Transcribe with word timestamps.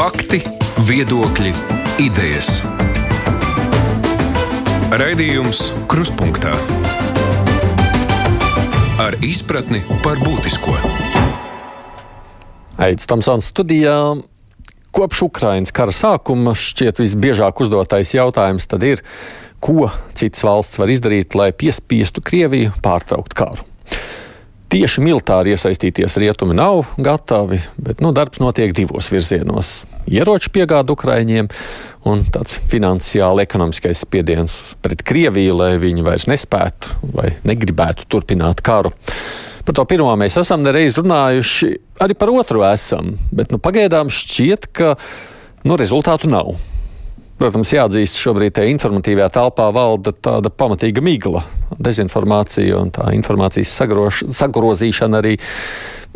Fakti, 0.00 0.38
viedokļi, 0.88 1.50
idejas. 2.00 2.62
Raidījums 4.96 5.58
Kruspunkta 5.92 6.54
ar 9.04 9.18
izpratni 9.20 9.82
par 10.00 10.16
būtisko. 10.24 10.72
Aizsmeļamies 12.80 13.12
Tamsons 13.12 13.52
studijā. 13.52 13.98
Kopš 14.96 15.20
Ukrainas 15.28 15.76
kara 15.76 15.92
sākuma 15.92 16.56
šķiet 16.56 17.04
visbiežāk 17.04 17.60
uzdotais 17.60 18.16
jautājums 18.16 18.72
ir, 18.80 19.04
ko 19.60 19.90
citas 20.16 20.48
valsts 20.48 20.80
var 20.80 20.96
izdarīt, 20.96 21.36
lai 21.36 21.52
piespiestu 21.52 22.24
Krieviju 22.24 22.72
pārtraukt 22.80 23.36
karu. 23.36 23.68
Tieši 24.70 25.02
militāri 25.02 25.50
iesaistīties 25.50 26.14
rietumi 26.22 26.54
nav 26.54 26.84
gatavi, 27.02 27.56
bet 27.82 27.98
nu, 28.04 28.12
darbs 28.14 28.38
notiek 28.38 28.70
divos 28.70 29.08
virzienos. 29.10 29.80
Ieroču 30.06 30.52
piegāda 30.54 30.94
Ukraiņiem 30.94 31.48
un 32.06 32.22
tāds 32.30 32.60
finansiāli 32.70 33.42
ekonomiskais 33.42 34.04
spiediens 34.06 34.54
pret 34.78 35.02
Krieviju, 35.02 35.58
lai 35.58 35.72
viņi 35.82 36.06
vairs 36.06 36.28
nespētu 36.30 37.00
vai 37.16 37.32
negribētu 37.42 38.06
turpināt 38.14 38.62
karu. 38.62 38.94
Par 39.66 39.74
to 39.74 39.88
pirmo 39.90 40.14
mēs 40.14 40.38
esam 40.38 40.62
nereiz 40.62 40.94
runājuši, 41.02 41.72
arī 42.06 42.14
par 42.14 42.30
otru 42.30 42.62
esam, 42.70 43.16
bet 43.34 43.50
nu, 43.50 43.58
pagaidām 43.58 44.06
šķiet, 44.06 44.70
ka 44.70 44.94
nu, 45.66 45.74
rezultātu 45.82 46.30
nav. 46.30 46.54
Protams, 47.40 47.70
jāatzīst, 47.72 48.18
šobrīd 48.20 48.52
tajā 48.58 48.68
informatīvajā 48.74 49.30
telpā 49.32 49.70
valda 49.72 50.12
tāda 50.12 50.50
pamatīga 50.52 51.00
migla, 51.00 51.40
dezinformācija 51.80 52.76
un 52.76 52.90
tā 52.92 53.06
informācijas 53.16 53.70
sagroš, 53.80 54.18
sagrozīšana 54.36 55.22
arī 55.22 55.38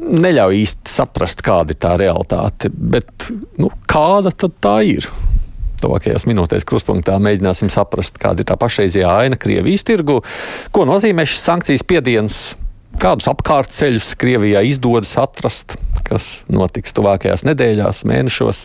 neļauj 0.04 0.58
īsti 0.60 0.92
saprast, 0.92 1.40
kāda 1.46 1.72
ir 1.72 1.78
tā 1.80 1.94
realitāte. 2.00 2.68
Bet 2.68 3.30
nu, 3.56 3.70
kāda 3.88 4.34
tad 4.36 4.58
tā 4.60 4.74
ir? 4.84 5.08
Tuvākajās 5.80 6.28
minūtēs 6.28 6.68
kruspunktā 6.68 7.16
mēģināsim 7.24 7.72
saprast, 7.72 8.20
kāda 8.20 8.44
ir 8.44 8.50
tā 8.50 8.58
pašreizējā 8.60 9.16
aina 9.24 9.40
Krievijas 9.40 9.86
tirgu, 9.88 10.20
ko 10.76 10.84
nozīmē 10.88 11.24
šis 11.24 11.48
sankcijas 11.48 11.86
spiediens 11.86 12.42
Kādus 13.00 13.26
apkārtceļus 13.28 14.12
Krievijā 14.20 14.62
izdodas 14.64 15.16
atrast, 15.20 15.74
kas 16.06 16.28
notiks 16.52 16.94
tuvākajās 16.94 17.44
nedēļās, 17.48 18.04
mēnešos? 18.08 18.60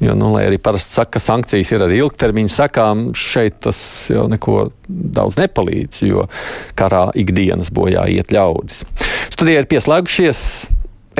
Jo, 0.00 0.14
nu, 0.16 0.30
lai 0.34 0.46
arī 0.48 0.56
parasti 0.62 0.96
saka, 0.96 1.18
ka 1.18 1.22
sankcijas 1.22 1.72
ir 1.74 1.84
ar 1.84 1.92
ilgtermiņa 1.92 2.52
sekām, 2.54 3.02
šeit 3.16 3.58
tas 3.66 3.80
jau 4.10 4.24
neko 4.32 4.70
daudz 4.88 5.36
nepalīdz, 5.40 6.02
jo 6.08 6.24
karā 6.78 7.08
ikdienas 7.20 7.72
bojā 7.74 8.06
iet 8.14 8.32
ļaudis. 8.34 8.82
Studijā 9.34 9.64
ir 9.64 9.68
pieslēgušies 9.70 10.44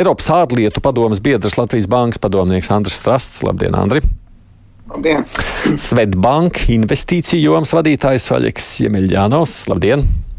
Eiropas 0.00 0.30
ārlietu 0.32 0.80
padomas 0.80 1.20
biedrs 1.20 1.58
Latvijas 1.58 1.90
bankas 1.90 2.22
padomnieks 2.22 2.70
Andris 2.72 2.96
Strasts. 3.02 3.42
Labdien, 3.44 3.76
Andri! 3.76 4.00
Labdien! 4.90 5.26
Svetbank 5.78 6.64
investīciju 6.72 7.50
jomas 7.50 7.74
vadītājs 7.76 8.30
Vaļeks 8.32 8.72
Jemeļģānos. 8.86 9.60
Labdien! 9.70 10.06
Labdien. 10.06 10.29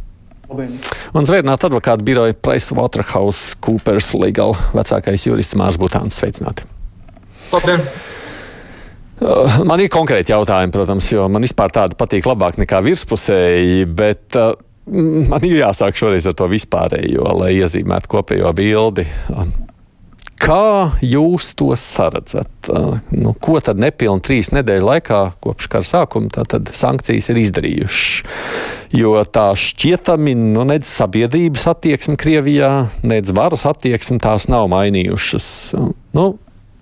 Un 0.52 1.28
zvērnāta 1.28 1.70
advokāta 1.70 2.04
biroja 2.04 2.36
Pricewaterhouse 2.36 3.56
Coopers 3.64 4.12
Legal 4.20 4.56
vecākais 4.76 5.28
jurists 5.28 5.56
Mārs 5.60 5.80
Butāns. 5.80 6.18
Sveicināti! 6.20 6.68
Labdien! 7.54 7.84
Uh, 9.22 9.62
man 9.70 9.80
ir 9.84 9.92
konkrēti 9.94 10.34
jautājumi, 10.34 10.74
protams, 10.74 11.08
jo 11.14 11.28
man 11.30 11.46
vispār 11.46 11.72
tāda 11.76 11.98
patīk 12.00 12.26
labāk 12.26 12.58
nekā 12.58 12.80
virspusēji, 12.84 13.86
bet 13.86 14.38
uh, 14.40 14.56
man 14.92 15.46
ir 15.46 15.60
jāsāk 15.62 16.00
šoreiz 16.00 16.26
ar 16.28 16.36
to 16.38 16.48
vispārējo, 16.52 17.28
lai 17.44 17.54
iezīmētu 17.60 18.10
kopējo 18.12 18.52
bildi. 18.58 19.06
Kā 20.42 20.98
jūs 21.06 21.52
to 21.58 21.70
saredzat? 21.78 22.70
Nu, 23.14 23.34
ko 23.38 23.60
tad 23.62 23.78
nepilnīgi 23.82 24.26
trīs 24.26 24.50
nedēļu 24.56 24.88
laikā, 24.88 25.20
kopš 25.44 25.68
kara 25.70 25.86
sākuma, 25.86 26.46
sankcijas 26.74 27.30
ir 27.30 27.42
izdarījušas? 27.44 28.38
Jo 28.98 29.22
tā 29.24 29.52
šķietami, 29.56 30.34
nu, 30.56 30.66
nedz 30.68 30.90
sabiedrības 30.90 31.68
attieksme 31.72 32.18
Krievijā, 32.20 32.72
nedz 33.06 33.32
varas 33.38 33.68
attieksme 33.70 34.18
tās 34.24 34.50
nav 34.52 34.66
mainījušas. 34.74 35.46
Nu, 36.18 36.26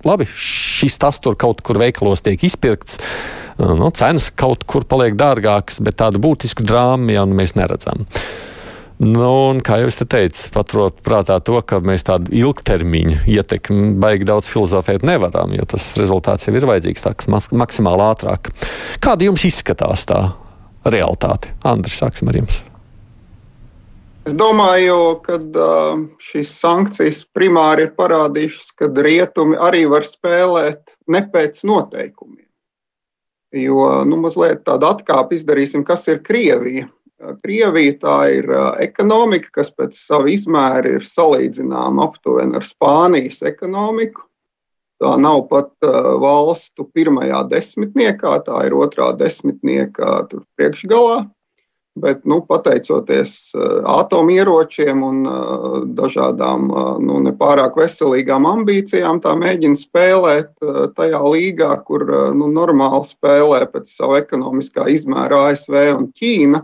labi, 0.07 0.29
šis 0.31 0.97
tas 1.01 1.19
tur 1.19 1.35
kaut 1.39 1.59
kur 1.65 1.81
veikalos 1.83 2.23
tiek 2.25 2.41
izpirkts. 2.47 3.01
Nu, 3.59 3.91
cenas 3.91 4.29
kaut 4.31 4.63
kur 4.63 4.87
paliek 4.87 5.19
dārgākas, 5.19 5.81
bet 5.83 5.99
tādu 5.99 6.21
būtisku 6.23 6.63
drāmu 6.63 7.11
jau 7.11 7.27
nu 7.27 7.35
mēs 7.41 7.57
neredzam. 7.59 8.07
Nu, 8.99 9.27
un, 9.47 9.61
kā 9.63 9.77
jau 9.79 9.87
es 9.87 9.95
te 9.95 10.03
teicu, 10.11 10.49
paturot 10.51 10.97
prātā 11.05 11.37
to, 11.39 11.55
ka 11.63 11.77
mēs 11.79 12.03
tādu 12.03 12.33
ilgtermiņu 12.35 13.21
ietekmi 13.31 13.93
baigi 14.01 14.27
daudz 14.27 14.49
filozofēt 14.51 15.05
nevaram, 15.07 15.53
jo 15.55 15.63
tas 15.71 15.85
rezultāts 15.95 16.49
jau 16.49 16.55
ir 16.59 16.67
vajadzīgs 16.67 17.05
tāds 17.05 17.29
maksimāli 17.31 18.03
ātrāk. 18.09 18.51
Kāda 18.99 19.29
jums 19.29 19.45
izskatās 19.47 20.03
tā 20.09 20.19
realitāte? 20.83 21.53
Andris, 21.63 21.95
sāksim 22.01 22.27
ar 22.27 22.41
jums. 22.41 22.59
Es 24.27 24.35
domāju, 24.35 24.97
ka 25.23 25.39
šīs 26.19 26.51
sankcijas 26.59 27.23
primāri 27.33 27.87
ir 27.87 27.95
parādījušas, 27.95 28.67
ka 28.77 28.91
rietumi 28.99 29.55
arī 29.57 29.85
var 29.89 30.03
spēlēt 30.03 30.97
ne 31.07 31.23
pēc 31.31 31.63
noteikumiem. 31.65 32.45
Jo 33.55 34.03
nu, 34.05 34.19
mazliet 34.21 34.67
tādu 34.67 34.91
atkāpi 34.91 35.39
izdarīsim, 35.39 35.87
kas 35.87 36.03
ir 36.11 36.19
Krievija. 36.21 36.85
Krievija 37.19 37.95
tā 37.99 38.17
ir 38.37 38.47
ekonomika, 38.79 39.51
kas 39.59 39.73
pēc 39.75 39.97
sava 39.99 40.29
izmēra 40.31 40.95
ir 40.99 41.05
salīdzināma 41.05 42.07
aptuveni 42.07 42.55
ar 42.59 42.67
Spānijas 42.67 43.41
ekonomiku. 43.49 44.23
Tā 44.99 45.15
nav 45.19 45.45
pat 45.51 45.71
valstu 46.19 46.85
pirmajā 46.95 47.45
desmitniekā, 47.51 48.39
tā 48.47 48.63
ir 48.67 48.75
otrā 48.75 49.13
desmitniekā 49.19 50.15
priekšgalā. 50.59 51.27
Bet, 51.99 52.21
nu, 52.29 52.37
pateicoties 52.47 53.51
atomieročiem 53.89 55.01
un 55.03 55.23
dažādām 55.97 56.67
nu, 57.03 57.17
nepārāk 57.25 57.75
veselīgām 57.79 58.45
ambīcijām, 58.47 59.19
tā 59.23 59.33
mēģina 59.35 59.79
spēlēt 59.79 60.51
tajā 60.95 61.19
līgā, 61.25 61.73
kur 61.83 62.05
nu, 62.37 62.47
normāli 62.55 63.03
spēlē 63.09 63.65
pēc 63.73 63.91
sava 63.91 64.21
ekonomiskā 64.21 64.87
izmēra 64.93 65.49
ASV 65.49 65.79
un 65.97 66.07
Ķīna 66.15 66.63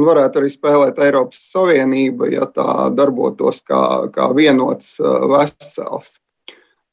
un 0.00 0.08
varētu 0.08 0.40
arī 0.40 0.50
spēlēt 0.52 0.98
Eiropas 1.04 1.44
Savienība, 1.52 2.30
ja 2.32 2.48
tā 2.48 2.88
darbotos 2.96 3.60
kā, 3.68 4.08
kā 4.14 4.30
vienots 4.36 4.96
vesels. 5.00 6.16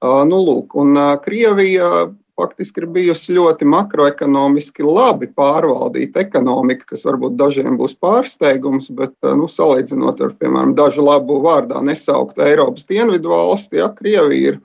Nu, 0.03 0.40
lūk, 0.44 0.75
un 0.78 0.94
Krievija 1.23 2.09
faktiski 2.38 2.84
ir 2.84 2.90
bijusi 2.94 3.34
ļoti 3.34 3.66
makroekonomiski 3.66 4.85
labi 4.85 5.29
pārvaldīta 5.34 6.22
ekonomika, 6.22 6.91
kas 6.91 7.06
varbūt 7.07 7.38
dažiem 7.40 7.79
būs 7.79 7.95
pārsteigums, 7.97 8.91
bet, 8.94 9.16
nu, 9.25 9.47
salīdzinot 9.50 10.22
ar, 10.22 10.35
piemēram, 10.38 10.75
dažu 10.78 11.06
labu 11.07 11.39
vārdā 11.45 11.81
nesauktu 11.81 12.45
Eiropas 12.45 12.85
dienvidu 12.89 13.34
valsti, 13.34 13.81
ja 13.81 13.89
Krievija 13.89 14.53
ir 14.53 14.59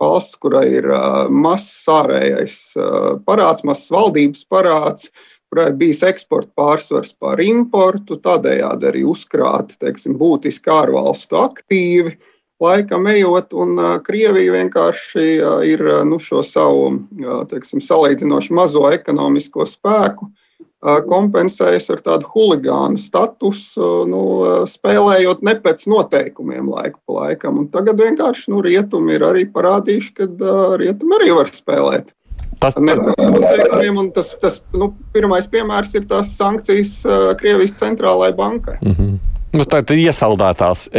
valsts, 0.00 0.38
kurai 0.40 0.68
ir 0.78 0.88
mazs 1.28 1.84
ārējais 1.92 2.56
parāds, 3.28 3.66
mazs 3.66 3.90
valdības 3.92 4.46
parāds, 4.48 5.10
kurai 5.48 5.72
bijis 5.80 6.02
eksporta 6.06 6.50
pārsvars 6.58 7.14
pār 7.20 7.40
importu, 7.44 8.18
tādējādi 8.24 8.90
arī 8.90 9.04
uzkrāti 9.08 9.78
teiksim, 9.80 10.18
būtiski 10.20 10.72
ārvalstu 10.72 11.40
aktīvi. 11.40 12.16
Laikam 12.58 13.06
ejot, 13.06 13.54
un 13.54 13.78
Krievija 14.02 14.56
vienkārši 14.56 15.26
ir 15.70 15.84
nu, 16.08 16.18
šo 16.18 16.42
savu 16.42 16.90
teiksim, 17.52 17.80
salīdzinoši 17.84 18.56
mazo 18.58 18.82
ekonomisko 18.90 19.66
spēku 19.68 20.26
kompensējusi 20.82 21.90
ar 21.96 22.02
tādu 22.06 22.28
huligānu 22.34 22.98
statusu, 23.02 24.04
nu, 24.06 24.22
spēlējot 24.70 25.42
ne 25.42 25.54
pēc 25.62 25.86
noteikumiem 25.90 26.68
laiku 26.70 27.00
pa 27.06 27.16
laikam. 27.22 27.58
Un 27.62 27.70
tagad 27.72 27.98
vienkārši 27.98 28.52
nu, 28.52 28.62
rietumi 28.62 29.16
ir 29.16 29.26
arī 29.26 29.46
parādījuši, 29.50 30.12
ka 30.14 30.28
rietumi 30.78 31.18
arī 31.18 31.34
var 31.34 31.50
spēlēt. 31.54 32.14
Tas, 32.58 32.74
tas, 34.14 34.32
tas 34.42 34.60
nu, 34.74 34.90
pirmais 35.14 35.46
piemērs 35.46 35.94
ir 35.94 36.08
tās 36.10 36.32
sankcijas 36.34 36.96
uh, 37.06 37.30
Krievijas 37.38 37.76
centrālajai 37.78 38.34
bankai. 38.38 38.78
Mm 38.82 38.94
-hmm. 38.98 39.18
Nu, 39.56 39.64
tā 39.64 39.80
ir 39.80 40.02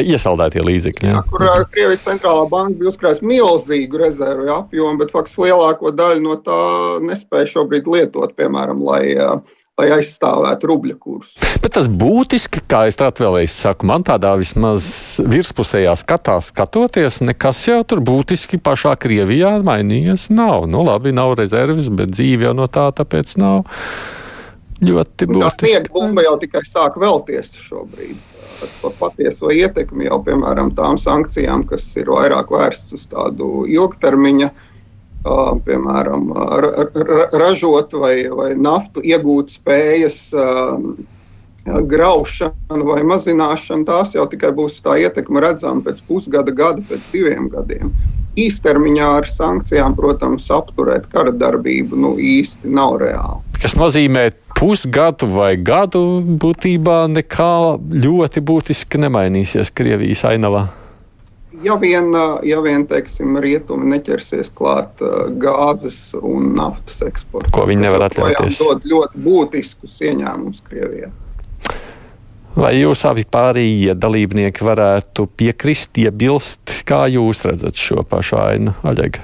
iesaldētie 0.01 0.63
līdzekļi. 0.65 1.09
Jā. 1.09 1.19
Jā, 1.19 1.23
kur 1.29 1.43
uh, 1.45 1.59
Krievijas 1.69 2.01
centrālā 2.07 2.47
banka 2.49 2.79
bija 2.79 2.89
uzkrājusi 2.89 3.27
milzīgu 3.29 4.01
rezervu 4.01 4.49
apjomu, 4.55 4.97
bet 4.97 5.11
faktiski 5.13 5.41
lielāko 5.45 5.91
daļu 5.91 6.23
no 6.23 6.35
tā 6.47 6.61
nespēja 7.05 7.45
šobrīd 7.45 7.87
lietot, 7.87 8.33
piemēram, 8.39 8.81
lai 8.85 9.03
uh, 9.13 9.37
lai 9.79 9.89
aizstāvētu 9.97 10.69
rubļa 10.69 10.97
kursu. 10.99 11.49
Bet 11.63 11.73
tas 11.75 11.89
būtiski, 11.91 12.61
kā 12.69 12.85
es 12.89 12.99
tādu 12.99 13.25
vēlreiz 13.25 13.55
saku, 13.55 13.87
man 13.89 14.05
tādā 14.07 14.35
vismaz 14.39 14.85
virspusējā 15.23 15.95
skatā 15.99 16.37
skatoties, 16.43 17.21
nekas 17.25 17.61
jau 17.67 17.81
tur 17.87 18.03
būtiski 18.05 18.61
pašā 18.63 18.95
Krievijā 18.99 19.57
mainījies 19.65 20.29
nav. 20.33 20.67
Nu, 20.71 20.83
labi, 20.87 21.15
nav 21.15 21.35
rezerves, 21.39 21.91
bet 21.91 22.15
dzīve 22.15 22.49
jau 22.49 22.55
no 22.57 22.69
tā 22.71 22.89
tāpēc 22.95 23.35
nav 23.41 23.65
ļoti 24.83 25.29
būtiska. 25.29 25.51
Tā 25.51 25.67
sniega 25.67 25.93
bumba 25.95 26.25
jau 26.25 26.35
tikai 26.41 26.63
sāk 26.67 26.99
velties 27.01 27.55
šobrīd. 27.67 28.17
Par 28.81 28.95
patieso 28.99 29.53
ietekmi 29.55 30.09
jau, 30.09 30.17
piemēram, 30.23 30.73
tām 30.75 30.97
sankcijām, 30.99 31.63
kas 31.67 31.85
ir 31.99 32.11
vairāk 32.11 32.51
vērstas 32.51 32.97
uz 32.97 33.05
tādu 33.07 33.63
ilgtermiņa 33.71 34.49
piemēram, 35.65 36.29
ražot 37.35 37.93
vai, 37.99 38.15
vai 38.31 38.53
naftu 38.55 39.03
iegūt 39.03 39.51
spējas 39.57 40.19
graušana 41.65 42.83
vai 42.85 43.01
mazināšana, 43.05 43.85
tās 43.85 44.15
jau 44.15 44.25
tikai 44.29 44.51
būs 44.55 44.79
tā 44.85 44.97
ietekme 45.03 45.43
redzama 45.43 45.83
pēc 45.85 46.01
pusgada, 46.07 46.53
gada, 46.55 46.83
pēc 46.89 47.11
diviem 47.13 47.49
gadiem. 47.51 47.91
Īstermiņā 48.39 49.07
ar 49.19 49.27
sankcijām, 49.27 49.95
protams, 49.97 50.47
apturēt 50.53 51.09
kara 51.11 51.33
darbību 51.35 51.97
nu, 51.99 52.13
īsti 52.15 52.69
nav 52.71 52.99
reāli. 53.01 53.43
Kas 53.59 53.75
nozīmē, 53.75 54.29
pusgadu 54.55 55.27
vai 55.33 55.53
gadu 55.57 56.21
būtībā 56.39 57.01
nekā 57.11 57.55
ļoti 57.91 58.43
būtiski 58.45 59.01
nemainīsies 59.03 59.73
Krievijas 59.75 60.23
ainavā? 60.29 60.69
Ja 61.63 61.77
vien, 61.81 62.11
ja 62.47 62.59
vien 62.65 62.85
teiksim, 62.89 63.37
rietumi 63.43 63.89
neķersies 63.93 64.51
klāt 64.55 65.01
gāzes 65.41 65.97
un 66.19 66.53
naftas 66.57 67.01
eksportam, 67.07 67.53
ko 67.55 67.65
viņi 67.69 67.85
nevar 67.87 68.07
atļauties. 68.09 68.59
Tas 68.59 68.61
dod 68.61 68.87
ļoti 68.89 69.23
būtiskus 69.25 69.97
ieņēmumus 70.09 70.63
Krievijai. 70.67 71.11
Vai 72.59 72.73
jūs 72.79 73.05
abi 73.07 73.23
pārējie 73.29 73.93
dalībnieki 73.95 74.65
varētu 74.65 75.27
piekrist, 75.37 75.99
iebilst, 76.01 76.81
kā 76.87 77.05
jūs 77.11 77.43
redzat 77.45 77.77
šo 77.77 78.03
pašu 78.03 78.39
ainu, 78.41 78.73
Aļega? 78.83 79.21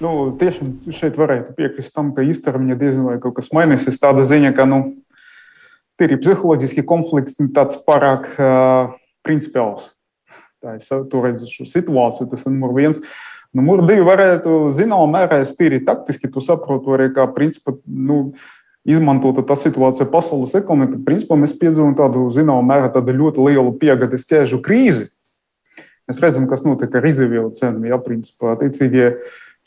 Nu, 0.00 0.12
tiešām 0.38 0.92
šeit 0.92 1.16
varētu 1.18 1.56
piekrist 1.56 1.94
tam, 1.96 2.12
ka 2.14 2.24
īstermiņā 2.24 2.76
diezgan 2.78 3.08
vai 3.08 3.16
kaut 3.20 3.38
kas 3.38 3.50
mainīsies. 3.56 3.98
Tāda 4.00 4.24
ziņa, 4.28 4.52
ka 4.56 4.68
nu, 4.68 4.80
tīri 6.00 6.20
psiholoģiski 6.20 6.84
konflikts 6.88 7.40
ir 7.40 7.50
tāds 7.56 7.80
pārāk 7.84 8.28
uh, 8.36 8.92
principiāls. 9.26 9.95
Tā 10.66 10.74
es 10.74 10.88
to 10.90 11.22
redzu 11.22 11.46
šo 11.46 11.64
situāciju, 11.70 12.26
tas 12.32 12.42
ir 12.42 12.50
numur 12.50 12.72
viens. 12.74 12.98
Numur 13.54 13.84
divi 13.86 14.02
varētu 14.02 14.66
zināmā 14.74 15.06
mērā 15.12 15.38
tīri 15.46 15.78
taktiski, 15.86 16.26
tu 16.32 16.42
saproti 16.42 16.90
arī, 16.96 17.06
kā 17.14 17.28
principā, 17.30 17.76
nu, 17.86 18.34
izmantota 18.86 19.44
tā 19.46 19.54
situācija 19.60 20.08
pasaules 20.10 20.56
ekonomikā. 20.58 20.98
Principā 21.06 21.38
mēs 21.38 21.54
piedzīvojam 21.60 21.94
tādu 21.98 22.24
zināmā 22.34 22.64
mērā 22.66 22.90
tādu 22.96 23.14
ļoti 23.14 23.46
lielu 23.46 23.76
piegādes 23.78 24.26
ķēžu 24.26 24.58
krīzi. 24.66 25.06
Mēs 26.10 26.18
redzam, 26.22 26.48
kas 26.50 26.66
notiek 26.66 26.98
ar 26.98 27.06
izdevielu 27.06 27.54
cenām. 27.54 27.86
Ja, 27.86 28.00
principā, 28.02 28.56
attiecīgi, 28.56 29.06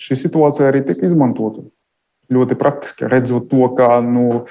šī 0.04 0.20
situācija 0.20 0.68
arī 0.68 0.84
tika 0.88 1.08
izmantota 1.08 1.64
ļoti 2.36 2.60
praktiski, 2.60 3.08
redzot 3.10 3.48
to, 3.52 3.72
ka 3.80 4.04
nu, 4.04 4.44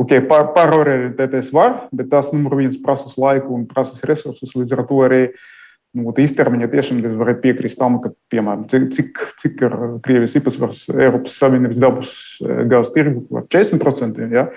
okay, 0.00 0.20
pārorientēties 0.28 1.50
var, 1.56 1.86
bet 1.96 2.12
tas 2.12 2.28
numur 2.36 2.60
viens 2.60 2.76
prasa 2.84 3.08
laiku 3.16 3.56
un 3.56 3.64
prasa 3.72 4.04
resursus. 4.04 4.52
Līdz 4.52 4.76
ar 4.76 4.84
to 4.88 5.02
arī 5.08 5.22
uh, 5.32 5.50
Nu, 5.94 6.10
īstermiņā 6.10 6.66
tiešām 6.72 7.00
varētu 7.20 7.42
piekrist 7.44 7.78
tam, 7.78 8.00
ka, 8.02 8.10
piemēram, 8.32 8.64
cik, 8.66 9.20
cik 9.38 9.60
ir 9.62 9.74
Krievijas 10.02 10.34
īpatsvars 10.40 10.80
Eiropas 10.90 11.36
Savienības 11.38 11.78
dabas 11.78 12.10
eh, 12.42 12.64
gāzes 12.70 12.90
tirgu 12.96 13.22
par 13.28 13.44
40%. 13.54 14.18
Ja? 14.34 14.48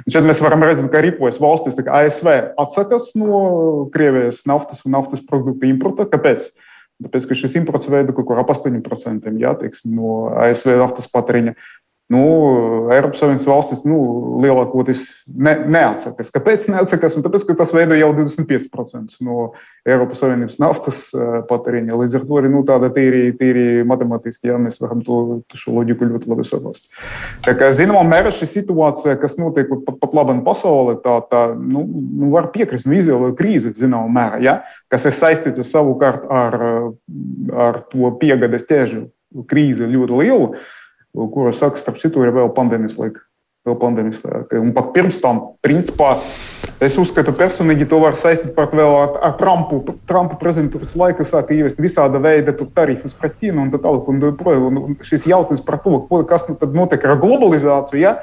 Un 0.00 0.14
šeit 0.16 0.26
mēs 0.26 0.42
varam 0.42 0.66
redzēt, 0.66 0.88
ka 0.90 1.04
ripojas 1.06 1.38
valstis, 1.42 1.78
kā 1.78 2.02
ASV 2.02 2.32
atsakās 2.58 3.12
no 3.20 3.44
Krievijas 3.94 4.42
naftas 4.50 4.82
un 4.82 4.96
naftas 4.98 5.22
produktu 5.30 5.70
importa. 5.70 6.08
Kāpēc? 6.10 6.50
Tāpēc, 7.00 7.30
ka 7.30 7.38
šis 7.38 7.54
imports 7.62 7.88
veido 7.88 8.12
kaut 8.16 8.26
kur 8.28 8.40
ap 8.42 8.50
8% 8.52 9.30
ja, 9.40 9.54
teiksim, 9.56 9.94
no 9.96 10.34
ASV 10.42 10.74
naftas 10.82 11.06
patēriņa 11.08 11.54
nu, 12.10 12.22
Eiropas 12.90 13.20
Savienības 13.22 13.46
valstis 13.46 13.82
nu, 13.86 13.98
lielākoties 14.42 15.04
ne, 15.30 15.52
neatsakās. 15.70 16.32
Kāpēc 16.34 16.64
neatsakās? 16.72 17.14
Un 17.16 17.22
tāpēc, 17.22 17.44
ka 17.46 17.54
tas 17.60 17.70
veido 17.74 17.94
jau 17.98 18.08
25% 18.16 19.20
no 19.26 19.50
Eiropas 19.86 20.18
Savienības 20.24 20.58
naftas 20.62 21.04
eh, 21.14 21.36
patēriņa. 21.46 21.98
Līdz 22.00 22.16
ar 22.18 22.24
to 22.26 22.40
arī 22.40 22.50
nu, 22.50 22.64
tāda 22.66 22.90
tīri, 22.96 23.30
tīri 23.38 23.66
matemātiski, 23.86 24.50
ja 24.50 24.58
mēs 24.58 24.80
varam 24.82 25.04
to, 25.06 25.20
šo 25.54 25.76
loģiku 25.76 26.08
ļoti 26.10 26.32
labi 26.32 26.48
saprast. 26.48 26.90
Tā 27.46 27.54
kā 27.58 27.70
zināmā 27.76 28.02
mērā 28.10 28.34
šī 28.34 28.50
situācija, 28.56 29.14
kas 29.22 29.38
notiek 29.38 29.70
pat, 29.70 29.94
pat 30.02 30.18
labi 30.18 30.40
pasaulē, 30.46 30.96
tā, 31.04 31.20
tā 31.30 31.44
nu, 31.54 31.86
nu, 31.86 32.32
var 32.34 32.50
piekrist, 32.54 32.90
nu, 32.90 32.98
izvēlēt 32.98 33.38
krīzi 33.38 33.74
zināmā 33.78 34.10
mērā, 34.18 34.42
ja? 34.42 34.58
kas 34.90 35.06
ir 35.06 35.14
saistīta 35.14 35.62
savukārt 35.66 36.26
ar, 36.26 36.60
ar 37.54 37.82
to 37.92 38.10
piegādes 38.18 38.66
ķēžu 38.66 39.06
krīzi 39.50 39.86
ļoti 39.86 40.22
lielu 40.24 40.52
kura 41.14 41.52
saka, 41.56 41.80
starp 41.80 42.00
citu, 42.02 42.22
ir 42.24 42.34
vēl 42.34 42.52
pandēmijas 42.56 42.96
laika. 43.00 43.22
Vēl 43.68 43.76
pandēmijas 43.80 44.22
laika. 44.24 44.60
Un 44.60 44.72
pat 44.76 44.92
pirms 44.94 45.18
tam, 45.20 45.40
principā, 45.64 46.14
es 46.80 46.96
uzskatu, 47.00 47.34
personīgi 47.36 47.88
to 47.90 47.98
var 48.00 48.16
saistīt 48.16 48.54
pat 48.56 48.72
vēl 48.76 48.94
ar, 49.02 49.16
ar 49.26 49.34
Trumpu. 49.40 49.82
Trumpa 50.08 50.38
prezidentūras 50.40 50.96
laiku 50.96 51.26
sāka 51.28 51.56
ieviest 51.56 51.82
visāda 51.82 52.22
veida 52.22 52.54
tarifus 52.56 53.16
pret 53.18 53.36
Ķīnu 53.40 53.66
un 53.66 53.72
tā 53.74 53.82
tālāk. 53.82 54.08
Un, 54.08 54.80
un 54.80 54.96
šis 55.04 55.28
jautājums 55.28 55.64
par 55.66 55.80
to, 55.84 55.98
kas 56.30 56.48
nu 56.48 56.56
tad 56.60 56.76
notiek 56.76 57.04
ar 57.04 57.20
globalizāciju. 57.20 58.00
Ja? 58.00 58.16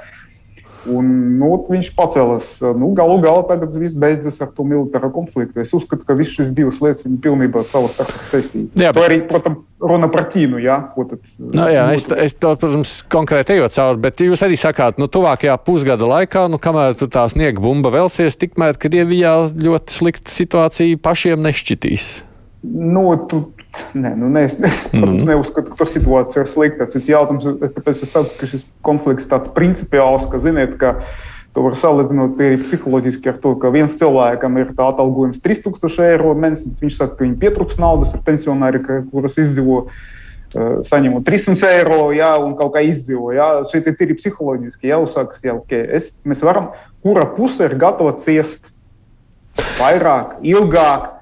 Un, 0.87 1.07
nu, 1.39 1.49
viņš 1.67 1.89
pacēlās. 1.97 2.49
Nu, 2.77 2.91
galu 2.95 3.17
galā 3.23 3.41
tagad 3.49 3.73
viss 3.75 3.97
beidzas 3.97 4.37
ar 4.43 4.51
to 4.55 4.63
militāro 4.67 5.09
konfliktu. 5.15 5.59
Es 5.63 5.73
uzskatu, 5.75 6.05
ka 6.07 6.15
visas 6.17 6.37
šīs 6.37 6.53
divas 6.55 6.77
lietas 6.83 7.03
ir 7.07 7.17
pilnībā 7.23 7.63
savā 7.67 7.89
starpā 7.91 8.27
saistītas. 8.29 8.77
Jā, 8.77 8.93
bet... 8.93 9.01
To 9.01 9.07
arī, 9.07 9.17
protams, 9.27 9.63
runa 9.81 10.09
par 10.13 10.27
Ķīnu. 10.31 10.61
Jā, 10.63 10.77
tad, 10.95 11.17
nu, 11.41 11.65
jā 11.73 11.87
es, 11.95 12.07
es 12.27 12.37
to, 12.37 12.53
protams, 12.61 12.93
konkrēti 13.11 13.57
ejot 13.57 13.75
cauri, 13.75 14.01
bet 14.07 14.23
jūs 14.23 14.45
arī 14.45 14.59
sakāt, 14.59 15.01
nu, 15.01 15.09
tuvākajā 15.11 15.57
pusgada 15.67 16.07
laikā, 16.07 16.47
nu, 16.51 16.61
kamēr 16.61 16.95
tur 16.99 17.11
tā 17.13 17.27
sniega 17.31 17.63
bumba 17.63 17.91
velsies, 17.97 18.39
tikmēr 18.39 18.79
Krievijā 18.79 19.35
ļoti 19.51 19.99
slikta 19.99 20.33
situācija 20.33 21.01
pašiem 21.03 21.43
nešķitīs. 21.45 22.09
Nu, 22.67 23.09
tu, 23.29 23.43
Nē, 23.97 24.11
nu, 24.17 24.29
ne, 24.29 24.43
es, 24.47 24.57
es 24.59 24.83
mm 24.93 25.03
-hmm. 25.03 25.25
neuzskatu, 25.25 25.71
ka 25.71 25.75
tur 25.79 25.89
situācija 25.89 26.43
ir 26.43 26.47
slikta. 26.47 26.85
Tas 26.85 26.95
ir 26.95 27.15
jautājums, 27.15 27.45
kāpēc 27.75 28.03
es 28.03 28.11
saku, 28.11 28.29
ka 28.39 28.45
šis 28.47 28.67
konflikts 28.81 29.25
ir 29.25 29.31
tāds 29.31 29.49
principiāls, 29.53 30.29
ka, 30.31 30.39
ziniet, 30.39 30.77
ka 30.77 30.95
to 31.53 31.63
var 31.65 31.73
salīdzināt 31.73 32.37
arī 32.37 32.59
psiholoģiski 32.61 33.29
ar 33.29 33.39
to, 33.41 33.55
ka 33.55 33.71
viens 33.73 33.97
cilvēkam 33.97 34.59
ir 34.61 34.75
tā 34.77 34.91
atalgojums 34.91 35.41
3000 35.41 36.05
eiro 36.05 36.35
mēnesī, 36.35 36.69
bet 36.69 36.85
viņš 36.85 36.97
saka, 36.97 37.15
ka 37.15 37.23
viņam 37.23 37.39
pietrūks 37.41 37.79
naudas, 37.81 38.13
ir 38.13 38.21
pensionāri, 38.25 38.83
kuras 39.11 39.37
izdzīvo. 39.37 39.87
Saņemot 40.87 41.25
300 41.27 41.71
eiro, 41.75 42.11
jā, 42.15 42.29
un 42.39 42.55
kaut 42.55 42.71
kā 42.73 42.81
izdzīvo. 42.85 43.33
Jā. 43.35 43.47
Šeit 43.71 43.87
ir 43.87 43.97
tīri 43.99 44.15
psiholoģiski 44.15 44.87
jāuzsaka, 44.87 45.35
ka 45.35 45.53
okay, 45.53 45.89
es, 45.97 46.13
mēs 46.23 46.41
varam, 46.45 46.69
kura 47.03 47.25
puse 47.25 47.65
ir 47.65 47.75
gatava 47.75 48.13
ciest 48.21 48.71
vairāk, 49.77 50.37
ilgāk, 50.47 51.16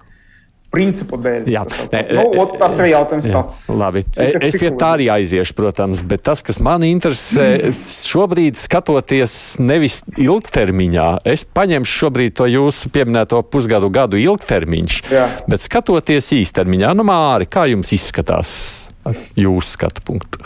principu 0.76 1.20
dēļ. 1.22 1.50
Jā, 1.52 1.64
tas, 1.70 1.88
ne, 1.94 2.04
nu, 2.18 2.26
ot, 2.44 2.56
tas 2.62 2.78
ir 2.82 2.90
jautājums 2.92 3.30
jā, 3.30 3.34
tāds. 3.40 3.58
Labi. 3.82 4.06
Es 4.20 4.58
pie 4.60 4.72
tā 4.76 4.92
arī 4.98 5.10
aiziešu, 5.16 5.56
protams, 5.58 6.04
bet 6.08 6.26
tas, 6.28 6.44
kas 6.46 6.62
man 6.64 6.86
interesē, 6.88 7.50
šobrīd 7.74 8.60
skatoties 8.62 9.38
nevis 9.64 10.02
ilgtermiņā, 10.22 11.10
es 11.36 11.46
paņemšu 11.58 12.00
šobrīd 12.06 12.38
to 12.38 12.50
jūsu 12.52 12.92
pieminēto 12.96 13.42
pusgadu 13.52 13.92
gadu 13.94 14.20
ilgtermiņš, 14.22 15.04
jā. 15.14 15.28
bet 15.50 15.66
skatoties 15.66 16.34
īstermiņā, 16.40 16.96
nu 16.98 17.08
Māri, 17.08 17.50
kā 17.50 17.68
jums 17.72 17.94
izskatās 17.96 18.56
jūsu 19.38 19.76
skatu 19.76 20.04
punktu? 20.06 20.44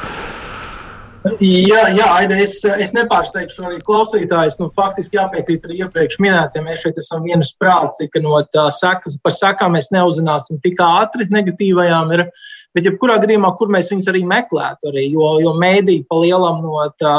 Jā, 1.43 1.81
jā 1.91 2.05
Aida, 2.15 2.37
es, 2.39 2.53
es 2.63 2.93
nepārsteigšu 2.95 3.65
arī 3.67 3.79
klausītājus. 3.83 4.55
Nu, 4.61 4.69
faktiski 4.75 5.19
jāpiekrīt 5.19 5.65
arī 5.67 5.81
iepriekš 5.83 6.19
minētiem. 6.23 6.69
Mēs 6.69 6.85
šeit 6.85 7.01
esam 7.01 7.25
vienas 7.27 7.51
prāts, 7.59 7.99
ka 8.13 8.21
no 8.23 8.39
tā 8.53 8.69
sekas 8.75 9.17
par 9.23 9.35
sekām 9.35 9.75
mēs 9.75 9.91
neuzzināsim 9.95 10.61
tik 10.63 10.79
ātri 10.85 11.27
negatīvajām. 11.33 12.15
Ir, 12.15 12.25
Bet, 12.77 12.85
jebkurā 12.85 13.15
gadījumā, 13.17 13.49
kur 13.57 13.71
mēs 13.73 13.87
viņus 13.89 14.07
arī 14.11 14.19
meklētu, 14.29 14.91
arī, 14.91 15.07
jo, 15.09 15.29
jo 15.41 15.55
mēdīji 15.57 16.03
pa 16.05 16.19
lielam 16.21 16.59
no 16.61 16.83
tā, 17.01 17.13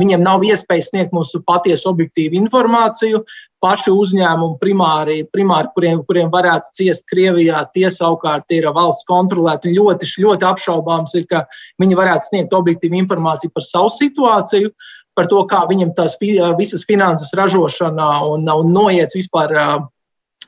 viņiem 0.00 0.24
nav 0.24 0.42
iespējas 0.42 0.88
sniegt 0.90 1.14
mums 1.14 1.30
patiesu 1.46 1.92
objektīvu 1.92 2.34
informāciju. 2.40 3.22
Paši 3.58 3.90
uzņēmumi, 3.90 4.54
primāri, 4.60 5.16
primāri 5.34 5.72
kuriem, 5.74 6.02
kuriem 6.06 6.28
varētu 6.30 6.70
ciest 6.78 7.08
Krievijā, 7.10 7.64
tie 7.74 7.88
savukārt 7.90 8.54
ir 8.54 8.68
valsts 8.76 9.06
kontrolēti. 9.08 9.74
Ļoti, 9.74 10.06
ļoti 10.22 10.46
apšaubāms 10.46 11.16
ir, 11.18 11.26
ka 11.26 11.42
viņi 11.82 11.98
varētu 11.98 12.30
sniegt 12.30 12.54
objektīvu 12.54 13.00
informāciju 13.02 13.50
par 13.54 13.66
savu 13.66 13.90
situāciju 13.96 14.70
par 15.18 15.26
to, 15.26 15.42
kā 15.50 15.64
viņam 15.66 15.96
tās 15.96 16.14
visas 16.58 16.86
finanses 16.86 17.34
ražošanā 17.34 18.10
un, 18.30 18.46
un 18.46 18.70
noiets 18.70 19.18
vispār 19.18 19.56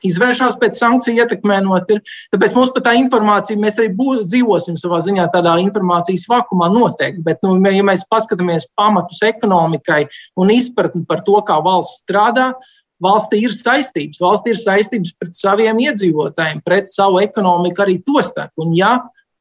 izvēršas 0.07 0.57
pēc 0.61 0.79
sankciju 0.79 1.21
ietekmēnot. 1.21 1.91
Ir. 1.93 2.01
Tāpēc 2.33 2.55
mums 2.57 2.73
par 2.75 2.85
tā 2.87 2.95
informācija, 2.99 3.59
mēs 3.61 3.79
arī 3.81 3.91
bū, 3.97 4.21
dzīvosim 4.25 4.77
savā 4.79 5.01
ziņā 5.05 5.27
tādā 5.33 5.57
informācijas 5.61 6.27
vakumā 6.31 6.71
noteikti. 6.73 7.23
Bet, 7.25 7.41
nu, 7.45 7.57
ja 7.67 7.85
mēs 7.85 8.05
paskatāmies 8.11 8.69
pamatus 8.79 9.21
ekonomikai 9.27 10.05
un 10.41 10.53
izpratni 10.53 11.05
par 11.07 11.25
to, 11.27 11.37
kā 11.47 11.59
valsts 11.63 12.01
strādā, 12.05 12.51
valstī 13.01 13.41
ir 13.45 13.55
saistības. 13.55 14.21
Valstī 14.21 14.53
ir 14.53 14.61
saistības 14.61 15.15
pret 15.19 15.37
saviem 15.37 15.81
iedzīvotājiem, 15.87 16.61
pret 16.65 16.91
savu 16.93 17.21
ekonomiku 17.23 17.85
arī 17.85 17.97
to 18.05 18.21
starp. 18.25 18.53
Un, 18.61 18.75
ja, 18.77 18.97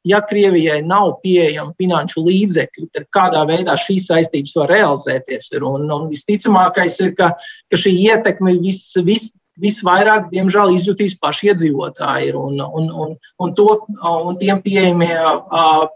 ja 0.06 0.22
Krievijai 0.24 0.80
nav 0.86 1.18
pieejama 1.24 1.74
finanšu 1.78 2.24
līdzekļi, 2.26 2.88
tad 2.96 3.08
kādā 3.14 3.44
veidā 3.48 3.76
šīs 3.80 4.08
saistības 4.10 4.56
var 4.60 4.72
realizēties. 4.72 5.50
Ir. 5.56 5.66
Un, 5.68 5.86
un 5.92 6.08
visticamākais 6.12 7.00
ir, 7.04 7.14
ka, 7.18 7.34
ka 7.70 7.80
šī 7.80 7.94
ietekme 8.08 8.56
vis, 8.62 8.86
vis, 9.04 9.30
visvairāk, 9.60 10.30
diemžēl, 10.32 10.72
izjutīs 10.74 11.16
paši 11.20 11.50
iedzīvotāji 11.52 12.32
un, 12.38 12.58
un, 12.60 12.88
un, 13.04 13.14
un, 13.40 13.52
to, 13.58 13.68
un 14.00 14.38
tiem 14.40 14.62
pieejamie, 14.64 15.12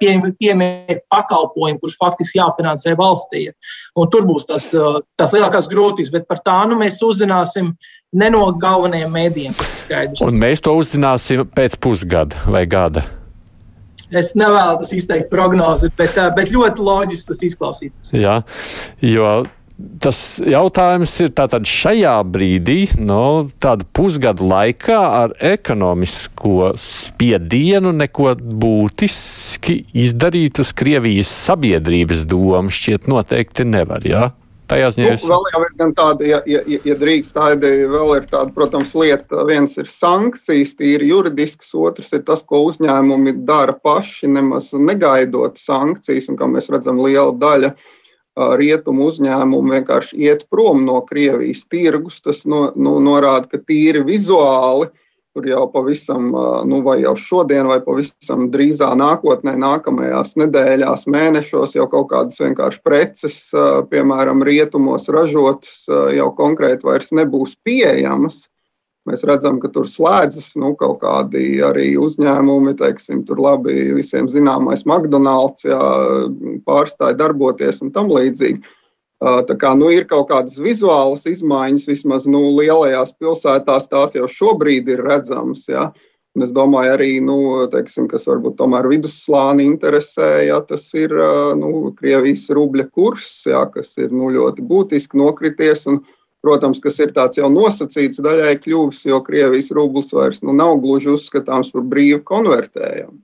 pieejamie, 0.00 0.34
pieejamie 0.38 1.00
pakalpojumi, 1.12 1.80
kurus 1.82 1.98
faktiski 2.00 2.40
jāfinansē 2.40 2.94
valstī. 3.00 3.48
Un 3.98 4.10
tur 4.12 4.28
būs 4.28 4.48
tas, 4.50 4.70
tas 5.18 5.34
lielākās 5.34 5.70
grūtības, 5.72 6.12
bet 6.14 6.28
par 6.30 6.42
tā 6.46 6.60
nu 6.70 6.78
mēs 6.80 7.00
uzzināsim 7.04 7.74
ne 8.14 8.30
no 8.30 8.46
galvenajiem 8.60 9.12
mēdījiem, 9.18 9.58
tas 9.58 9.72
ir 9.72 9.82
skaidrs. 9.82 10.24
Un 10.26 10.40
mēs 10.40 10.62
to 10.64 10.74
uzzināsim 10.78 11.44
pēc 11.54 11.78
pusgada 11.82 12.46
vai 12.50 12.64
gada. 12.70 13.04
Es 14.14 14.34
nevēlos 14.38 14.92
izteikt 14.94 15.30
prognozi, 15.32 15.88
bet, 15.98 16.18
bet 16.36 16.52
ļoti 16.54 16.84
loģiski 16.84 17.30
tas 17.32 17.44
izklausītos. 17.48 18.12
Jā, 18.14 18.40
jo 19.02 19.30
tas 19.74 20.18
jautājums 20.38 21.12
ir 21.24 21.32
tātad 21.34 21.66
šajā 21.66 22.14
brīdī, 22.30 22.78
no 23.02 23.50
tāda 23.62 23.86
pusgada 23.96 24.44
laikā 24.46 25.00
ar 25.24 25.34
ekonomisko 25.42 26.74
spiedienu 26.78 27.94
neko 27.96 28.36
būtiski 28.38 29.80
izdarīt 30.04 30.62
uz 30.62 30.70
Krievijas 30.76 31.32
sabiedrības 31.48 32.24
domu 32.30 32.72
šķiet 32.74 33.10
noteikti 33.10 33.66
nevar, 33.66 34.06
jā? 34.06 34.30
Tajā 34.70 34.86
ziņā 34.94 35.08
nu, 35.12 35.28
vēl 35.28 35.42
jau 35.52 35.58
ir 35.60 35.74
gan 35.76 35.90
tāda, 35.92 36.24
ja, 36.24 36.38
ja, 36.48 36.60
ja 36.88 36.94
drīkst, 36.96 37.34
tāda 37.36 37.68
vēl 37.68 38.14
ir 38.16 38.28
tāda, 38.30 38.48
protams, 38.54 38.94
lieta. 38.96 39.42
Viens 39.44 39.74
ir 39.76 39.90
sankcijas, 39.90 40.72
tīri 40.78 41.10
juridisks, 41.10 41.74
otrs 41.76 42.14
ir 42.16 42.22
tas, 42.24 42.40
ko 42.48 42.62
uzņēmumi 42.70 43.34
dara 43.44 43.74
paši, 43.76 44.30
nemaz 44.38 44.70
negaidot 44.72 45.60
sankcijas, 45.60 46.30
un 46.32 46.40
kā 46.40 46.48
mēs 46.48 46.70
redzam, 46.72 47.02
liela 47.04 47.34
daļa 47.36 47.74
no 47.74 48.00
rietumu 48.34 49.08
uzņēmumu 49.10 49.76
vienkārši 49.76 50.18
iet 50.26 50.44
prom 50.50 50.84
no 50.86 51.00
Krievijas 51.06 51.64
tirgus. 51.70 52.20
Tas 52.24 52.44
no, 52.48 52.66
nu, 52.76 52.98
norāda, 53.02 53.48
ka 53.54 53.62
tīri 53.62 54.04
vizuāli 54.06 54.90
tur 55.34 55.48
jau 55.50 55.64
pavisam, 55.66 56.28
nu, 56.70 56.78
vai 56.86 57.00
jau 57.02 57.16
šodien, 57.18 57.66
vai 57.66 57.80
pavisam 57.82 58.46
drīzā 58.54 58.92
nākotnē, 58.94 59.56
nākamajās 59.58 60.36
nedēļās, 60.38 61.08
mēnešos 61.10 61.74
jau 61.74 61.88
kaut 61.90 62.06
kādas 62.12 62.38
vienkārši 62.38 62.82
preces, 62.86 63.38
piemēram, 63.90 64.44
rietumos 64.46 65.10
ražotas, 65.10 65.88
jau 66.14 66.28
konkrēti 66.38 66.86
vairs 66.86 67.10
nebūs 67.18 67.56
pieejamas. 67.66 68.44
Mēs 69.04 69.24
redzam, 69.28 69.58
ka 69.60 69.68
tur 69.68 69.84
slēdzas 69.84 70.54
nu, 70.60 70.70
kaut 70.80 71.02
kādi 71.02 71.58
arī 71.64 71.90
uzņēmumi, 72.00 72.72
teiksim, 72.78 73.20
tur 73.28 73.42
labi 73.44 73.90
visiem 73.92 74.30
zināmais 74.32 74.86
McDonald's, 74.88 75.66
jā, 75.68 75.80
pārstāja 76.64 77.18
darboties 77.20 77.82
un 77.84 77.92
tam 77.92 78.08
līdzīgi. 78.14 78.64
Tā 79.24 79.56
kā 79.60 79.74
nu, 79.76 79.90
ir 79.92 80.08
kaut 80.08 80.30
kādas 80.32 80.56
vizuālas 80.60 81.28
izmaiņas, 81.28 81.86
vismaz 81.88 82.26
nu, 82.28 82.40
lielajās 82.56 83.14
pilsētās 83.20 83.86
tās 83.92 84.16
jau 84.16 84.26
šobrīd 84.28 84.88
ir 84.92 85.04
redzamas. 85.04 85.68
Ja? 85.68 85.90
Un 86.34 86.42
es 86.48 86.50
domāju, 86.56 86.96
arī 86.96 87.12
nu, 87.22 87.36
teiksim, 87.70 88.08
kas 88.10 88.26
varbūt 88.26 88.56
tomēr 88.58 88.88
vidusslāni 88.90 89.68
interesē, 89.68 90.48
ja 90.48 90.58
tas 90.66 90.88
ir 90.98 91.14
nu, 91.60 91.92
Krievijas 92.00 92.48
rubļa 92.56 92.88
kurs, 92.90 93.28
ja, 93.46 93.62
kas 93.70 93.94
ir 94.00 94.10
nu, 94.16 94.32
ļoti 94.34 94.64
būtiski 94.66 95.20
nokrities. 95.20 95.86
Un, 95.92 96.02
protams, 96.44 96.80
kas 96.84 97.00
ir 97.00 97.14
tāds 97.16 97.40
jau 97.40 97.48
nosacīts 97.52 98.22
daļai 98.24 98.58
kļuvis, 98.60 99.04
jo 99.08 99.20
Krievijas 99.24 99.72
rublis 99.74 100.12
vairs 100.14 100.44
nu, 100.44 100.52
nav 100.56 100.76
gluži 100.84 101.14
uzskatāms 101.16 101.72
par 101.74 101.86
brīvu 101.88 102.20
konvertējumu. 102.28 103.16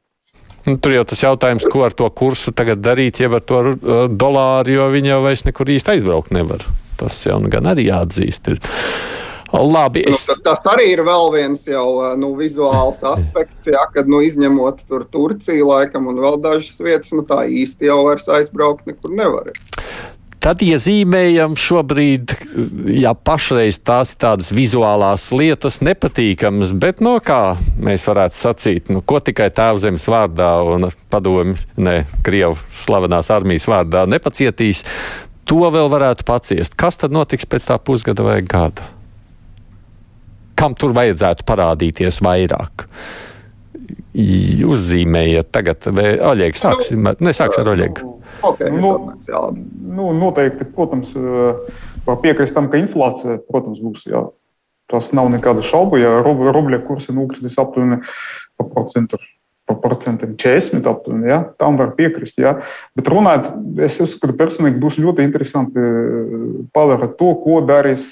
Nu, 0.67 0.77
tur 0.77 0.93
jau 0.93 1.07
tas 1.09 1.23
jautājums, 1.25 1.65
ko 1.73 1.87
ar 1.87 1.95
to 1.97 2.09
kursu 2.12 2.53
tagad 2.53 2.83
darīt, 2.85 3.23
jeb 3.23 3.39
ar 3.39 3.45
to 3.45 3.62
uh, 3.71 4.03
dolāru, 4.12 4.75
jo 4.77 4.91
viņi 4.93 5.15
jau 5.15 5.23
vairs 5.25 5.47
nekur 5.49 5.73
īsti 5.73 5.95
aizbraukt 5.95 6.35
nevar. 6.37 6.67
Tas 7.00 7.23
jau 7.25 7.39
nu 7.41 7.49
gan 7.53 7.71
arī 7.71 7.87
jāatzīst. 7.89 8.50
Ir. 8.53 8.61
Labi, 9.50 10.05
nu, 10.07 10.15
es... 10.15 10.27
nu, 10.29 10.37
tas 10.45 10.62
arī 10.71 10.93
ir 10.93 11.00
vēl 11.07 11.33
viens 11.33 11.65
jau 11.67 11.87
uh, 11.97 12.12
nu, 12.21 12.35
vizuāls 12.39 13.00
aspekts, 13.09 13.67
jā, 13.73 13.81
kad 13.95 14.11
nu, 14.11 14.21
izņemot 14.23 14.85
tur 14.87 15.09
Turciju 15.11 15.73
laikam 15.73 16.07
un 16.12 16.21
vēl 16.23 16.39
dažas 16.45 16.77
vietas, 16.79 17.11
nu, 17.17 17.25
tā 17.27 17.47
īsti 17.49 17.89
jau 17.89 18.03
vairs 18.07 18.29
aizbraukt 18.31 18.87
nekur 18.91 19.17
nevar. 19.17 19.50
Tad 20.40 20.62
iezīmējam 20.64 21.52
šobrīd, 21.61 22.32
ja 22.97 23.11
pašreiz 23.12 23.76
tās 23.85 24.14
ir 24.14 24.20
tādas 24.25 24.49
vizuālās 24.56 25.26
lietas, 25.37 25.82
nepatīkamas, 25.85 26.73
bet 26.80 27.02
no 27.04 27.18
kā 27.20 27.59
mēs 27.76 28.06
varētu 28.09 28.38
sacīt, 28.38 28.88
nu, 28.88 29.02
ko 29.04 29.20
tikai 29.20 29.50
tēvzemes 29.52 30.09
vārdā 30.09 30.54
un 30.64 30.88
padomi, 31.12 31.59
ne 31.76 32.06
Krievu 32.25 32.56
slavenās 32.73 33.28
armijas 33.37 33.68
vārdā 33.68 34.06
nepacietīs, 34.09 34.80
to 35.44 35.61
vēl 35.76 35.92
varētu 35.92 36.25
paciest. 36.25 36.73
Kas 36.73 36.97
tad 37.02 37.12
notiks 37.12 37.44
pēc 37.44 37.68
tā 37.68 37.76
pusgada 37.76 38.25
vai 38.25 38.40
gada? 38.40 38.88
Kam 40.56 40.73
tur 40.73 40.97
vajadzētu 40.97 41.44
parādīties 41.49 42.25
vairāk? 42.25 42.88
Uzzīmējiet 44.11 45.52
tagad, 45.55 45.87
vai 45.95 46.17
Oļegs 46.33 46.64
sāksim, 46.64 47.05
nu, 47.07 47.14
nesākšu 47.29 47.62
ar 47.62 47.73
Oļegu. 47.76 48.12
Okay, 48.50 48.73
nu, 48.75 48.93
nu, 49.21 50.11
noteikti, 50.17 50.67
protams, 50.75 51.12
var 52.07 52.19
piekrist 52.25 52.57
tam, 52.57 52.71
ka 52.73 52.81
inflācija, 52.81 53.38
protams, 53.50 53.83
būs. 53.85 54.07
Jā. 54.11 54.26
Tas 54.90 55.12
nav 55.14 55.29
nekādu 55.31 55.62
šaubu. 55.62 56.00
Ja 56.00 56.17
rubļa 56.26 56.81
kursa 56.83 57.14
nokritis 57.14 57.59
aptuveni 57.62 58.00
pa 58.59 58.67
procentu 58.67 59.21
par 59.71 59.79
procentiem 59.79 60.35
40 60.35 60.88
aptuveni. 60.90 61.29
Ja? 61.31 61.45
Tam 61.59 61.79
var 61.79 61.95
piekrist. 61.95 62.40
Ja? 62.43 62.57
Bet 62.99 63.11
runājot, 63.12 63.52
es 63.87 64.00
uzskatu, 64.02 64.35
personīgi 64.38 64.83
būs 64.83 64.99
ļoti 64.99 65.23
interesanti 65.26 65.85
pavērot 66.75 67.14
to, 67.21 67.31
ko 67.45 67.61
darīs 67.67 68.11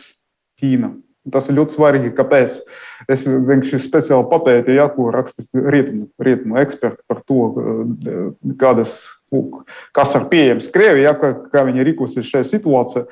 Ķīna. 0.58 0.92
Tas 1.32 1.48
ir 1.48 1.56
ļoti 1.58 1.76
svarīgi. 1.76 2.12
Kāpēc? 2.16 2.58
Es 3.10 3.24
vienkārši 3.26 3.80
speciāli 3.82 4.28
papētīju, 4.30 4.78
ja, 4.78 4.88
ko 4.92 5.08
rakstīs 5.14 5.50
rietumu, 5.54 6.08
rietumu 6.22 6.58
eksperti 6.62 7.02
par 7.08 7.22
to, 7.28 7.40
kādas, 8.60 9.00
kas 9.96 10.14
ir 10.18 10.28
pieejams 10.32 10.70
Krievijai, 10.74 11.08
ja, 11.08 11.16
kā, 11.18 11.34
kā 11.52 11.64
viņi 11.68 11.86
rīkosies 11.90 12.30
šajā 12.30 12.48
situācijā. 12.52 13.04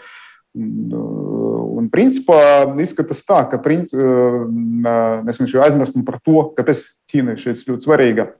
Un, 0.56 1.90
principā, 1.92 2.38
izskatās 2.80 3.20
tā, 3.28 3.42
ka 3.50 3.60
princi, 3.60 3.92
mēs 3.96 5.36
vienkārši 5.36 5.62
aizmirstam 5.66 6.06
par 6.06 6.16
to, 6.24 6.48
kāpēc 6.56 6.82
Ķīna 7.12 7.34
ir 7.34 7.42
šeit 7.42 7.66
ļoti 7.68 7.84
svarīga. 7.84 8.30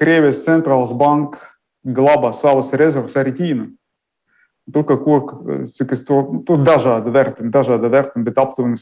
Krievijas 0.00 0.42
centrālās 0.44 0.90
banka 0.98 1.38
glabā 1.84 2.32
savas 2.34 2.72
rezerves 2.74 3.14
arī 3.20 3.34
Ķīna. 3.36 3.68
Tur 4.72 4.86
kaut 4.88 5.02
ko, 5.04 5.16
cik 5.76 5.90
es 5.92 6.06
to, 6.08 6.22
tur 6.48 6.62
dažādi 6.64 7.12
vērtumi, 7.12 7.50
dažādi 7.52 7.90
vērtumi, 7.92 8.24
bet 8.24 8.38
aptuveni 8.40 8.78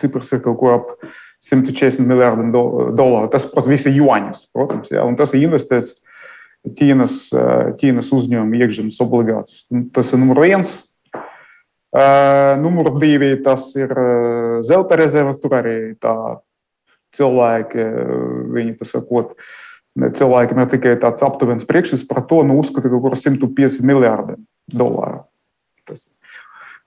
cipars 0.00 0.32
ir 0.34 0.42
kaut 0.42 0.58
ko 0.58 0.72
ap 0.74 0.88
140 1.46 2.02
miljardiem 2.02 2.50
dolāru. 2.50 3.28
Tas, 3.30 3.46
protams, 3.46 3.70
visi 3.76 3.94
juaņus, 3.94 4.48
protams, 4.50 4.90
jā, 4.90 5.04
un 5.06 5.14
tas 5.20 5.34
ir 5.34 5.46
investēts 5.46 6.00
Ķīnas, 6.66 7.28
Ķīnas 7.78 8.10
uzņēmuma 8.12 8.58
iekšzemes 8.58 8.98
obligācijas. 9.04 9.68
Tas 9.94 10.10
ir 10.10 10.18
numur 10.20 10.42
viens. 10.42 10.74
Numur 12.58 12.90
divi, 12.98 13.30
tas 13.46 13.70
ir 13.78 13.94
zelta 14.66 14.98
rezerves, 14.98 15.38
tur 15.40 15.54
arī 15.60 15.76
tā 16.02 16.16
cilvēki, 17.16 17.86
viņi 18.58 18.74
tas 18.82 18.90
sakot, 18.98 19.38
cilvēkiem 19.96 20.60
ir 20.62 20.70
tikai 20.72 20.94
tāds 21.02 21.24
aptuvens 21.26 21.66
priekšstats 21.68 22.06
par 22.08 22.22
to, 22.28 22.42
nu 22.46 22.58
uzskata 22.60 22.90
kaut 22.90 23.04
kur 23.06 23.16
150 23.18 23.86
miljārdiem 23.86 24.44
dolāru. 24.70 25.24
Tas. 25.88 26.08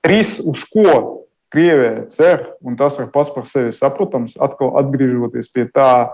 Trīs, 0.06 0.40
uz 0.48 0.64
ko 0.70 1.22
Krievija 1.52 2.06
cer, 2.14 2.46
un 2.64 2.78
tas 2.80 2.96
ir 3.02 3.10
pats 3.12 3.32
par 3.36 3.44
sevi 3.50 3.74
saprotams, 3.76 4.38
atkal 4.40 4.78
atgriežoties 4.80 5.52
pie 5.52 5.66
tā, 5.68 6.08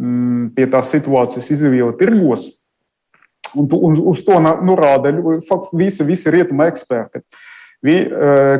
mm, 0.00 0.50
pie 0.56 0.66
tā 0.72 0.82
situācijas 0.82 1.52
izvēle 1.54 1.94
tirgos. 2.00 2.48
Un, 3.54 3.68
un 3.68 3.94
uz 4.10 4.24
to 4.26 4.40
norāda 4.40 5.12
visi, 5.76 6.02
visi 6.08 6.32
rietuma 6.32 6.66
eksperti. 6.72 7.22
Vi, 7.82 7.96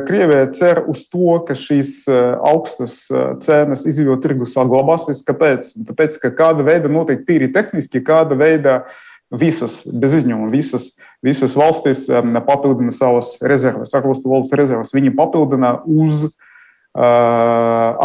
Krievija 0.03 0.49
cer 0.51 0.81
uz 0.91 1.05
to, 1.07 1.37
ka 1.47 1.55
šīs 1.55 2.01
augstas 2.43 2.97
cenas 3.45 3.85
izvēle 3.87 4.17
tirgus 4.19 4.51
saglabāsies. 4.57 5.21
Kāpēc? 5.23 5.69
Tāpēc, 5.87 6.17
ka 6.19 6.33
kāda 6.35 6.65
veida 6.67 6.91
noteikti 6.91 7.29
tīri 7.29 7.47
tehniski, 7.55 8.01
kāda 8.03 8.35
veida 8.35 8.81
uh, 8.81 8.97
visas, 9.33 9.81
bez 9.87 10.13
izņēmuma, 10.19 10.51
visas, 10.53 10.91
visas 11.25 11.55
valstis 11.57 12.05
papildina 12.47 12.93
savas 12.93 13.35
rezerves, 13.41 13.93
ārvalstu 13.97 14.31
valsts 14.31 14.55
rezerves. 14.57 14.93
Viņi 14.95 15.13
papildina 15.17 15.75
uz 15.89 16.27
uh, 16.27 16.31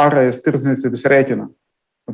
ārējas 0.07 0.43
tirdzniecības 0.45 1.07
rēķina. 1.13 1.49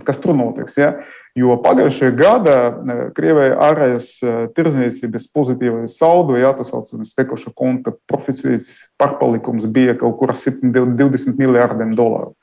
Kas 0.04 0.18
tur 0.18 0.34
notiks? 0.34 0.78
Ja? 0.80 0.96
Jo 1.34 1.56
pagājušajā 1.58 2.12
gadā 2.14 2.58
uh, 2.70 2.98
Krievijai 3.14 3.56
ārējas 3.66 4.10
uh, 4.22 4.34
tirdzniecības 4.54 5.24
pozitīvais 5.34 5.96
saldo, 5.98 6.36
ja 6.38 6.52
tas 6.54 6.70
saucamais 6.70 7.10
tekuša 7.16 7.50
konta 7.58 7.90
proficīts 8.10 8.76
pārpalikums 9.02 9.66
bija 9.66 9.96
kaut 9.98 10.20
kur 10.20 10.30
720 10.30 11.34
miljārdiem 11.40 11.96
dolāru. 11.98 12.36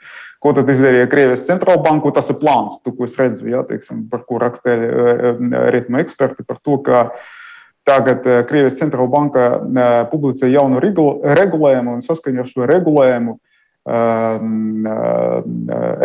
Ko 0.43 0.51
tad 0.57 0.67
izdarīja 0.73 1.07
Krievijas 1.07 1.45
centrāla 1.47 1.79
banka? 1.85 2.11
Tas 2.17 2.33
ir 2.33 2.39
plāns, 2.41 2.81
to, 2.83 2.91
ko 2.97 3.07
es 3.07 3.15
redzu, 3.19 3.45
ja, 3.47 3.61
teiksim, 3.69 4.07
par 4.11 4.25
ko 4.27 4.41
rakstīja 4.41 4.75
e, 4.75 5.13
e, 5.13 5.61
ritmu 5.75 6.01
eksperti, 6.01 6.43
par 6.47 6.59
to, 6.65 6.79
ka 6.83 7.05
Tagad 7.87 8.25
Krievijas 8.49 8.75
centrāla 8.77 9.09
banka 9.09 9.45
publicē 10.11 10.49
jaunu 10.51 10.81
regulējumu, 10.81 11.95
un 11.95 12.03
saskaņā 12.05 12.43
ar 12.43 12.49
šo 12.49 12.67
regulējumu 12.69 13.37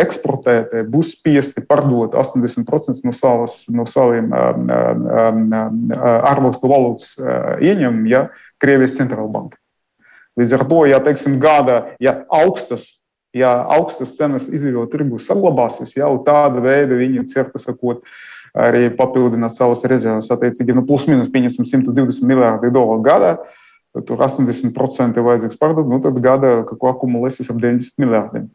eksportētāji 0.01 0.87
būs 0.89 1.11
spiesti 1.13 1.61
pārdot 1.61 2.15
80% 2.17 3.05
no, 3.05 3.13
savas, 3.13 3.69
no 3.69 3.85
saviem 3.85 4.33
ārvalstu 5.93 6.71
valūtas 6.73 7.19
ieņēmumiem 7.61 8.09
ja, 8.09 8.23
Krievijas 8.63 8.97
centrāla 8.97 9.29
banka. 9.29 9.61
Līdz 10.41 10.53
ar 10.57 10.65
to, 10.69 10.81
ja 10.89 11.01
teiksim, 11.05 11.37
gada 11.41 11.93
ja 12.01 12.25
augstas, 12.33 12.97
ja 13.37 13.53
augstas 13.77 14.17
cenas 14.17 14.49
izdevot 14.49 14.89
tirgu 14.93 15.21
saglabāsies, 15.21 15.97
jau 15.97 16.25
tāda 16.25 16.65
veida 16.65 16.97
viņi 16.97 17.29
cer, 17.29 17.53
ka 17.53 17.61
sakot, 17.61 18.01
arī 18.57 18.89
papildināt 18.97 19.53
savas 19.53 19.85
rezerves. 19.85 20.33
Attiecīgi, 20.33 20.73
nu, 20.77 20.85
plus 20.89 21.05
mīnus 21.09 21.29
120 21.29 22.25
miljardi 22.25 22.73
dolāru 22.73 23.05
gadā. 23.05 23.37
Uh, 23.37 23.66
tur 24.05 24.21
80% 24.21 25.17
ir 25.17 25.27
vajadzīgs 25.27 25.59
pārdot, 25.61 25.89
nu 25.89 26.01
tad 26.05 26.19
gada 26.25 26.61
ko 26.69 26.91
akumulēsies 26.91 27.51
ap 27.53 27.61
90 27.63 28.03
miljardiem. 28.03 28.49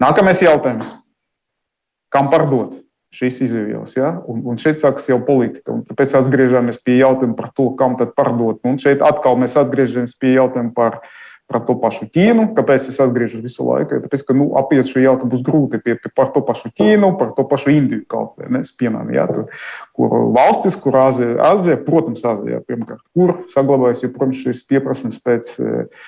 Nākamais 0.00 0.40
jautājums. 0.42 0.94
Kam 2.10 2.30
pārdot 2.32 2.78
šīs 3.14 3.40
izvēles? 3.46 3.94
Ja? 3.98 4.14
Un, 4.30 4.42
un 4.48 4.58
šeit 4.58 4.80
sākas 4.82 5.08
jau 5.10 5.20
politika. 5.26 5.74
Un 5.74 5.84
tāpēc 5.86 6.14
atgriežamies 6.18 6.80
pie 6.82 7.00
jautājuma 7.00 7.36
par 7.38 7.50
to, 7.54 7.68
kam 7.78 7.96
tad 8.00 8.14
pārdot. 8.18 8.62
Un 8.66 8.80
šeit 8.82 9.04
atkal 9.06 9.38
mēs 9.38 9.58
atgriežamies 9.60 10.16
pie 10.18 10.34
jautājuma 10.38 10.74
par 10.74 11.00
par 11.50 11.64
to 11.66 11.74
pašu 11.82 12.06
Ķīnu. 12.14 12.46
Kāpēc 12.54 12.86
es 12.92 13.00
atgriežos 13.02 13.42
visu 13.42 13.66
laiku? 13.66 13.98
Tāpēc, 14.04 14.22
ka 14.28 14.36
nu, 14.38 14.52
apiet 14.60 14.88
šo 14.90 15.02
jautājumu 15.02 15.32
būs 15.34 15.44
grūti 15.46 15.80
pie, 15.82 15.96
pie, 15.98 16.12
par 16.14 16.30
to 16.34 16.44
pašu 16.46 16.70
Ķīnu, 16.78 17.10
par 17.18 17.34
to 17.36 17.44
pašu 17.50 17.74
Indiju 17.74 18.06
kaut 18.10 18.38
vai 18.38 18.50
ne, 18.54 18.62
piemēram, 18.78 19.10
ja, 19.16 19.26
tur, 19.30 19.48
kur 19.98 20.14
valstis, 20.36 20.78
kur 20.78 20.98
Āzija, 21.02 21.36
Āzija 21.50 21.80
protams, 21.86 22.22
Āzijā 22.22 22.62
pirmkārt, 22.68 23.02
kur 23.16 23.34
saglabājas 23.54 24.04
joprojām 24.06 24.36
šis 24.38 24.62
pieprasījums 24.70 25.18
pēc 25.26 25.52
eh, 25.58 26.04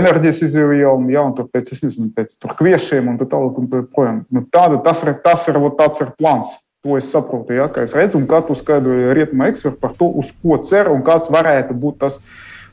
enerģijas 0.00 0.40
izvēlēm, 0.48 1.10
ja, 1.12 1.26
un 1.28 1.36
tur 1.36 1.50
pēc, 1.52 1.74
es 1.76 1.84
nezinu, 1.84 2.10
pēc 2.16 2.38
tur 2.40 2.56
kviešiem 2.58 3.12
un 3.12 3.20
tā 3.20 3.28
tālāk 3.28 3.60
un 3.60 3.68
tā 3.70 3.84
projām. 3.92 4.24
Nu, 4.32 4.46
tāda, 4.48 4.80
tas 4.86 5.04
ir, 5.04 5.12
tas 5.24 5.44
ir, 5.50 5.60
tāds 5.78 6.04
ir 6.04 6.14
plāns. 6.16 6.56
To 6.80 6.94
es 6.96 7.10
saprotu, 7.12 7.52
ja, 7.52 7.66
kā 7.68 7.82
es 7.84 7.92
redzu, 7.92 8.16
un 8.16 8.24
kā 8.24 8.38
tu 8.46 8.54
skaidroji 8.56 9.12
rietumu 9.12 9.44
ekspertu 9.50 9.76
par 9.82 9.92
to, 9.98 10.06
uz 10.22 10.30
ko 10.40 10.56
cer 10.64 10.88
un 10.88 11.02
kāds 11.04 11.28
varētu 11.28 11.76
būt 11.76 11.98
tas 12.00 12.16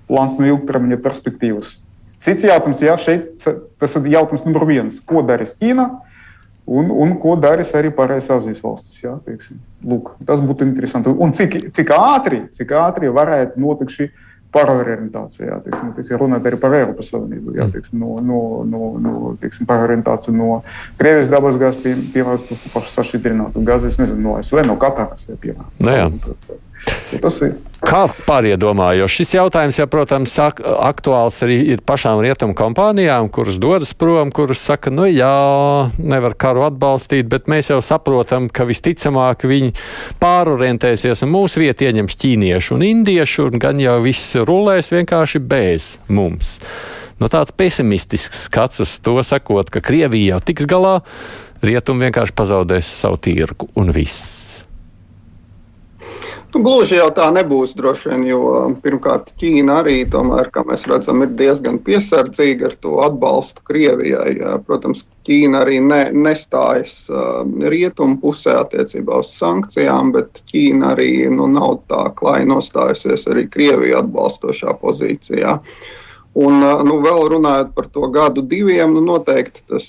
plāns 0.08 0.38
no 0.40 0.48
ilgtermiņa 0.48 1.02
perspektīvas. 1.04 1.74
Cits 2.24 2.46
jautājums, 2.48 2.82
jā, 2.82 2.98
šeit 2.98 3.48
tas 3.80 3.98
ir 4.00 4.12
jautājums 4.16 4.46
numur 4.48 4.66
viens. 4.70 5.02
Ko 5.06 5.22
darīs 5.26 5.54
Ķīna 5.60 5.88
un, 6.66 6.90
un 6.92 7.18
ko 7.22 7.36
darīs 7.40 7.74
arī 7.78 7.92
pārējās 7.94 8.32
Azijas 8.40 8.64
valstis? 8.64 9.02
Jā, 9.04 9.18
teiksim. 9.26 9.60
Lūk, 9.86 10.16
tas 10.26 10.42
būtu 10.44 10.66
interesanti. 10.66 11.14
Un 11.14 11.36
cik, 11.38 11.60
cik, 11.78 11.94
ātri, 11.94 12.48
cik 12.58 12.74
ātri 12.78 13.14
varētu 13.14 13.62
notikt 13.62 13.94
šī 13.94 14.10
pārorientācija, 14.56 15.60
teiksim, 15.66 15.90
teiksim, 15.98 16.18
runāt 16.22 16.46
arī 16.48 16.58
par 16.62 16.74
Eiropas 16.78 17.10
Savienību, 17.12 17.56
jā, 17.58 17.68
teiksim, 17.74 18.00
no, 18.00 18.16
no, 18.24 18.40
no, 18.68 18.92
no 19.04 19.34
teiksim, 19.42 19.68
pārorientācija 19.70 20.34
no 20.34 20.62
Krievijas 20.98 21.28
dabasgāzes, 21.34 21.82
pie, 21.84 21.96
piemēram, 22.14 22.62
pašu 22.74 22.94
sašķidrinātu 22.94 23.66
gāzi, 23.68 23.92
es 23.92 24.00
nezinu, 24.00 24.24
no 24.24 24.38
ASV, 24.40 24.64
no 24.66 24.78
Katāras, 24.80 25.28
piemēram. 25.44 25.68
Nu, 25.84 25.94
jā. 25.94 26.08
Tas 27.22 27.40
ir. 27.46 27.56
Kā 27.78 28.08
pārējie 28.26 28.58
domā, 28.58 28.88
jo 28.98 29.06
šis 29.12 29.36
jautājums, 29.36 29.78
ja, 29.78 29.86
protams, 29.88 30.34
aktuāls 30.42 31.38
arī 31.46 31.60
ir 31.76 31.84
pašām 31.86 32.20
rietumu 32.26 32.56
kompānijām, 32.58 33.30
kuras 33.32 33.60
dodas 33.62 33.94
prom, 33.94 34.32
kuras 34.34 34.64
saka, 34.66 34.90
nu 34.92 35.06
jā, 35.06 35.30
nevar 36.02 36.34
karu 36.40 36.66
atbalstīt, 36.68 37.30
bet 37.30 37.46
mēs 37.52 37.70
jau 37.70 37.78
saprotam, 37.86 38.50
ka 38.50 38.66
visticamāk 38.68 39.46
viņi 39.48 39.76
pārorientēsies 40.20 41.22
un 41.28 41.32
mūsu 41.36 41.62
vietu 41.64 41.86
ieņems 41.86 42.18
ķīniešu 42.24 42.80
un 42.80 42.88
indiešu, 42.88 43.52
un 43.52 43.62
gan 43.62 43.84
jau 43.84 44.00
viss 44.04 44.34
rulēs 44.42 44.90
vienkārši 44.96 45.44
bez 45.46 45.94
mums. 46.10 46.58
No 47.22 47.30
tāds 47.34 47.54
pesimistisks 47.54 48.48
skats 48.50 48.82
uz 48.84 48.98
to 49.06 49.16
sakot, 49.26 49.70
ka 49.74 49.86
Krievija 49.86 50.36
jau 50.36 50.42
tiks 50.50 50.66
galā, 50.70 50.98
rietumi 51.62 52.10
vienkārši 52.10 52.36
pazaudēs 52.38 52.90
savu 53.06 53.22
tirgu 53.22 53.70
un 53.78 53.94
viss. 53.94 54.37
Nu, 56.58 56.64
gluži 56.66 56.96
jau 56.98 57.12
tā 57.14 57.28
nebūs 57.30 57.76
droši 57.78 58.08
vien, 58.10 58.22
jo 58.26 58.38
pirmkārt 58.82 59.28
Ķīna 59.38 59.76
arī, 59.84 60.00
tomēr, 60.10 60.48
kā 60.50 60.64
mēs 60.66 60.88
redzam, 60.90 61.20
ir 61.22 61.36
diezgan 61.38 61.76
piesardzīga 61.86 62.72
ar 62.72 62.74
to 62.82 62.96
atbalstu 63.06 63.62
Krievijai. 63.70 64.32
Protams, 64.66 65.04
Ķīna 65.30 65.62
arī 65.62 65.78
ne, 65.86 66.00
nestājas 66.18 66.96
uh, 67.14 67.44
rietumu 67.76 68.18
pusē 68.24 68.56
attiecībā 68.64 69.22
uz 69.22 69.36
sankcijām, 69.38 70.16
bet 70.18 70.42
Ķīna 70.50 70.96
arī 70.96 71.12
nu, 71.30 71.46
nav 71.60 71.78
tā 71.94 72.08
klāja 72.18 72.50
nostājusies 72.50 73.28
arī 73.30 73.46
Krieviju 73.54 74.02
atbalstošā 74.02 74.74
pozīcijā. 74.82 75.60
Uh, 75.62 76.07
Un, 76.38 76.60
nu, 76.86 77.00
vēl 77.02 77.24
runājot 77.34 77.72
par 77.74 77.88
to 77.90 78.08
gadu, 78.14 78.44
diviem, 78.46 78.92
nu, 78.94 79.02
noteikti 79.02 79.64
tas, 79.72 79.88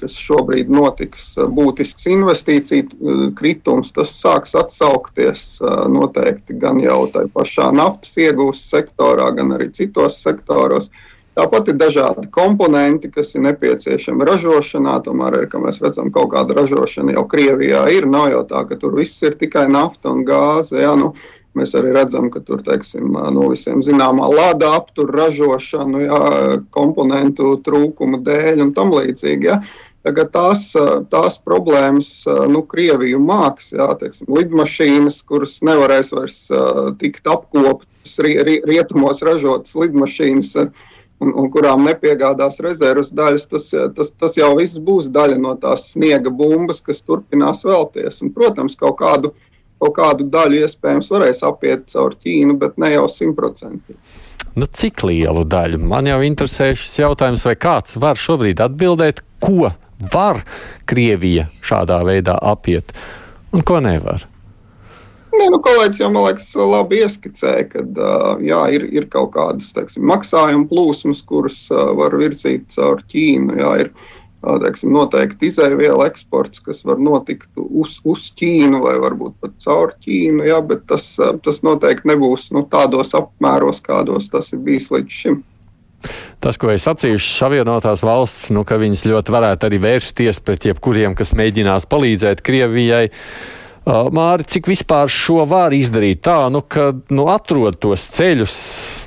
kas 0.00 0.14
šobrīd 0.16 0.70
notiks, 0.72 1.34
būtisks 1.36 2.08
investīciju 2.08 3.34
kritums, 3.36 3.92
tas 3.92 4.14
sāks 4.16 4.56
atsaukties 4.56 5.42
noteikti 5.92 6.56
gan 6.62 6.80
jau 6.80 7.02
tajā 7.12 7.28
pašā 7.34 7.68
naftas 7.76 8.16
iegūst 8.16 8.72
sektorā, 8.72 9.28
gan 9.36 9.52
arī 9.58 9.68
citos 9.76 10.22
sektoros. 10.24 10.88
Tāpat 11.38 11.68
ir 11.70 11.76
dažādi 11.78 12.26
komponenti, 12.34 13.12
kas 13.14 13.36
ir 13.36 13.44
nepieciešami 13.44 14.26
ražošanā. 14.26 14.96
Tomēr, 15.04 15.36
ir, 15.38 15.44
kā 15.52 15.60
mēs 15.62 15.76
redzam, 15.84 16.08
kaut 16.10 16.32
kāda 16.32 16.56
ražošana 16.56 17.14
jau 17.14 17.22
Krievijā 17.30 17.84
ir. 17.94 18.08
Nav 18.10 18.32
jau 18.32 18.40
tā, 18.48 18.64
ka 18.66 18.78
tur 18.80 18.96
viss 18.98 19.22
ir 19.22 19.36
tikai 19.38 19.68
nafta 19.70 20.10
un 20.10 20.24
gāze. 20.26 20.80
Ja? 20.82 20.96
Nu, 20.98 21.12
Mēs 21.58 21.74
arī 21.78 21.92
redzam, 21.96 22.28
ka 22.30 22.40
tur 22.44 22.62
teiksim, 22.66 23.16
no 23.34 23.48
visiem 23.50 23.82
zināmā 23.84 24.28
lāda 24.30 24.70
aptur 24.78 25.10
ražošanu, 25.14 26.02
jā, 26.04 26.22
komponentu 26.74 27.56
trūkuma 27.66 28.20
dēļ 28.24 28.62
un 28.68 28.74
tam 28.76 28.94
līdzīgi. 28.94 29.50
Jā. 29.50 29.60
Tagad 30.06 30.30
tās, 30.32 30.68
tās 31.12 31.40
problēmas, 31.42 32.10
nu, 32.48 32.62
Krieviju 32.70 33.18
māks, 33.20 33.72
jā, 33.74 33.88
teiksim, 34.00 34.30
lidmašīnas, 34.32 35.18
kuras 35.26 35.58
nevarēs 35.66 36.14
vairs 36.14 36.38
tikt 37.00 37.26
apkoptas, 37.28 38.14
rietumos 38.22 39.24
ražotas 39.26 39.74
lidmašīnas. 39.76 40.54
Un, 41.18 41.32
un 41.34 41.48
kurām 41.50 41.82
nepiegādās 41.82 42.60
rezerves 42.62 43.08
daļas, 43.10 43.48
tas, 43.50 43.64
tas, 43.96 44.12
tas 44.22 44.36
jau 44.38 44.52
viss 44.54 44.78
būs 44.78 45.08
daļa 45.10 45.40
no 45.42 45.56
tās 45.58 45.88
sniega 45.96 46.30
bumbas, 46.30 46.78
kas 46.78 47.02
turpinās 47.02 47.64
vēlties. 47.66 48.20
Un, 48.22 48.30
protams, 48.36 48.76
kaut 48.78 49.00
kādu 49.00 49.32
uh, 49.32 49.47
kaut 49.82 49.94
kādu 49.98 50.28
daļu 50.32 50.62
iespējams 50.64 51.10
varēs 51.12 51.44
apiet 51.46 51.86
caur 51.92 52.16
Ķīnu, 52.18 52.58
bet 52.60 52.78
ne 52.80 52.92
jau 52.94 53.06
simtprocentīgi. 53.12 53.98
Nu, 54.58 54.66
cik 54.66 55.04
lielu 55.06 55.44
daļu? 55.46 55.78
Man 55.86 56.08
jau 56.08 56.18
interesē 56.26 56.72
šis 56.74 56.96
jautājums, 57.04 57.44
vai 57.46 57.54
kāds 57.60 57.98
var 58.00 58.18
šobrīd 58.18 58.62
atbildēt, 58.64 59.22
ko 59.44 59.70
var 60.12 60.42
Krievija 60.88 61.46
šādā 61.62 62.00
veidā 62.06 62.38
apiet 62.42 62.90
un 63.54 63.62
ko 63.66 63.78
nevar. 63.84 64.26
Nē, 65.38 65.46
nu, 65.52 65.58
kolēģis 65.62 66.00
jau 66.00 66.08
man 66.10 66.24
liekas, 66.24 66.48
labi 66.56 67.02
ieskicēja, 67.04 67.66
ka 67.70 67.82
jā, 68.42 68.60
ir, 68.74 68.86
ir 68.96 69.06
kaut 69.12 69.34
kādas 69.36 69.70
teiksim, 69.76 70.06
maksājuma 70.08 70.66
plūsmas, 70.70 71.20
kuras 71.28 71.58
var 71.70 72.16
virzīt 72.18 72.66
caur 72.74 73.04
Ķīnu. 73.12 73.58
Jā, 73.60 73.74
ir, 73.84 73.92
teiksim, 74.42 74.92
noteikti 74.94 75.50
izēvielu 75.50 76.04
eksports, 76.06 76.62
kas 76.62 76.84
var 76.86 77.00
notikt 77.02 77.48
uz, 77.58 77.98
uz 78.06 78.28
Ķīnu 78.38 78.80
vai 78.84 78.96
varbūt 79.02 79.38
pat 79.42 79.56
caur 79.64 79.94
Ķīnu, 80.04 80.46
jā, 80.46 80.60
bet 80.64 80.86
tas, 80.90 81.10
tas 81.44 81.62
noteikti 81.66 82.12
nebūs 82.12 82.50
nu, 82.54 82.64
tādos 82.70 83.14
apmēros, 83.18 83.82
kādos 83.84 84.30
tas 84.30 84.52
ir 84.54 84.62
bijis 84.64 84.90
līdz 84.94 85.20
šim. 85.20 85.40
Tas, 86.38 86.54
ko 86.54 86.70
es 86.70 86.84
sacīju, 86.86 87.18
Savienotās 87.18 88.04
valsts, 88.06 88.52
nu, 88.54 88.62
ka 88.66 88.78
viņas 88.78 89.08
ļoti 89.10 89.34
varētu 89.34 89.66
arī 89.66 89.80
vērsties 89.82 90.38
pret 90.46 90.68
jebkuriem, 90.70 91.18
kas 91.18 91.34
mēģinās 91.38 91.88
palīdzēt 91.90 92.44
Krievijai. 92.46 93.08
Māri, 93.88 94.44
cik 94.44 94.68
vispār 94.68 95.08
šo 95.10 95.46
var 95.48 95.72
izdarīt 95.72 96.20
tā, 96.26 96.36
nu, 96.52 96.60
ka 96.60 96.90
nu, 97.10 97.26
atrod 97.32 97.78
tos 97.80 98.04
ceļus, 98.14 98.54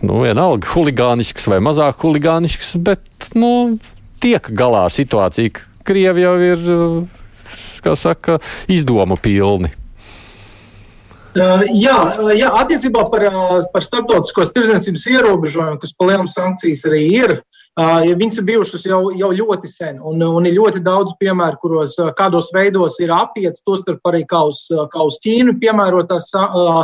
nu, 0.08 0.24
vienalga 0.26 0.68
huligānisks 0.74 1.46
vai 1.52 1.62
mazāk 1.64 2.02
huligānisks, 2.02 2.74
bet 2.82 3.30
nu, 3.38 3.78
tiek 4.22 4.52
galā 4.58 4.86
ar 4.88 4.96
situāciju. 4.96 5.68
Krievi 5.88 6.26
jau 6.26 6.34
ir, 6.46 6.66
kā 7.82 7.96
saka, 7.98 8.38
izdomu 8.70 9.18
pilni. 9.18 9.74
Uh, 11.32 11.64
jā, 11.80 11.96
jā, 12.36 12.50
attiecībā 12.60 13.06
par, 13.08 13.24
par 13.72 13.84
starptautiskos 13.86 14.52
tirdzniecības 14.52 15.06
ierobežojumu, 15.14 15.80
kas 15.80 15.94
palielinām 15.96 16.28
sankcijas 16.28 16.84
arī 16.90 17.06
ir, 17.22 17.38
Uh, 17.40 17.61
viņas 17.80 18.38
ir 18.38 18.44
bijušas 18.44 18.84
jau, 18.86 19.00
jau 19.16 19.30
ļoti 19.32 19.70
sen, 19.72 20.00
un, 20.04 20.20
un 20.22 20.46
ir 20.46 20.58
ļoti 20.58 20.82
daudz 20.84 21.14
piemēru, 21.22 21.58
kuros 21.62 21.96
kādos 22.18 22.52
veidos 22.52 23.00
ir 23.00 23.14
apietas, 23.16 23.64
tostarp 23.64 24.02
arī 24.12 24.26
kā 24.28 24.44
uz, 24.50 24.66
kā 24.92 25.06
uz 25.08 25.18
Ķīnu 25.24 25.56
piemērotās 25.62 26.28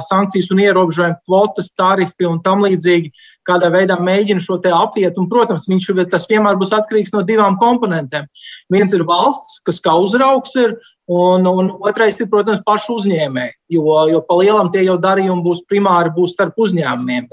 sankcijas 0.07 0.47
un 0.51 0.63
ierobežojumi, 0.63 1.19
kvotas, 1.27 1.73
tarifi 1.75 2.29
un 2.29 2.39
tam 2.39 2.63
līdzīgi, 2.63 3.11
kādā 3.47 3.67
veidā 3.73 3.99
mēģina 3.99 4.39
šo 4.39 4.61
te 4.63 4.71
apiet. 4.71 5.17
Un, 5.19 5.27
protams, 5.27 5.67
viņš, 5.67 5.91
tas 6.11 6.27
vienmēr 6.29 6.55
būs 6.55 6.71
atkarīgs 6.71 7.11
no 7.11 7.25
divām 7.27 7.59
komponentēm. 7.59 8.31
Viens 8.71 8.95
ir 8.95 9.03
valsts, 9.07 9.59
kas 9.67 9.83
kā 9.83 9.95
uzraugs 9.99 10.55
ir, 10.55 10.77
Un, 11.07 11.45
un 11.47 11.69
otrais 11.87 12.17
ir, 12.19 12.27
protams, 12.27 12.59
pašu 12.67 12.97
uzņēmēji, 12.99 13.53
jo, 13.71 13.93
jo 14.11 14.17
pa 14.27 14.35
lielam 14.41 14.67
tie 14.73 14.81
jau 14.83 14.97
darījumi 14.99 15.39
būs 15.45 15.61
primāri 15.71 16.11
būs 16.11 16.33
starp 16.35 16.59
uzņēmumiem. 16.59 17.29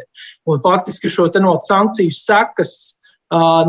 Un 0.47 0.61
faktiski 0.62 1.11
šo 1.11 1.27
no 1.43 1.57
sankciju 1.59 2.14
sekas 2.14 2.93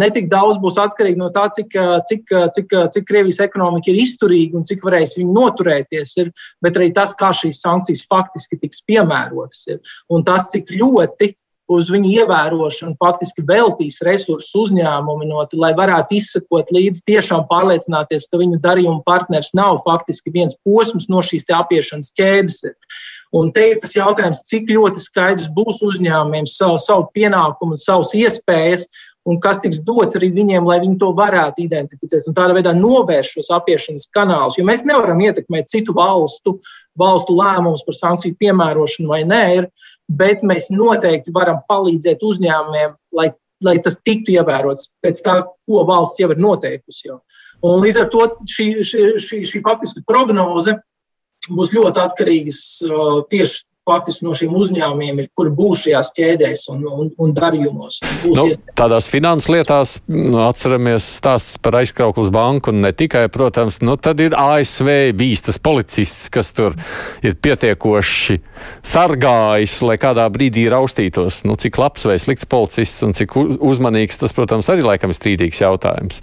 netik 0.02 0.28
daudz 0.30 0.60
būs 0.62 0.78
atkarīgi 0.82 1.18
no 1.18 1.30
tā, 1.34 1.48
cik, 1.56 1.72
cik, 2.10 2.34
cik, 2.56 2.76
cik 2.92 3.08
Krievijas 3.08 3.40
ekonomika 3.46 3.92
ir 3.92 4.02
izturīga 4.04 4.60
un 4.60 4.68
cik 4.68 4.84
varēs 4.84 5.18
viņi 5.20 5.32
noturēties, 5.32 6.18
ir, 6.22 6.32
bet 6.62 6.78
arī 6.78 6.92
tas, 6.94 7.16
kā 7.16 7.32
šīs 7.32 7.62
sankcijas 7.64 8.06
faktiski 8.10 8.60
tiks 8.62 8.84
piemērotas. 8.86 9.66
Ir. 9.72 9.82
Un 10.12 10.24
tas, 10.28 10.50
cik 10.52 10.72
ļoti 10.76 11.34
uz 11.72 11.90
viņu 11.90 12.12
ievērošanu 12.22 12.94
faktiski 13.02 13.42
veltīs 13.48 13.98
resursus 14.06 14.54
uzņēmumi, 14.60 15.26
no, 15.30 15.42
lai 15.58 15.72
varētu 15.78 16.18
izsekot 16.20 16.70
līdzi, 16.76 17.02
tiešām 17.10 17.48
pārliecināties, 17.50 18.28
ka 18.30 18.40
viņu 18.42 18.62
darījuma 18.62 19.02
partners 19.08 19.52
nav 19.58 19.82
faktiski 19.86 20.34
viens 20.36 20.58
posms 20.66 21.10
no 21.10 21.24
šīs 21.26 21.48
apiešanas 21.50 22.14
ķēdes. 22.20 22.62
Un 23.36 23.50
te 23.56 23.66
ir 23.72 23.82
tas 23.82 23.96
jautājums, 23.98 24.44
cik 24.48 24.70
ļoti 24.72 25.02
skaidrs 25.02 25.50
būs 25.56 25.82
uzņēmumiem 25.84 26.46
savu, 26.48 26.78
savu 26.80 27.10
pienākumu, 27.18 27.80
savas 27.82 28.14
iespējas 28.16 28.86
un 29.26 29.40
kas 29.42 29.60
tiks 29.62 29.80
dots 29.86 30.18
arī 30.18 30.30
viņiem, 30.36 30.68
lai 30.70 30.78
viņi 30.84 31.00
to 31.02 31.10
varētu 31.18 31.64
identificēt 31.66 32.28
un 32.30 32.36
tādā 32.38 32.56
veidā 32.58 32.76
novērst 32.78 33.38
šos 33.38 33.50
apiešanas 33.58 34.10
kanālus. 34.16 34.60
Jo 34.60 34.66
mēs 34.68 34.86
nevaram 34.86 35.22
ietekmēt 35.26 35.72
citu 35.74 35.96
valstu, 35.98 36.60
valstu 37.00 37.38
lēmumus 37.38 37.86
par 37.88 37.98
sankciju 37.98 38.38
piemērošanu 38.42 39.10
vai 39.10 39.24
nē, 39.28 39.42
ir, 39.60 39.70
bet 40.10 40.46
mēs 40.46 40.70
noteikti 40.74 41.34
varam 41.36 41.64
palīdzēt 41.70 42.22
uzņēmumiem, 42.26 42.96
lai, 43.18 43.30
lai 43.66 43.78
tas 43.82 43.98
tiktu 44.06 44.38
ievērots 44.38 44.92
pēc 45.04 45.24
tā, 45.26 45.40
ko 45.66 45.86
valsts 45.90 46.22
jau 46.22 46.30
ir 46.34 46.42
noteikusi. 46.42 47.08
Jau. 47.10 47.22
Un 47.66 47.82
līdz 47.82 48.04
ar 48.04 48.12
to 48.14 48.28
šī, 48.52 48.68
šī, 48.86 49.06
šī, 49.22 49.42
šī 49.50 49.64
faktiski 49.66 50.06
prognoze 50.06 50.78
būs 51.50 51.74
ļoti 51.74 52.02
atkarīgas 52.02 52.60
uh, 52.86 53.24
tieši 53.32 53.66
faktiski 53.86 54.26
no 54.26 54.34
šiem 54.38 54.54
uzņēmumiem 54.58 55.22
ir, 55.22 55.30
kur 55.38 55.52
būs 55.54 55.86
šajās 55.86 56.12
ķēdēs 56.18 56.64
un, 56.74 56.86
un, 56.90 57.12
un 57.22 57.34
darījumos. 57.38 58.00
Nu, 58.26 58.48
tādās 58.78 59.08
finanses 59.12 59.52
lietās 59.54 59.96
nu, 60.10 60.40
atceramies 60.46 61.08
stāsts 61.20 61.60
par 61.62 61.78
aizkrauklas 61.82 62.32
banku 62.34 62.74
un 62.74 62.82
ne 62.86 62.92
tikai, 62.96 63.28
protams, 63.34 63.80
nu, 63.86 63.98
tad 64.02 64.22
ir 64.24 64.36
ASV 64.38 64.90
bijis 65.18 65.46
tas 65.46 65.62
policists, 65.62 66.32
kas 66.34 66.52
tur 66.56 66.76
ir 67.26 67.38
pietiekoši 67.38 68.40
sargājis, 68.86 69.78
lai 69.86 70.00
kādā 70.02 70.26
brīdī 70.34 70.66
raustītos. 70.72 71.44
Nu, 71.46 71.58
cik 71.60 71.78
labs 71.82 72.08
vai 72.10 72.18
slikts 72.22 72.50
policists 72.50 73.06
un 73.06 73.14
cik 73.18 73.38
uzmanīgs, 73.38 74.20
tas, 74.22 74.34
protams, 74.36 74.70
arī 74.74 74.86
laikam 74.88 75.14
ir 75.14 75.20
strīdīgs 75.20 75.62
jautājums. 75.62 76.22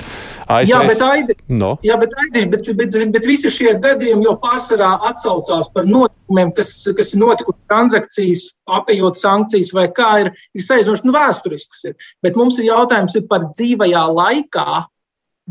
ASV... 0.48 0.72
Jā, 0.72 0.82
bet, 0.88 1.04
Aidi, 1.06 1.38
no. 1.52 1.76
jā, 1.86 1.98
bet, 2.00 2.14
Aidi, 2.24 2.46
bet, 2.50 2.66
bet, 2.74 2.90
bet, 2.90 3.10
bet 3.14 3.28
visi 3.28 3.52
šie 3.52 3.76
gadījumi 3.82 4.26
jau 4.26 4.36
pārsvarā 4.42 4.94
atsaucās 5.10 5.70
par 5.74 5.86
notikumiem, 5.88 6.52
kas, 6.56 6.74
kas 6.96 7.14
ir 7.14 7.22
notikuši 7.22 7.51
transakcijas, 7.70 8.48
apējot 8.78 9.18
sankcijas, 9.20 9.72
vai 9.76 9.88
kā 9.94 10.08
ir, 10.24 10.32
ir 10.56 10.64
salīdzinoši 10.64 11.06
nu, 11.08 11.14
vēsturisks. 11.16 11.84
Ir. 11.90 12.08
Bet 12.24 12.38
mums 12.38 12.58
ir 12.60 12.70
jautājums 12.70 13.16
ir 13.18 13.28
par 13.30 13.48
dzīvajā 13.50 14.02
laikā, 14.16 14.82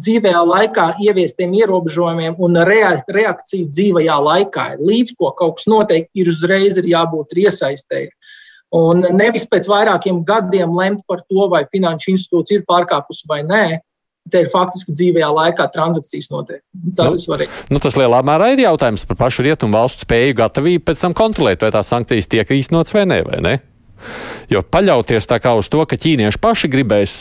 dzīvajā 0.02 0.44
laikā 0.48 0.88
ieviestiem 1.04 1.54
ierobežojumiem 1.60 2.38
un 2.40 2.60
reakciju 2.68 3.68
dzīvajā 3.70 4.18
laikā. 4.28 4.68
Līdz 4.80 5.16
ko 5.20 5.34
kaut 5.38 5.60
kas 5.60 5.68
notiek, 5.72 6.08
ir 6.16 6.32
uzreiz 6.32 6.80
ir 6.80 6.88
jābūt 6.94 7.36
iesaistēji. 7.44 8.12
Un 8.72 9.04
nevis 9.20 9.44
pēc 9.52 9.68
vairākiem 9.68 10.22
gadiem 10.24 10.72
lemt 10.78 11.04
par 11.08 11.26
to, 11.28 11.48
vai 11.52 11.66
finanšu 11.74 12.14
institūcija 12.14 12.62
ir 12.62 12.68
pārkāpusi 12.70 13.28
vai 13.28 13.42
nē, 13.44 13.66
Te 14.32 14.44
ir 14.44 14.52
faktiski 14.52 14.94
dzīvajā 14.94 15.28
laikā 15.34 15.66
transakcijas 15.74 16.30
notiek. 16.32 16.62
Tas 16.96 17.10
nu, 17.10 17.18
ir 17.18 17.24
svarīgi. 17.24 17.64
Nu, 17.74 17.82
tas 17.84 17.98
lielā 18.00 18.22
mērā 18.28 18.52
ir 18.54 18.62
jautājums 18.68 19.04
par 19.10 19.18
pašu 19.24 19.48
rietumu 19.48 19.76
valstu 19.80 20.06
spēju 20.06 20.38
gatavību 20.38 20.86
pēc 20.88 21.02
tam 21.08 21.16
kontrolēt, 21.18 21.66
vai 21.66 21.72
tās 21.74 21.90
sankcijas 21.92 22.30
tiek 22.32 22.54
īstenotas 22.54 22.96
vai 22.96 23.08
nē. 23.10 23.20
Vai 23.28 23.42
ne? 23.44 23.56
Jo 24.52 24.62
paļauties 24.66 25.30
tā 25.30 25.40
kā 25.42 25.54
uz 25.58 25.70
to, 25.72 25.82
ka 25.90 25.98
ķīnieši 26.00 26.42
paši 26.42 26.70
gribēs 26.72 27.16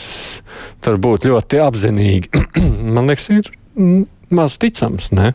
tur 0.83 0.97
būt 1.01 1.27
ļoti 1.29 1.61
apzinīgi, 1.63 2.45
man 2.95 3.09
liekas, 3.09 3.29
ir 3.33 3.51
mm, 3.75 4.05
maz 4.37 4.57
ticams. 4.61 5.11
Ne? 5.15 5.33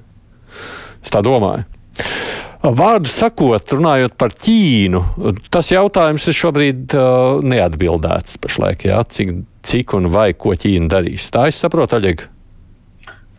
Es 1.03 1.15
tā 1.15 1.23
domāju. 1.25 1.67
Vārdu 2.67 3.11
sakot, 3.11 3.63
runājot 3.77 4.17
par 4.19 4.33
Ķīnu, 4.35 5.03
tas 5.55 5.69
jautājums 5.71 6.25
ir 6.27 6.35
šobrīd 6.35 6.97
uh, 6.99 7.45
neatbildēts 7.47 8.41
pašlaik. 8.43 8.89
Jā, 8.89 9.03
cik 9.07 9.37
cik 9.67 9.97
un 9.99 10.11
vai 10.13 10.31
ko 10.39 10.55
Ķīna 10.55 10.91
darīs. 10.93 11.31
Tā 11.35 11.49
es 11.51 11.59
saprotu, 11.63 11.99
Aļeg. 11.99 12.27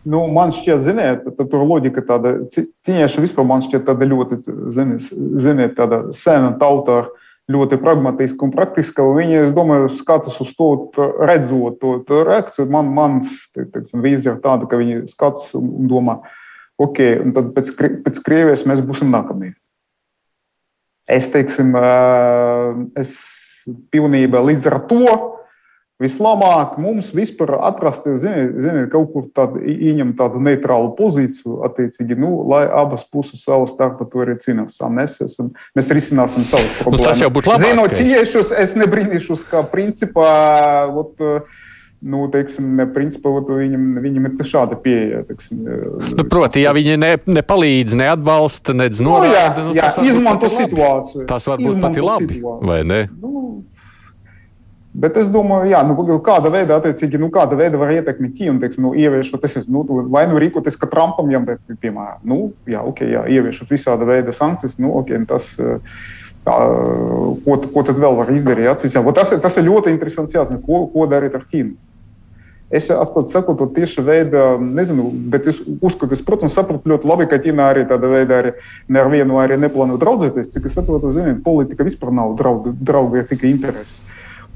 Nu, 0.08 0.22
man 0.32 0.52
šķiet, 0.54 0.82
ziniet, 0.86 1.24
tur 1.36 1.64
loģika 1.68 2.04
tāda, 2.06 2.34
ķīnieši 2.86 3.24
vispār 3.24 3.44
man 3.48 3.64
šķiet 3.64 3.84
tāda 3.88 4.06
ļoti, 4.08 4.38
ziniet, 5.42 5.74
tāda 5.76 6.00
sena 6.16 6.54
tauta 6.60 7.00
ar 7.02 7.10
ļoti 7.52 7.78
pragmatiska 7.82 8.46
un 8.46 8.52
praktiska. 8.54 9.04
Viņi, 9.16 9.38
es 9.48 9.54
domāju, 9.56 9.90
skatās 9.92 10.38
uz 10.44 10.52
to, 10.56 10.70
redzot 11.18 11.80
to, 11.82 11.94
to 12.08 12.22
reakciju. 12.28 12.68
Man, 12.72 12.92
man 12.96 13.18
teiksim, 13.56 14.04
vīzija 14.04 14.36
ir 14.36 14.42
tāda, 14.44 14.68
ka 14.68 14.80
viņi 14.80 15.06
skatās 15.12 15.52
un 15.58 15.88
domā, 15.90 16.20
ok, 16.80 17.02
un 17.24 17.34
tad 17.36 17.52
pēc, 17.56 17.72
pēc 18.04 18.22
Krievijas 18.24 18.64
mēs 18.68 18.84
būsim 18.84 19.12
nākamie. 19.12 19.54
Es 21.08 21.30
teiksim, 21.32 21.72
es 23.00 23.16
pilnībā 23.92 24.40
līdz 24.44 24.68
ar 24.68 24.82
to 24.88 25.16
Vislabāk 25.98 26.76
mums 26.78 27.08
vispār 27.10 27.56
atrast, 27.58 28.04
ziniet, 28.22 28.52
ziniet 28.62 28.90
kaut 28.92 29.08
kur 29.10 29.24
tādu, 29.34 29.58
ieņemt 29.66 30.14
tādu 30.20 30.38
neitrālu 30.46 30.92
pozīciju, 30.94 31.56
attiecīgi, 31.66 32.14
nu, 32.22 32.36
lai 32.46 32.60
abas 32.70 33.02
puses 33.02 33.40
savu 33.42 33.66
starpā 33.66 34.06
to 34.06 34.22
arī 34.22 34.36
cīnās. 34.38 34.76
Mēs, 34.94 35.16
esam, 35.26 35.48
mēs 35.74 35.90
risināsim 35.90 36.44
savus 36.46 36.68
problēmas. 36.78 37.02
Nu, 37.02 37.08
tas 37.08 37.22
jau 37.24 37.30
būtu 37.34 37.50
labi. 37.50 37.64
Zinot 37.66 37.96
ķīniešus, 37.98 38.52
es 38.62 38.76
nebrīnīšos, 38.78 39.42
ka 39.50 39.64
principā, 39.72 40.28
ot, 41.02 41.18
nu, 41.98 42.28
teiksim, 42.30 42.78
principā, 42.94 43.32
ot, 43.40 43.50
viņam, 43.58 43.88
viņam 44.04 44.28
ir 44.30 44.46
šāda 44.52 44.78
pieeja. 44.84 45.24
Teiksim, 45.26 45.64
nu, 46.12 46.28
proti, 46.30 46.62
ja 46.62 46.76
viņi 46.78 46.94
ne, 46.94 47.10
nepalīdz, 47.40 47.98
neatbalsta, 47.98 48.76
nedz 48.84 49.02
norāda, 49.02 49.66
nu, 49.66 49.74
jā, 49.74 49.90
jā, 49.90 49.90
nu, 49.98 50.06
izmanto 50.14 50.52
situāciju. 50.60 51.26
Tas 51.26 51.50
var 51.50 51.58
būt 51.58 51.82
pat 51.82 51.98
labi, 51.98 52.38
situāciju. 52.38 52.70
vai 52.70 52.84
ne? 52.86 53.02
Nu, 53.18 53.34
Bet 54.98 55.14
es 55.20 55.28
domāju, 55.30 55.68
jā, 55.70 55.78
nu, 55.86 56.18
kāda 56.26 56.50
veida, 56.50 56.78
attiecīgi, 56.80 57.20
nu, 57.22 57.28
kāda 57.34 57.54
veida 57.58 57.78
var 57.78 57.92
ietekmēt 57.94 58.32
Ķīnu, 58.34 58.58
teiksim, 58.62 58.88
nu, 58.88 58.94
ieviešot, 58.98 59.44
es, 59.46 59.68
nu, 59.70 59.84
vai 60.10 60.24
nu 60.26 60.40
rīkoties, 60.42 60.78
ka 60.80 60.88
Trumpam 60.90 61.30
jau, 61.30 61.42
piemēram, 61.68 62.24
nu, 62.26 62.38
jā, 62.66 62.82
ok, 62.82 63.04
jā, 63.06 63.22
ieviešot 63.36 63.70
visāda 63.70 64.08
veida 64.08 64.34
sankcijas, 64.34 64.74
nu, 64.82 64.90
ok, 64.98 65.12
tas, 65.30 65.46
tā, 66.48 66.56
ko, 67.44 67.58
ko 67.76 67.84
tad 67.86 68.00
vēl 68.02 68.18
var 68.18 68.34
izdarīt? 68.34 68.72
Atcīm, 68.72 69.12
tas, 69.14 69.36
tas 69.44 69.60
ir 69.60 69.68
ļoti 69.68 69.94
interesants 69.94 70.34
jautājums, 70.34 70.66
ko, 70.66 70.88
ko 70.90 71.06
darīt 71.14 71.38
ar 71.38 71.46
Ķīnu. 71.46 71.76
Es 72.74 72.90
atklāti 72.92 73.32
saku, 73.32 73.54
to 73.56 73.70
tieši 73.78 74.02
veidā, 74.04 74.50
nezinu, 74.60 75.12
bet 75.30 75.46
es 75.48 75.62
uzskatu, 75.78 76.10
es, 76.12 76.26
protams, 76.26 76.58
saprotu 76.58 76.90
ļoti 76.90 77.08
labi, 77.08 77.30
ka 77.30 77.38
Ķīna 77.46 77.70
arī 77.70 77.86
tāda 77.88 78.10
veida 78.10 78.42
arī 78.42 78.56
ne 78.90 79.00
ar 79.00 79.14
vienu 79.14 79.38
arī 79.40 79.62
neplāno 79.62 79.96
draudzēties. 80.02 80.50
Cik 80.58 80.66
es 80.68 80.76
saprotu, 80.76 81.14
ziniet, 81.14 81.38
politika 81.46 81.86
vispār 81.86 82.10
nav 82.18 82.34
drauga, 82.36 82.74
drauga 82.82 83.22
ir 83.22 83.30
tikai 83.30 83.54
interesi 83.54 84.02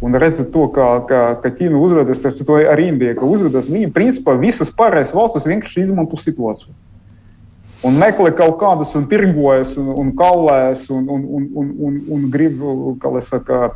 un 0.03 0.17
redzat 0.19 0.51
to, 0.55 0.67
kā, 0.75 0.87
kā, 1.09 1.21
kā 1.43 1.51
Ķīna 1.57 1.79
uzvedas, 1.79 2.23
to 2.43 2.57
arī 2.59 2.89
Indija, 2.91 3.15
ka 3.19 3.29
uzvedas. 3.29 3.71
Viņi, 3.71 3.93
principā, 3.95 4.35
visas 4.41 4.73
pārējās 4.75 5.15
valstis 5.15 5.47
vienkārši 5.47 5.87
izmanto 5.87 6.19
situāciju. 6.19 6.75
Un 7.87 7.97
meklē 7.99 8.31
kaut 8.39 8.61
kādas, 8.61 8.93
un 8.99 9.09
tirgojas, 9.11 9.75
un, 9.79 9.89
un 9.99 10.13
kalēs, 10.19 10.85
un, 10.95 11.07
un, 11.11 11.23
un, 11.39 11.49
un, 11.59 11.73
un, 11.87 11.97
un 12.15 12.29
grib, 12.31 12.61
kā 13.03 13.11
lai 13.11 13.23
saka, 13.27 13.73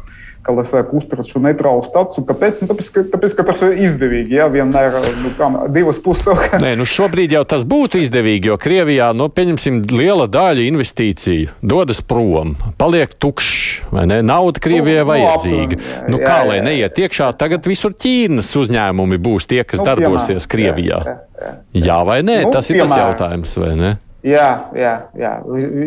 kā 0.46 0.54
lai 0.54 0.64
saka, 0.68 0.94
uzturēt 0.96 1.30
šo 1.30 1.42
neitrālu 1.42 1.82
statusu. 1.86 2.22
Kāpēc? 2.28 2.62
Nu, 2.62 2.70
tāpēc, 2.70 2.90
ka, 2.94 3.04
tāpēc, 3.14 3.34
ka 3.38 3.46
tas 3.50 3.64
ir 3.66 3.80
izdevīgi. 3.86 4.36
Ja? 4.38 4.46
Vienmēr 4.52 4.94
nu, 5.22 5.32
kā, 5.38 5.50
divas 5.74 5.98
puses. 6.02 6.46
Nē, 6.62 6.74
nu 6.78 6.86
šobrīd 6.88 7.34
jau 7.36 7.42
tas 7.48 7.66
būtu 7.68 8.00
izdevīgi, 8.04 8.52
jo 8.52 8.58
Krievijā, 8.60 9.10
nu, 9.16 9.28
pieņemsim, 9.32 9.82
liela 9.92 10.28
daļa 10.30 10.66
investīciju 10.68 11.56
dodas 11.66 12.02
prom, 12.06 12.54
paliek 12.80 13.12
tukšs? 13.22 13.86
Nauda 14.26 14.62
Krievijai 14.62 15.02
nu, 15.02 15.10
vajadzīga. 15.10 15.78
Jā, 15.80 16.06
nu, 16.12 16.22
kā 16.22 16.40
jā, 16.40 16.48
lai 16.50 16.58
jā, 16.60 16.64
neiet 16.70 17.02
iekšā, 17.06 17.30
tagad 17.38 17.66
visur 17.68 17.94
Ķīnas 17.96 18.52
uzņēmumi 18.62 19.20
būs 19.22 19.48
tie, 19.50 19.62
kas 19.66 19.82
nu, 19.82 19.88
darbosies 19.90 20.46
piemēram, 20.46 20.50
Krievijā. 20.52 20.98
Jā, 21.02 21.14
jā, 21.16 21.52
jā. 21.76 21.84
jā 21.88 22.00
vai 22.08 22.18
nē? 22.26 22.40
Nu, 22.46 22.52
tas 22.54 22.70
ir 22.70 22.80
piemēram. 22.80 22.92
tas 22.92 23.04
jautājums, 23.04 23.56
vai 23.62 23.72
ne? 23.78 23.94
Jā, 24.24 24.48
jā, 24.74 24.92
jā. 25.14 25.32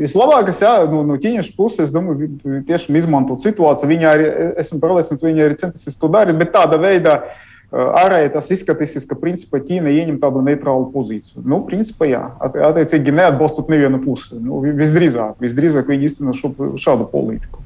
Vislabākais, 0.05 0.61
jā, 0.63 0.71
no, 0.91 1.01
no 1.07 1.17
ķīniešu 1.19 1.55
puses, 1.57 1.87
es 1.87 1.93
domāju, 1.93 2.29
tiešām 2.67 2.95
izmantot 2.99 3.43
situāciju. 3.43 3.89
Viņi 3.89 4.07
arī, 4.07 4.27
esmu 4.61 4.79
pārliecināts, 4.83 5.25
viņi 5.25 5.45
arī 5.47 5.57
centīsies 5.59 5.97
to 5.99 6.11
darīt, 6.13 6.37
bet 6.39 6.53
tādā 6.55 6.79
veidā, 6.81 7.19
Ārēji 7.69 8.31
tas 8.33 8.47
izskatīsies, 8.49 9.03
ka 9.05 9.13
principā 9.19 9.59
Ķīna 9.61 9.91
ieņem 9.93 10.15
tādu 10.23 10.41
neitrālu 10.41 10.87
pozīciju. 10.89 11.43
Nu, 11.45 11.59
principā, 11.67 12.07
jā, 12.09 12.23
attiecīgi 12.41 13.13
neatbalstot 13.13 13.69
nevienu 13.69 13.99
pusi. 14.01 14.39
Nu, 14.41 14.63
visdrīzāk, 14.65 15.35
visdrīzāk 15.43 15.91
viņi 15.91 16.09
īsteno 16.09 16.33
šo, 16.33 16.49
šādu 16.81 17.05
politiku. 17.11 17.61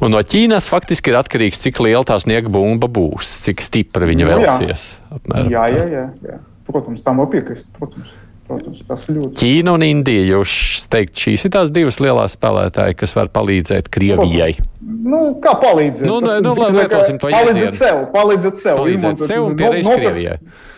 Un 0.00 0.12
no 0.12 0.22
Ķīnas 0.24 0.70
faktiski 0.72 1.12
ir 1.12 1.18
atkarīgs, 1.20 1.60
cik 1.60 1.82
liela 1.84 2.04
tā 2.08 2.16
sniega 2.22 2.48
bumba 2.52 2.88
būs, 2.88 3.34
cik 3.44 3.64
stipra 3.64 4.08
viņa 4.08 4.24
nu, 4.24 4.30
vēlsies. 4.32 4.86
Jā, 5.28 5.44
jā, 5.52 5.66
jā, 5.68 5.84
jā, 5.92 6.06
jā. 6.30 6.38
Protams, 6.66 7.04
tam 7.04 7.20
var 7.20 7.28
piekrist. 7.32 7.68
Protams. 7.76 8.16
Protams, 8.46 8.82
tas 8.86 9.08
ļoti. 9.10 9.34
Ķīna 9.40 9.74
un 9.74 9.82
Indija, 9.82 10.22
jūs 10.36 10.84
teikt, 10.92 11.18
šīs 11.18 11.48
ir 11.48 11.52
tās 11.56 11.72
divas 11.74 11.98
lielās 12.02 12.36
spēlētāji, 12.36 12.94
kas 13.00 13.16
var 13.16 13.32
palīdzēt 13.34 13.90
Krievijai. 13.92 14.52
Nu, 14.86 15.20
kā 15.42 15.56
palīdzēt? 15.62 16.06
Nu, 16.06 16.20
nu, 16.22 16.36
nu, 16.44 16.54
lietosim 16.76 17.18
to 17.22 17.30
palīdzēt 17.32 17.78
sev, 17.78 18.00
palīdzēt 18.14 18.60
sev. 18.60 18.78
Palīdzēt 18.78 19.24
sev 19.26 19.48
un 19.48 19.58
pierēst 19.58 19.90
Krievijai. 19.90 20.36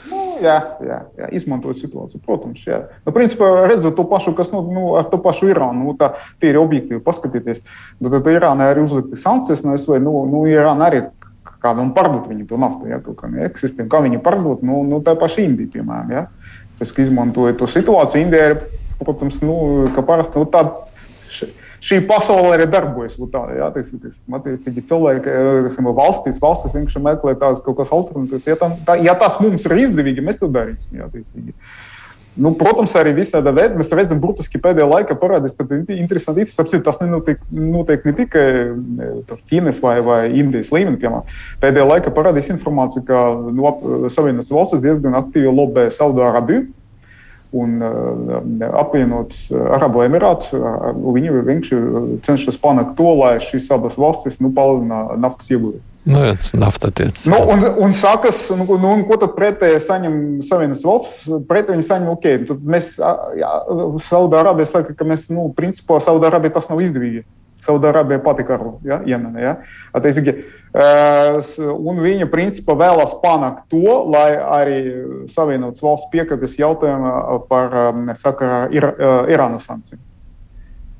Nu, 0.08 0.22
jā, 0.40 0.56
jā, 0.84 0.98
jā, 1.20 1.28
izmantojot 1.36 1.82
situāciju, 1.82 2.22
protams. 2.24 2.64
Jā. 2.64 2.80
Nu, 3.04 3.12
principā, 3.16 3.50
redzot 3.68 3.98
to 3.98 4.06
pašu, 4.08 4.32
kas 4.38 4.48
nu, 4.54 4.62
nu, 4.72 4.86
ar 5.00 5.10
to 5.12 5.20
pašu 5.24 5.50
Irānu, 5.52 5.90
nu, 5.90 5.96
tā 6.00 6.14
ir 6.48 6.56
objektīvi 6.60 7.04
paskatīties. 7.04 7.60
Nu, 8.00 8.08
tad 8.14 8.32
Irānai 8.32 8.72
arī 8.72 8.86
uzlikti 8.88 9.20
sankcijas 9.20 9.64
no 9.66 9.76
SV. 9.76 10.00
Nu, 10.04 10.22
nu, 10.30 10.46
Irāna 10.48 10.88
arī 10.88 11.04
kādam 11.60 11.92
pārdot 11.96 12.30
viņu 12.30 12.48
to 12.48 12.58
naftu, 12.60 12.88
ja 12.88 13.00
kaut 13.02 13.20
kā 13.20 13.28
neeksistē. 13.32 13.84
Kā 13.90 14.00
viņi 14.04 14.22
pārdot, 14.24 14.64
nu, 14.64 14.80
nu 14.88 15.02
tā 15.04 15.18
paša 15.18 15.44
Indija, 15.44 15.74
piemēram. 15.76 16.14
Ja? 16.14 16.26
Izmantoju 16.80 17.56
to 17.58 17.68
situāciju. 17.70 18.24
Indija 18.24 18.52
ir, 18.52 18.60
protams, 19.02 19.40
nu, 19.42 19.88
kā 19.94 20.04
parasti 20.06 20.38
nu, 20.40 20.48
tāda. 20.50 20.84
Šī 21.78 22.00
pasaule 22.08 22.56
arī 22.56 22.64
darbojas. 22.70 23.14
Tāda, 23.30 23.54
jā, 23.54 23.68
attiecīgi 23.70 24.82
cilvēki, 24.88 25.34
kas 25.68 25.76
ir 25.78 25.90
valstīs, 25.94 26.40
valstis 26.42 26.74
vienkārši 26.74 27.02
meklē 27.04 27.36
tādas 27.38 27.62
kaut 27.62 27.78
kādas 27.78 27.92
alternatīvas. 27.94 28.48
Ja, 28.50 28.56
tā, 28.58 28.70
tā, 28.88 28.96
ja 29.06 29.14
tas 29.20 29.38
mums 29.38 29.66
ir 29.68 29.76
izdevīgi, 29.84 30.24
mēs 30.26 30.40
to 30.40 30.50
darīsim. 30.50 30.98
Jā. 30.98 31.06
Nu, 32.38 32.52
protams, 32.54 32.92
arī 32.98 33.12
visādi 33.16 33.50
veidi. 33.54 33.78
Mēs 33.80 33.90
redzam, 33.98 34.20
burtiski 34.22 34.60
pēdējā 34.62 34.86
laikā 34.86 35.16
parādās, 35.18 35.56
interesanti 35.58 36.44
īstenībā 36.44 36.82
tas 36.86 37.00
nenotiek, 37.02 37.40
notiek 37.50 38.06
ne 38.06 38.14
tikai 38.14 38.44
Ķīnas 39.50 39.80
vai, 39.82 39.96
vai 40.06 40.20
Indijas 40.38 40.70
līmenī. 40.74 41.00
Piemēram. 41.02 41.26
Pēdējā 41.64 41.86
laikā 41.88 42.14
parādījās 42.14 42.52
informācija, 42.54 43.02
ka 43.08 43.24
no 43.54 43.74
Savienotas 44.14 44.54
valstis 44.54 44.84
diezgan 44.84 45.18
aktīvi 45.18 45.50
lobē 45.50 45.88
Saudārābiju 45.94 46.68
un 47.58 47.82
uh, 47.82 48.70
apvienotus 48.76 49.48
Arabu 49.74 50.04
Emirātus. 50.04 50.52
Viņi 51.18 51.34
vienkārši 51.34 51.78
cenšas 52.26 52.60
panākt 52.62 52.94
to, 53.00 53.08
lai 53.18 53.38
šīs 53.42 53.70
abas 53.74 53.98
valstis 53.98 54.38
nu, 54.38 54.52
palielina 54.54 55.08
naftas 55.18 55.50
ieguvumu. 55.50 55.82
Nu, 56.08 56.20
jā, 56.24 56.36
nafta 56.56 56.90
tiec. 56.94 57.18
Nu, 57.28 57.40
un, 57.52 57.64
un 57.84 57.94
sākas, 57.96 58.46
nu, 58.56 58.64
nu, 58.68 58.92
un 58.94 59.02
ko 59.08 59.18
tad 59.20 59.34
pretēji 59.36 59.80
saņem 59.84 60.14
Savienības 60.46 60.84
valsts? 60.86 61.26
Pretēji 61.50 61.76
viņi 61.76 61.88
saņem, 61.88 62.12
ok, 62.14 62.28
tad 62.48 62.62
mēs, 62.76 62.92
Saudārābija 64.06 64.70
saka, 64.70 64.94
ka 64.96 65.08
mēs, 65.08 65.26
nu, 65.32 65.50
principā 65.56 65.98
Saudārābija 66.04 66.56
tas 66.56 66.70
nav 66.70 66.80
izdevīgi. 66.86 67.26
Saudārābija 67.66 68.22
pati 68.24 68.46
karo, 68.48 68.76
ja, 68.86 69.00
Jemene, 69.04 69.42
ja. 69.42 69.54
Attiecīgi, 69.98 70.36
un 71.74 72.00
viņa, 72.04 72.28
principā, 72.32 72.76
vēlas 72.78 73.16
panākt 73.20 73.66
to, 73.72 73.98
lai 74.08 74.30
arī 74.38 74.78
Savienotas 75.34 75.82
valsts 75.84 76.08
piekāpjas 76.14 76.56
jautājumā 76.62 77.14
par, 77.50 77.74
saka, 78.16 78.68
ir, 78.72 78.86
Irānas 79.34 79.68
sankcijām. 79.68 80.07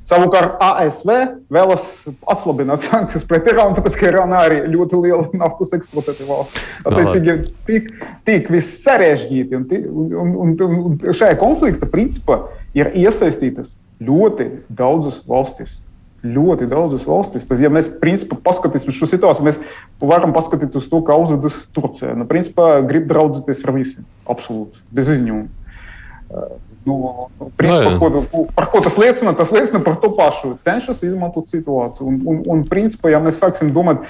Savukārt 0.09 0.57
ASV 0.65 1.11
vēlas 1.53 1.89
atslabināt 2.33 2.81
sankcijas 2.87 3.27
pret 3.29 3.49
Irānu, 3.51 3.77
tāpēc 3.77 3.97
ka 4.01 4.07
Irāna 4.09 4.39
arī 4.47 4.63
ļoti 4.73 5.01
liela 5.03 5.27
naftas 5.37 5.75
eksportētāja 5.77 6.29
valsts. 6.31 6.63
Attiecīgi, 6.89 7.35
tik, 7.69 7.91
tik 8.29 8.49
viss 8.53 8.79
sarežģīti. 8.87 9.59
Un, 9.59 10.15
un, 10.23 10.55
un, 10.65 10.79
un 10.89 10.97
šajā 11.05 11.37
konflikta 11.41 11.91
principā 11.93 12.41
ir 12.79 12.89
iesaistītas 12.97 13.75
ļoti 14.01 14.49
daudzas 14.79 15.21
valstis. 15.29 15.77
Ļoti 16.25 16.67
daudzas 16.71 17.05
valstis. 17.07 17.45
Tas, 17.47 17.61
ja 17.63 17.69
mēs 17.71 17.91
principā 18.01 18.39
paskatīsimies 18.49 18.97
šo 18.97 19.11
situāciju, 19.13 19.45
mēs 19.47 19.61
varam 20.01 20.33
paskatīties 20.35 20.81
uz 20.81 20.89
to, 20.91 21.03
kā 21.07 21.19
uzvedas 21.21 21.61
Turcija. 21.77 22.17
Nu, 22.19 22.25
principā 22.31 22.79
grib 22.89 23.07
draudzīties 23.13 23.61
ar 23.67 23.77
visiem. 23.77 24.09
Absolūti. 24.33 24.81
Bez 24.95 25.13
izņēmuma. 25.19 26.57
Nu, 26.89 27.29
principā, 27.61 28.09
no, 28.09 28.09
nu, 28.15 28.23
ko, 28.33 28.45
par 28.57 28.69
ko 28.73 28.81
tas 28.85 28.97
liecina? 29.01 29.35
Tas 29.37 29.53
liecina 29.53 29.83
par 29.85 29.99
to 30.03 30.11
pašu. 30.17 30.55
Cenšas 30.65 31.03
izmantot 31.05 31.51
situāciju. 31.51 32.09
Un, 32.09 32.19
un, 32.25 32.41
un 32.55 32.65
principā, 32.69 33.13
ja 33.13 33.21
mēs 33.23 33.41
sāksim 33.43 33.73
domāt, 33.77 34.07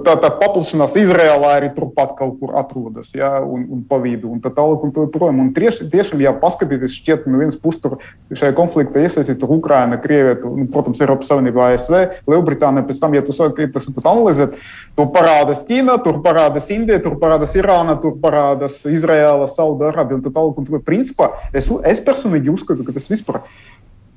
tā, 0.00 0.14
tā 0.22 0.30
paplašinās 0.40 0.96
Izrēlā 0.98 1.50
arī 1.58 1.68
turpat 1.76 2.14
kaut 2.18 2.38
kur 2.40 2.54
atrodas, 2.58 3.12
ja, 3.16 3.34
un, 3.44 3.66
un 3.72 3.82
pa 3.88 3.98
vidu, 4.02 4.30
un 4.32 4.40
tā 4.42 4.52
tālāk, 4.54 4.86
un 4.86 4.94
tā 4.94 5.04
joprojām. 5.04 5.42
Un 5.42 5.50
tieši, 5.56 5.88
tiešām, 5.92 6.22
ja 6.24 6.32
paskatīties, 6.40 6.96
šķiet, 7.02 7.26
no 7.28 7.42
vienas 7.42 7.58
puses 7.60 7.82
tur 7.82 7.98
šajā 8.32 8.54
konfliktā 8.56 9.04
iesaistīta 9.04 9.48
Ukraina, 9.52 10.00
Krievija, 10.00 10.38
nu, 10.46 10.66
protams, 10.72 11.02
Eiropas 11.04 11.28
Savienība, 11.28 11.68
ASV, 11.72 11.98
Lielbritānija, 12.30 12.86
pēc 12.88 13.02
tam, 13.02 13.16
ja 13.18 13.24
tu 13.26 13.36
sāki 13.36 13.68
tas 13.72 13.88
analizēt, 13.92 14.56
tur 14.96 15.10
parādās 15.12 15.64
Ķīna, 15.68 15.98
tur 16.04 16.22
parādās 16.24 16.70
Indija, 16.72 17.02
tur 17.04 17.18
parādās 17.20 17.56
Irāna, 17.58 17.98
tur 18.00 18.16
parādās 18.22 18.80
Izraēla, 18.88 19.50
Saudārābija 19.50 20.20
un 20.20 20.24
tā 20.24 20.32
tālāk. 20.32 20.60
Un, 20.62 20.82
principā, 20.86 21.32
es, 21.52 21.68
es 21.88 22.00
personīgi 22.04 22.21
uzskatu, 22.28 22.84
ka 22.86 22.94
tas 22.96 23.08
vispār 23.10 23.42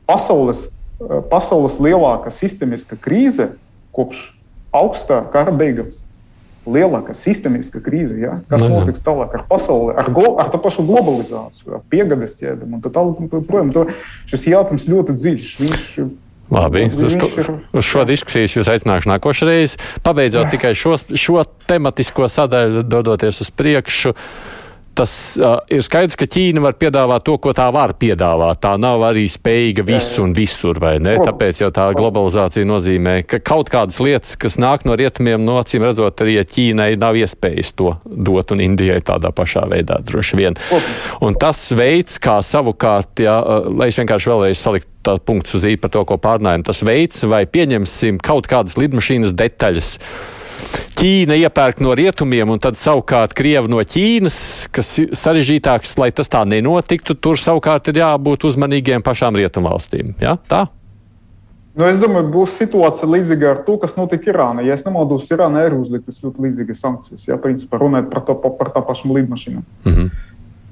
pasaules, 0.10 0.68
pasaules 1.32 1.78
lielākā 1.82 2.32
sistēmiska 2.34 2.98
krīze 3.02 3.54
kopš 3.96 4.32
augstā 4.76 5.24
kara 5.34 5.54
beigām. 5.56 5.94
Lielākā 6.66 7.14
sistēmiska 7.14 7.78
krīze, 7.86 8.16
ja? 8.18 8.40
kas 8.50 8.64
no, 8.64 8.72
nu 8.72 8.80
notiks 8.80 9.04
tālāk 9.06 9.36
ar 9.38 9.44
pasauli, 9.46 9.94
ar, 10.02 10.08
glo, 10.10 10.32
ar 10.42 10.50
to 10.50 10.58
pašu 10.64 10.82
globalizāciju, 10.88 11.76
ar 11.78 11.84
piegādes 11.94 12.40
ķēdēm 12.40 12.74
un 12.74 12.82
tā 12.82 12.90
tālāk. 12.96 13.22
Projām, 13.46 13.70
to, 13.76 13.86
šis 14.32 14.48
jautājums 14.50 14.88
ļoti 14.90 15.18
dziļš. 15.20 15.52
Viņš, 15.62 16.16
Labi, 16.56 16.88
uz, 16.90 17.16
to, 17.22 17.30
uz 17.74 17.86
šo 17.86 18.04
diskusiju 18.06 18.50
jūs 18.50 18.70
aicināšu 18.70 19.10
nākošais. 19.14 19.78
Pabeidzot 20.06 20.50
tikai 20.54 20.74
šo, 20.78 20.98
šo 21.14 21.46
tematisko 21.70 22.30
sadaļu, 22.30 22.82
dodoties 22.90 23.42
uz 23.46 23.54
priekšu. 23.54 24.14
Uh, 24.14 24.65
tas 24.96 25.12
uh, 25.42 25.58
ir 25.72 25.84
skaidrs, 25.86 26.18
ka 26.20 26.28
Ķīna 26.32 26.64
var 26.64 26.78
piedāvāt 26.80 27.26
to, 27.28 27.36
ko 27.42 27.54
tā 27.56 27.68
var 27.76 27.96
piedāvāt. 28.00 28.62
Tā 28.64 28.76
nav 28.82 29.04
arī 29.08 29.26
spējīga 29.32 29.86
visu 29.88 30.24
un 30.24 30.36
visur, 30.38 30.80
vai 30.82 30.96
ne? 31.04 31.18
Tāpēc 31.22 31.62
jau 31.66 31.72
tā 31.76 31.90
globalizācija 31.98 32.68
nozīmē, 32.68 33.18
ka 33.30 33.42
kaut 33.44 33.72
kādas 33.74 34.00
lietas, 34.04 34.38
kas 34.40 34.58
nāk 34.62 34.88
no 34.88 34.96
rietumiem, 35.00 35.44
no 35.46 35.60
acīm 35.62 35.86
redzot, 35.86 36.24
arī 36.24 36.40
Ķīnai 36.56 36.94
nav 37.02 37.20
iespējas 37.20 37.76
to 37.76 37.96
dot 38.06 38.56
un 38.56 38.64
Indijai 38.64 39.02
tādā 39.06 39.34
pašā 39.36 39.66
veidā 39.72 40.00
droši 40.06 40.40
vien. 40.40 40.60
Un 41.26 41.38
tas 41.40 41.68
veids, 41.76 42.20
kā 42.24 42.40
savukārt, 42.46 43.24
ja, 43.26 43.40
lai 43.68 43.92
es 43.92 44.00
vienkārši 44.00 44.32
vēlreiz 44.32 44.64
saliktu 44.64 44.92
tā 45.06 45.20
punkts 45.22 45.54
uz 45.58 45.68
īpa 45.70 45.86
par 45.86 45.94
to, 45.94 46.02
ko 46.10 46.18
pārnājam, 46.22 46.64
tas 46.66 46.82
veids, 46.86 47.22
vai 47.30 47.44
pieņemsim 47.46 48.18
kaut 48.26 48.50
kādas 48.50 48.80
lidmašīnas 48.82 49.36
detaļas 49.38 49.92
Ķīna 50.96 51.36
iepērk 51.44 51.82
no 51.84 51.92
rietumiem, 51.98 52.50
un 52.50 52.62
tad 52.64 52.80
savukārt 52.80 53.36
Krieva 53.36 53.68
no 53.72 53.82
Ķīnas, 53.84 54.38
kas 54.74 54.94
ir 55.04 55.12
sarežģītāks, 55.18 55.98
lai 56.00 56.10
tas 56.16 56.32
tā 56.32 56.46
nenotiktu, 56.48 57.18
tur 57.20 57.40
savukārt 57.40 57.92
ir 57.92 58.00
jābūt 58.00 58.48
uzmanīgiem 58.48 59.04
pašām 59.06 59.36
rietumvalstīm. 59.42 60.16
Ja? 60.24 60.38
Tā? 60.50 60.66
Nu, 61.76 61.84
es 61.90 61.98
domāju, 62.00 62.30
būs 62.32 62.54
situācija 62.56 63.10
līdzīga 63.12 63.50
ar 63.52 63.58
to, 63.68 63.76
kas 63.82 63.98
notika 63.98 64.32
Irānā. 64.32 64.64
Ja 64.64 64.78
es 64.78 64.86
nemaldos, 64.86 65.28
Irānā 65.36 65.66
ir 65.68 65.76
uzliktas 65.76 66.22
ļoti 66.24 66.46
līdzīgas 66.46 66.84
sankcijas. 66.86 67.26
Ja, 67.28 67.36
principā 67.42 67.82
runājot 67.82 68.08
par, 68.14 68.24
to, 68.30 68.36
par 68.62 68.72
tā 68.72 68.84
pašām 68.86 69.12
lidmašīnām. 69.18 69.66
Mm 69.84 69.92
-hmm. 69.92 70.14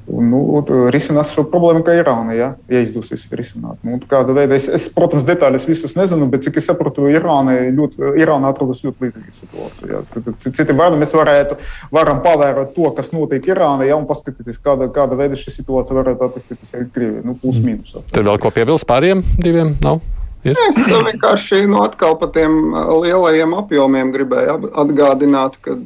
Nu, 0.07 0.59
risinās 0.91 1.31
šo 1.31 1.45
problēmu, 1.47 1.83
kā 1.87 1.93
Irāna, 1.95 2.33
ja, 2.35 2.47
ja 2.71 2.81
izdosies 2.83 3.23
risināt. 3.31 3.77
Nu, 3.87 3.99
kāda 4.09 4.35
veida, 4.35 4.57
es, 4.57 4.65
es, 4.67 4.89
protams, 4.91 5.23
detaļas 5.27 5.67
visas 5.69 5.95
nezinu, 5.95 6.27
bet 6.31 6.43
cik 6.43 6.59
es 6.59 6.67
saprotu, 6.67 7.07
Irāna, 7.11 7.55
ļoti, 7.71 8.09
Irāna 8.19 8.51
atrodas 8.51 8.83
ļoti 8.83 9.07
līdzīga 9.07 9.35
situācija. 9.37 9.91
Ja. 9.93 10.33
Citi 10.43 10.75
vārdi 10.75 10.99
mēs 10.99 11.15
varētu, 11.15 11.55
varam 11.95 12.19
pavērot 12.25 12.73
to, 12.75 12.89
kas 12.97 13.13
notiek 13.15 13.47
Irānā, 13.47 13.87
ja, 13.87 13.99
un 13.99 14.09
paskatīties, 14.09 14.59
kāda, 14.63 14.89
kāda 14.93 15.19
veida 15.19 15.39
šī 15.39 15.55
situācija 15.55 15.95
varētu 16.01 16.27
attīstīties 16.27 16.75
arī 16.75 16.89
Krievijā. 16.97 17.23
Nu, 17.23 17.37
plus, 17.39 17.61
mīnus. 17.63 17.95
Tur 18.11 18.27
vēl 18.27 18.41
ko 18.43 18.51
piebilst 18.51 18.89
pāriem 18.89 19.23
diviem? 19.39 19.71
Nav? 19.85 20.03
Ir? 20.43 20.57
Es 20.67 20.81
vienkārši 20.91 21.61
nu, 21.71 21.79
atkal 21.85 22.17
par 22.19 22.33
tiem 22.35 22.73
lielajiem 22.75 23.55
apjomiem 23.55 24.11
gribēju 24.11 24.73
atgādināt, 24.83 25.55
ka 25.63 25.77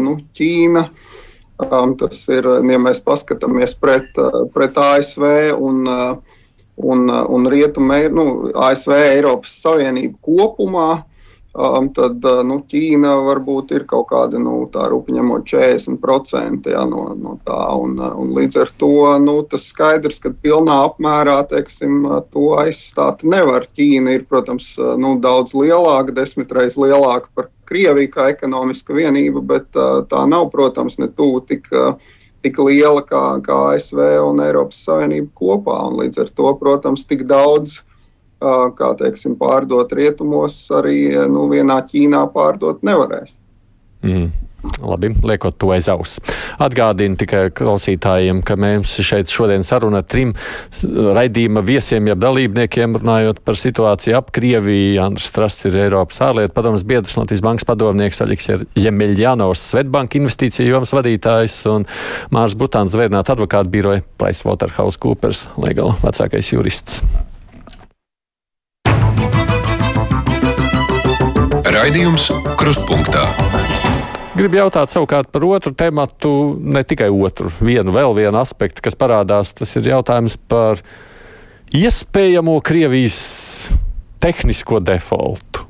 nu, 0.00 0.16
Ķīna 0.38 0.86
ir 0.88 1.05
tas 1.56 2.28
ir, 2.28 2.44
ja 2.44 2.78
mēs 2.78 3.00
paskatāmies 3.00 3.74
pret, 3.80 4.08
uh, 4.20 4.44
pret 4.52 4.76
ASV 4.76 5.24
un, 5.56 5.86
uh, 5.88 6.16
un, 6.76 7.08
uh, 7.08 7.24
un 7.32 7.48
Rietumu, 7.48 8.00
nu, 8.12 8.26
ASV 8.52 8.92
Eiropas 8.92 9.54
Savienību 9.62 10.18
kopumā, 10.20 11.04
um, 11.56 11.88
tad 11.96 12.24
uh, 12.24 12.42
nu, 12.46 12.58
Ķīna 12.68 13.14
varbūt 13.26 13.72
ir 13.76 13.86
kaut 13.88 14.08
kāda 14.12 14.38
nu, 14.42 14.58
tā 14.72 14.86
rūpņemot 14.92 15.46
40% 15.48 16.70
jā, 16.72 16.84
no, 16.88 17.08
no 17.16 17.36
tā. 17.46 17.60
Un, 17.80 17.96
uh, 18.00 18.12
un 18.20 18.32
līdz 18.36 18.60
ar 18.62 18.72
to 18.80 18.92
nu, 19.24 19.38
tas 19.50 19.68
skaidrs, 19.72 20.20
ka 20.22 20.34
pilnā 20.44 20.78
apmērā 20.90 21.38
teiksim, 21.50 22.04
uh, 22.06 22.20
to 22.32 22.52
aizstāt 22.60 23.24
nevar. 23.24 23.68
Ķīna 23.76 24.18
ir, 24.18 24.26
protams, 24.30 24.74
nu, 25.00 25.16
daudz 25.22 25.56
lielāka, 25.56 26.14
desmitreiz 26.16 26.78
lielāka 26.80 27.32
par 27.34 27.50
Krieviju 27.66 28.12
kā 28.12 28.28
ekonomiska 28.30 28.94
vienība, 28.94 29.40
bet 29.42 29.72
tā 29.74 30.20
nav, 30.30 30.44
protams, 30.52 31.00
ne 31.02 31.08
tuvu 31.10 31.40
tik 31.48 31.66
tik 32.46 32.60
liela 32.62 33.02
kā, 33.02 33.22
kā 33.42 33.56
ASV 33.72 33.98
un 34.22 34.38
Eiropas 34.44 34.84
Savienība 34.86 35.32
kopā. 35.34 35.80
Un 35.88 35.98
līdz 35.98 36.22
ar 36.22 36.32
to, 36.38 36.52
protams, 36.60 37.02
tik 37.10 37.24
daudz 37.26 37.80
kā 38.40 38.92
teiksim, 39.00 39.36
pārdot 39.40 39.92
rietumos, 39.96 40.58
arī 40.74 40.98
nu, 41.30 41.46
vienā 41.52 41.80
Ķīnā 41.88 42.26
pārdot 42.34 42.84
nevarēs. 42.86 43.38
Mm. 44.04 44.28
Labi, 44.82 45.12
liekot 45.22 45.56
to 45.60 45.70
aiz 45.74 45.86
auss. 45.92 46.18
Atgādinu 46.62 47.18
tikai 47.20 47.46
klausītājiem, 47.54 48.40
ka 48.46 48.56
mēs 48.60 48.96
šeit 49.04 49.30
šodien 49.32 49.64
sarunā 49.66 50.02
trim 50.02 50.32
raidījuma 50.82 51.62
viesiem, 51.66 52.08
jeb 52.10 52.20
dalībniekiem, 52.22 52.96
runājot 53.00 53.42
par 53.46 53.60
situāciju 53.60 54.16
ap 54.18 54.32
Krieviju. 54.36 54.98
Andris 55.04 55.30
Strasts 55.30 55.68
ir 55.68 55.78
Eiropas 55.86 56.20
ārlietu 56.24 56.56
padomas 56.56 56.86
biedrs, 56.88 57.16
Latvijas 57.20 57.44
bankas 57.46 57.68
padomnieks, 57.68 58.20
Aļiks 58.24 58.50
Jemeļjanovs, 58.80 59.68
Svetbanka 59.70 60.20
investīciju 60.20 60.74
jomas 60.74 60.96
vadītājs 60.96 61.60
un 61.72 61.86
Mārs 62.34 62.58
Butāns 62.58 62.96
zvērnāt 62.96 63.32
advokātu 63.36 63.72
biroja 63.72 64.04
PricewaterhouseCoopers, 64.20 65.46
legāla 65.62 65.96
vecākais 66.02 66.52
jurists. 66.56 67.00
Raidījums 71.76 72.30
Krustpunktā. 72.56 73.26
Gribu 74.32 74.56
jautāt 74.56 74.88
savukārt 74.94 75.28
par 75.28 75.44
otru 75.44 75.74
tematu, 75.76 76.30
ne 76.56 76.80
tikai 76.88 77.10
otru, 77.12 77.50
vienu 77.60 77.92
vēl 77.92 78.14
vienu 78.16 78.38
aspektu, 78.40 78.80
kas 78.86 78.96
parādās. 78.96 79.50
Tas 79.52 79.74
ir 79.76 79.90
jautājums 79.90 80.38
par 80.48 80.80
iespējamo 81.76 82.54
Krievijas 82.64 83.18
tehnisko 84.24 84.80
defaultu. 84.88 85.66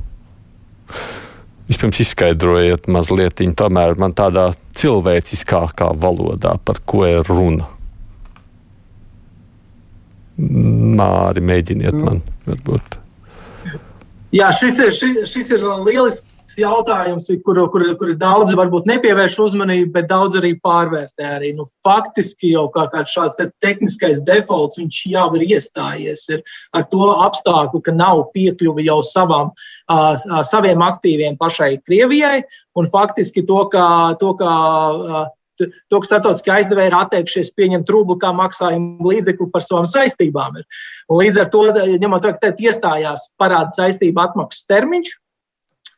Vispirms 1.67 1.99
izskaidrojiet 2.05 2.87
mazliet, 2.87 3.43
tomēr 3.59 3.99
man 3.99 4.15
tādā 4.15 4.53
cilvēciskākā 4.79 5.89
valodā, 6.05 6.55
par 6.63 6.79
ko 6.87 7.03
ir 7.09 7.27
runa. 7.27 7.67
Māri, 10.39 11.43
mēģiniet 11.51 11.99
man 11.99 12.23
varbūt. 12.47 13.01
Jā, 14.37 14.51
šis 14.53 14.81
ir, 14.83 14.93
šis, 14.93 15.21
šis 15.33 15.53
ir 15.55 15.63
lielisks 15.87 16.25
jautājums, 16.61 17.29
kur, 17.45 17.59
kur, 17.73 17.85
kur 18.01 18.13
daudzi 18.19 18.57
varbūt 18.59 18.89
nepievērš 18.89 19.37
uzmanību, 19.47 19.91
bet 19.95 20.09
daudz 20.11 20.39
arī 20.39 20.55
pārvērtē. 20.65 21.29
Arī, 21.39 21.53
nu, 21.57 21.67
faktiski 21.87 22.53
jau 22.55 22.67
kā 22.75 22.87
kāds 22.93 23.15
šāds 23.17 23.37
te 23.39 23.49
tehniskais 23.65 24.21
defaults, 24.27 24.81
jau 25.07 25.27
ir 25.39 25.47
iestājies 25.47 26.27
ir 26.33 26.43
ar 26.77 26.87
to 26.93 27.11
apstākļu, 27.27 27.83
ka 27.87 27.95
nav 27.97 28.27
piekļuvi 28.37 28.89
jau 28.89 28.99
savām, 29.07 29.53
uh, 29.93 30.43
saviem 30.49 30.85
aktīviem 30.85 31.39
pašai 31.41 31.77
Krievijai, 31.85 32.43
un 32.77 32.91
faktiski 32.93 33.45
to, 33.47 33.63
ka, 33.73 33.87
to, 34.21 34.35
ka 34.41 34.53
uh, 34.93 35.27
to, 35.61 35.99
ka 35.99 36.07
starptautiskie 36.09 36.53
aizdevēji 36.55 36.91
ir 36.93 36.97
atteikušies 36.99 37.53
pieņemt 37.57 37.93
rublu 37.93 38.19
kā 38.23 38.33
maksājumu 38.37 39.13
līdzekli 39.13 39.51
par 39.53 39.65
savām 39.65 39.87
saistībām. 39.91 40.59
Līdz 41.13 41.43
ar 41.43 41.53
to, 41.53 41.67
ņemot 42.03 42.27
vērā, 42.29 42.39
ka 42.41 42.53
iestājās 42.69 43.31
parāda 43.41 43.75
saistību 43.77 44.23
atmaksas 44.23 44.69
termiņš, 44.71 45.13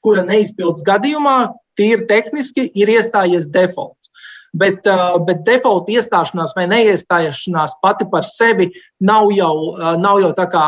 kura 0.04 0.24
neizpildes 0.26 0.84
gadījumā, 0.86 1.38
tīri 1.78 2.06
tehniski 2.10 2.68
ir 2.78 2.92
iestājies 2.98 3.48
defaults. 3.54 4.10
Bet, 4.58 4.86
bet 5.28 5.42
default 5.44 5.90
iestāšanās 5.92 6.54
vai 6.56 6.64
neiestāšanās 6.70 7.76
pati 7.82 8.06
par 8.08 8.24
sevi 8.24 8.70
nav 9.04 9.28
jau, 9.36 9.76
nav 10.00 10.22
jau 10.22 10.30
tā 10.34 10.46
kā 10.48 10.62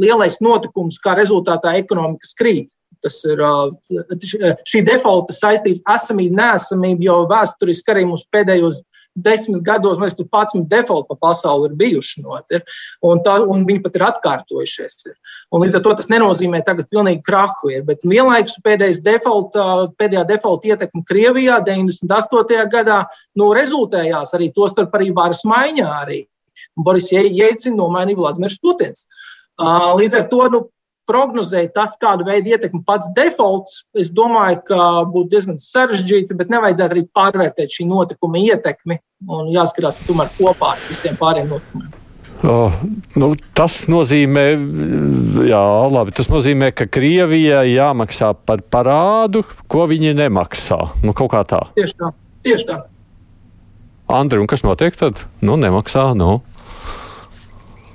lielais 0.00 0.38
notikums, 0.40 0.96
kā 1.02 1.12
rezultātā 1.18 1.76
ekonomika 1.82 2.32
krīt. 2.38 2.70
Tas 3.02 3.18
ir 3.26 3.42
šī 4.70 4.84
defaulta 4.86 5.34
saistības 5.36 5.82
esamība, 5.96 6.38
nesamība, 6.38 7.06
jo 7.08 7.20
vēsturiski 7.30 7.94
arī 7.94 8.06
mums 8.08 8.26
pēdējos 8.34 8.82
desmit 9.14 9.62
gados 9.64 9.98
mēs 10.00 10.14
tur 10.16 10.26
11 10.26 10.68
defaulti 10.70 11.10
pa 11.10 11.28
pasauli 11.28 11.68
ir 11.68 11.76
bijuši. 11.76 12.22
Not, 12.24 12.46
ir, 12.54 12.64
un, 13.04 13.20
tā, 13.24 13.38
un 13.44 13.66
viņi 13.68 13.82
pat 13.84 13.98
ir 13.98 14.04
atkārtojušies. 14.08 14.96
Ir. 15.10 15.16
Un 15.52 15.64
līdz 15.64 15.78
ar 15.78 15.84
to 15.84 15.94
tas 15.98 16.10
nenozīmē 16.12 16.62
tagad 16.66 16.88
pilnīgi 16.92 17.22
krahu. 17.26 17.72
Ir, 17.74 17.84
bet 17.88 18.06
vienlaikus 18.08 18.58
pēdējais 18.64 19.02
default, 19.04 19.56
pēdējā 20.00 20.24
defaulta 20.28 20.72
ietekme 20.72 21.04
Krievijā 21.08 21.60
98. 21.66 22.68
gadā 22.72 23.02
nu, 23.38 23.52
rezultējās 23.56 24.34
arī 24.38 24.52
to 24.56 24.68
starp 24.72 24.94
arī 24.98 25.12
varas 25.16 25.44
maiņā. 25.48 25.90
Arī. 26.02 26.22
Boris 26.76 27.10
Jēdzins 27.12 27.76
nomainīja 27.76 28.20
Vladimirs 28.20 28.58
Putins. 28.62 29.06
Līdz 29.98 30.18
ar 30.18 30.28
to 30.30 30.46
nu, 30.52 30.60
prognozēt 31.08 31.72
tas, 31.76 31.96
kādu 32.00 32.26
veidu 32.28 32.52
ietekmi 32.54 32.82
pats 32.86 33.08
defaults, 33.16 33.82
es 33.98 34.10
domāju, 34.14 34.60
ka 34.68 34.82
būtu 35.12 35.32
diezgan 35.32 35.58
sarežģīti, 35.60 36.36
bet 36.38 36.52
nevajadzētu 36.52 36.96
arī 36.96 37.06
pārvērtēt 37.16 37.74
šī 37.78 37.88
notikuma 37.90 38.42
ietekmi 38.42 39.00
un 39.28 39.50
jāskatās 39.54 40.02
tomēr 40.06 40.30
kopā 40.38 40.76
ar 40.76 40.86
visiem 40.90 41.18
pārējiem 41.20 41.52
notikumiem. 41.56 41.98
Oh, 42.42 42.74
nu, 43.14 43.28
tas 43.54 43.84
nozīmē, 43.86 44.44
jā, 45.46 45.62
labi, 45.94 46.14
tas 46.16 46.26
nozīmē, 46.26 46.72
ka 46.74 46.88
Krievijai 46.90 47.68
jāmaksā 47.70 48.32
par 48.34 48.64
parādu, 48.66 49.44
ko 49.70 49.86
viņi 49.90 50.16
nemaksā. 50.18 50.80
Nu, 51.06 51.14
kaut 51.14 51.30
kā 51.36 51.44
tā. 51.46 51.60
Tieši 51.78 52.00
tā. 52.00 52.10
Tieši 52.42 52.66
tā. 52.66 52.80
Andri, 54.10 54.42
un 54.42 54.50
kas 54.50 54.64
notiek 54.66 54.98
tad? 54.98 55.22
Nu, 55.40 55.54
nemaksā. 55.60 56.08
Nu. 56.18 56.40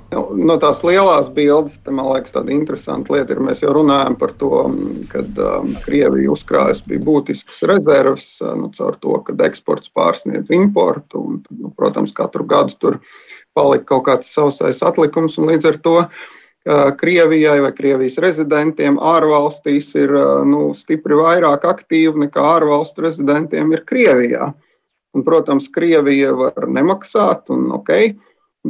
Nu, 0.08 0.22
no 0.32 0.54
tās 0.56 0.78
lielās 0.86 1.26
bildes, 1.36 1.74
tā, 1.84 1.92
man 1.92 2.06
liekas, 2.08 2.32
tāda 2.32 2.52
interesanta 2.54 3.12
lieta 3.12 3.34
ir, 3.34 3.42
mēs 3.44 3.60
jau 3.60 3.74
runājam 3.76 4.14
par 4.16 4.30
to, 4.40 4.50
kad 5.12 5.40
um, 5.44 5.74
Krievija 5.84 6.30
uzkrājas 6.32 6.80
bija 6.86 7.02
būtiskas 7.04 7.60
rezerves, 7.68 8.28
uh, 8.40 8.54
nu, 8.56 8.70
caur 8.72 8.96
to, 9.02 9.18
ka 9.26 9.34
eksports 9.44 9.92
pārsniedz 9.92 10.48
importu, 10.56 11.20
un, 11.20 11.42
nu, 11.52 11.72
protams, 11.76 12.14
katru 12.16 12.46
gadu 12.48 12.78
tur 12.80 12.96
palika 13.56 13.84
kaut 13.90 14.06
kāds 14.06 14.32
sausais 14.32 14.80
atlikums, 14.86 15.36
un 15.36 15.50
līdz 15.50 15.68
ar 15.74 15.76
to 15.84 15.98
uh, 16.00 16.08
Krievijai 16.96 17.58
vai 17.66 17.74
Krievijas 17.76 18.16
rezidentiem 18.24 18.96
ārvalstīs 18.96 19.90
ir 20.00 20.14
uh, 20.16 20.40
nu, 20.48 20.70
stipri 20.72 21.20
vairāk 21.20 21.68
aktīvi 21.68 22.24
nekā 22.24 22.46
ārvalstu 22.54 23.04
rezidentiem 23.04 23.76
ir 23.76 23.84
Krievijā. 23.84 24.54
Un, 25.12 25.24
protams, 25.26 25.68
Krievija 25.72 26.32
var 26.36 26.64
nemaksāt, 26.64 27.52
un 27.52 27.68
ok, 27.76 27.92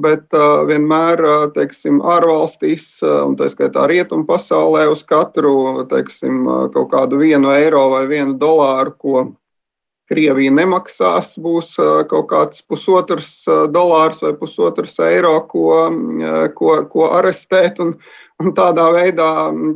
bet 0.05 0.37
uh, 0.37 0.63
vienmēr 0.69 1.23
teiksim, 1.57 2.01
ārvalstīs, 2.03 2.87
un 3.05 3.37
tā 3.39 3.51
skaitā 3.53 3.87
rietumu 3.91 4.27
pasaulē, 4.29 4.87
uz 4.93 5.05
katru 5.09 5.85
teiksim, 5.91 6.47
kaut 6.75 6.91
kādu 6.95 7.21
vienu 7.21 7.53
eiro 7.55 7.89
vai 7.95 8.07
vienu 8.11 8.39
dolāru, 8.41 8.97
ko 8.99 9.27
Krievija 10.09 10.53
nemaksās, 10.57 11.35
būs 11.45 11.75
kaut 12.09 12.31
kāds 12.31 12.63
pusotrs 12.65 13.43
dolārs 13.75 14.23
vai 14.25 14.33
pusotrs 14.41 14.97
eiro, 15.05 15.35
ko, 15.51 15.67
ko, 16.57 16.77
ko 16.89 17.11
arestēt 17.19 17.83
un, 17.85 17.93
un 18.41 18.55
tādā 18.57 18.87
veidā 18.95 19.29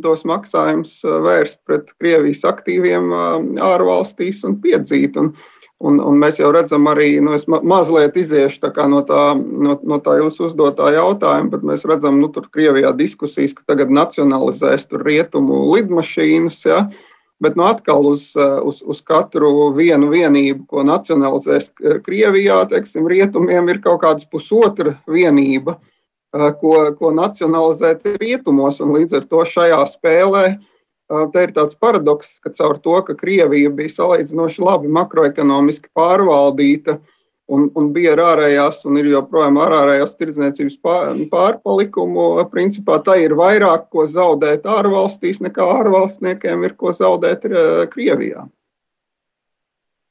tos 0.05 0.25
maksājumus 0.29 1.03
vērst 1.05 1.61
pret 1.69 1.93
Krievijas 2.01 2.47
aktīviem 2.49 3.13
ārvalstīs 3.61 4.41
un 4.49 4.57
piedzīt. 4.65 5.21
Un, 5.21 5.35
Un, 5.83 5.99
un 5.99 6.19
mēs 6.23 6.39
jau 6.39 6.53
redzam, 6.55 6.87
arī 6.87 7.17
nu, 7.25 7.35
ma 7.51 7.59
mazliet 7.67 8.15
iziešu 8.21 8.61
tā 8.63 8.85
no, 8.87 9.01
tā, 9.07 9.33
no, 9.35 9.75
no 9.83 9.99
tā 10.03 10.15
jūsu 10.21 10.47
uzdotā 10.47 10.93
jautājuma, 10.95 11.51
bet 11.51 11.65
mēs 11.67 11.83
redzam, 11.89 12.21
ka 12.21 12.23
nu, 12.23 12.29
tur 12.31 12.47
Krievijā 12.55 12.93
diskusijas, 12.95 13.57
ka 13.59 13.67
tagad 13.73 13.91
nacionalizēs 13.91 14.87
rietumu 15.03 15.65
lidmašīnas. 15.73 16.61
Ja? 16.71 16.85
Bet 17.43 17.59
nu, 17.59 17.67
atkal 17.67 18.07
uz, 18.07 18.31
uz, 18.39 18.79
uz 18.87 19.03
katru 19.03 19.73
vienu 19.75 20.13
vienību, 20.13 20.69
ko 20.71 20.87
nacionalizēs 20.87 21.73
Krievijā, 22.07 22.63
teiksim, 22.71 23.09
rietumiem 23.11 23.75
ir 23.75 23.83
kaut 23.83 24.05
kāda 24.05 24.29
pusotra 24.31 24.95
vienība, 25.11 25.81
ko, 26.31 26.77
ko 26.95 27.11
nacionalizēt 27.17 28.07
rietumos. 28.23 28.79
Līdz 28.79 29.19
ar 29.19 29.27
to 29.35 29.43
šajā 29.51 29.83
spēlē 29.97 30.47
uh, 30.53 30.61
Te 31.33 31.43
ir 31.45 31.51
tāds 31.53 31.77
paradoks, 31.77 32.39
ka 32.41 32.53
caur 32.57 32.79
to, 32.81 32.95
ka 33.05 33.17
Krievija 33.19 33.73
bija 33.75 33.93
salīdzinoši 33.93 34.63
labi 34.65 34.93
makroekonomiski 34.93 35.91
pārvaldīta 35.97 36.97
un, 37.53 37.67
un 37.77 37.91
bija 37.93 38.15
ar 38.15 38.23
ārējās, 38.31 38.81
un 38.89 38.97
ir 39.01 39.11
joprojām 39.11 39.59
ar 39.61 39.75
ārējās 39.77 40.17
tirdzniecības 40.17 40.79
pārpalikumu, 41.33 42.25
principā 42.53 43.01
tā 43.05 43.19
ir 43.25 43.37
vairāk 43.37 43.91
ko 43.93 44.07
zaudēt 44.09 44.65
ārvalstīs, 44.69 45.43
nekā 45.45 45.69
ārvalstniekiem 45.83 46.65
ir 46.65 46.77
ko 46.81 46.95
zaudēt 46.97 47.45
Krievijā. 47.93 48.47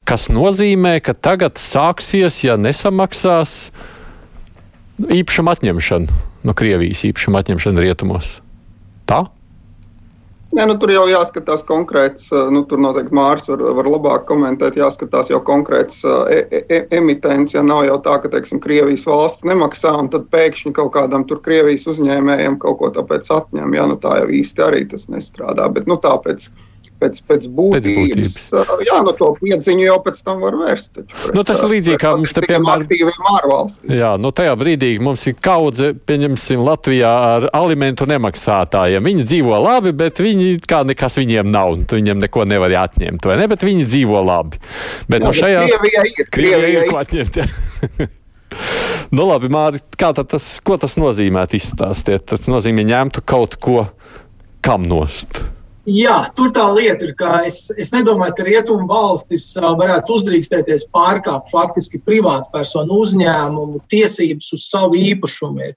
Kas 0.05 0.27
nozīmē, 0.33 0.97
ka 1.05 1.13
tagad 1.13 1.61
sāksies, 1.61 2.41
ja 2.43 2.57
nesamaksās 2.59 3.71
īpašuma 5.01 5.55
atņemšana 5.57 6.21
no 6.45 6.57
Krievijas, 6.57 7.05
īpašuma 7.09 7.41
atņemšana 7.41 7.85
rietumos. 7.85 8.39
Tā? 9.09 9.23
Nē, 10.51 10.65
nu, 10.67 10.73
tur 10.75 10.91
jau 10.91 11.05
jāskatās 11.07 11.61
konkrēts, 11.63 12.25
nu, 12.51 12.65
tur 12.67 12.81
noteikti 12.83 13.15
Mārcis 13.15 13.53
var, 13.53 13.61
var 13.77 13.87
labāk 13.87 14.25
komentēt, 14.27 14.75
jāskatās 14.75 15.29
jau 15.31 15.39
konkrēts 15.47 16.01
e, 16.03 16.39
e, 16.41 16.59
e, 16.67 16.79
emitents. 16.97 17.55
Ja 17.55 17.63
nav 17.63 17.86
jau 17.88 17.95
tā, 18.03 18.17
ka, 18.19 18.32
teiksim, 18.34 18.59
Krievijas 18.63 19.05
valsts 19.07 19.45
nemaksā, 19.47 19.93
un 20.03 20.09
tad 20.11 20.28
pēkšņi 20.34 20.73
kaut 20.76 20.91
kādam 20.97 21.23
tur 21.30 21.39
Krievijas 21.45 21.88
uzņēmējiem 21.93 22.59
kaut 22.59 22.82
ko 22.82 22.91
tāpēc 22.97 23.32
atņem. 23.32 23.78
Ja, 23.80 23.88
nu, 23.88 23.95
tā 24.03 24.17
jau 24.19 24.28
īsti 24.41 24.65
arī 24.67 24.84
tas 24.91 25.07
nestrādā. 25.13 25.69
Bet, 25.71 25.88
nu, 25.88 25.95
tāpēc, 26.03 26.49
pēc, 27.02 27.18
pēc 27.28 27.47
būtības. 27.49 28.36
Pēc 28.38 28.54
būtības. 28.54 28.86
Jā, 28.88 28.99
nu, 29.06 29.14
to 29.18 29.32
piedziņu 29.39 29.86
jau 29.88 29.97
pēc 30.06 30.22
tam 30.28 30.43
var 30.45 30.58
vērst. 30.60 30.91
Taču, 30.95 31.18
pret, 31.24 31.36
nu, 31.38 31.43
tas 31.47 31.64
ir 31.64 31.72
līdzīgi 31.74 32.02
kā 32.02 32.14
mums 32.18 32.36
te, 32.38 32.43
piemēram, 32.45 32.86
jā, 33.89 34.14
nu, 34.22 34.32
tajā 34.38 34.54
brīdī 34.60 34.91
mums 35.04 35.26
ir 35.32 35.38
kaudze, 35.41 35.91
pieņemsim, 36.08 36.64
Latvijā 36.68 37.12
ar 37.36 37.49
alimentu 37.58 38.08
nemaksātājiem. 38.10 39.10
Viņi 39.12 39.28
dzīvo 39.28 39.60
labi, 39.66 39.95
bet 39.97 40.22
viņi 40.24 40.62
kā 40.70 40.84
nekas 40.88 41.20
viņiem 41.22 41.52
nav, 41.52 41.76
un 41.78 41.86
viņiem 41.89 42.22
neko 42.28 42.47
nevar 42.49 42.78
atņemt, 42.86 43.28
vai 43.28 43.38
ne? 43.41 43.49
Bet 43.52 43.66
viņi 43.68 43.88
dzīvo 43.89 44.24
labi. 44.26 44.62
Bet 45.12 45.22
jā, 45.22 45.28
no 45.28 45.36
šajā 45.36 45.68
Krievijā 45.68 46.08
ir. 46.08 46.32
Krievijā 46.32 46.74
ir 46.82 46.89
ko 46.91 46.99
atņemt. 47.02 47.39
nu, 49.16 49.26
labi, 49.28 49.52
Māri, 49.54 49.82
kā 49.99 50.12
tas, 50.18 50.54
ko 50.66 50.78
tas 50.82 50.97
nozīmē? 51.02 51.47
Izstāstiet. 51.52 52.28
Tas 52.32 52.47
nozīmē 52.52 52.86
ņemtu 52.88 53.24
kaut 53.28 53.58
ko 53.64 53.86
kam 54.66 54.86
nost. 54.88 55.41
Jā, 55.89 56.27
tur 56.38 56.51
tā 56.53 56.67
lieta 56.75 57.07
ir, 57.07 57.15
ka 57.17 57.39
es, 57.47 57.63
es 57.73 57.89
nedomāju, 57.89 58.36
ka 58.38 58.43
rietumu 58.45 58.84
valstis 58.86 59.47
varētu 59.57 60.13
uzdrīkstēties 60.19 60.86
pārkāpt 60.93 61.49
faktiski 61.49 61.97
privātu 62.05 62.51
personu 62.53 62.99
uzņēmumu 63.01 63.82
tiesības 63.89 64.51
uz 64.53 64.67
savu 64.69 64.99
īpašumu. 64.99 65.71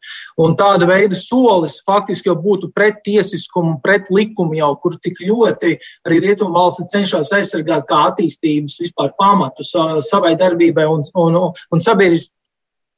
Un 0.44 0.58
tāda 0.60 0.84
veida 0.90 1.16
solis 1.16 1.78
faktiski 1.88 2.28
jau 2.28 2.36
būtu 2.36 2.68
pret 2.76 3.00
tiesiskumu, 3.08 3.78
pret 3.80 4.12
likumu, 4.12 4.58
jau, 4.60 4.74
kur 4.82 5.00
tik 5.00 5.24
ļoti 5.24 5.78
arī 6.04 6.20
rietumu 6.26 6.52
valstis 6.52 6.92
cenšas 6.92 7.32
aizsargāt 7.32 7.88
kā 7.88 8.04
attīstības 8.10 8.76
vispār 8.84 9.16
pamatu 9.16 9.64
savai 9.64 10.36
darbībai 10.36 10.84
un, 10.84 11.00
un, 11.16 11.40
un 11.48 11.80
sabiedriskai 11.80 12.36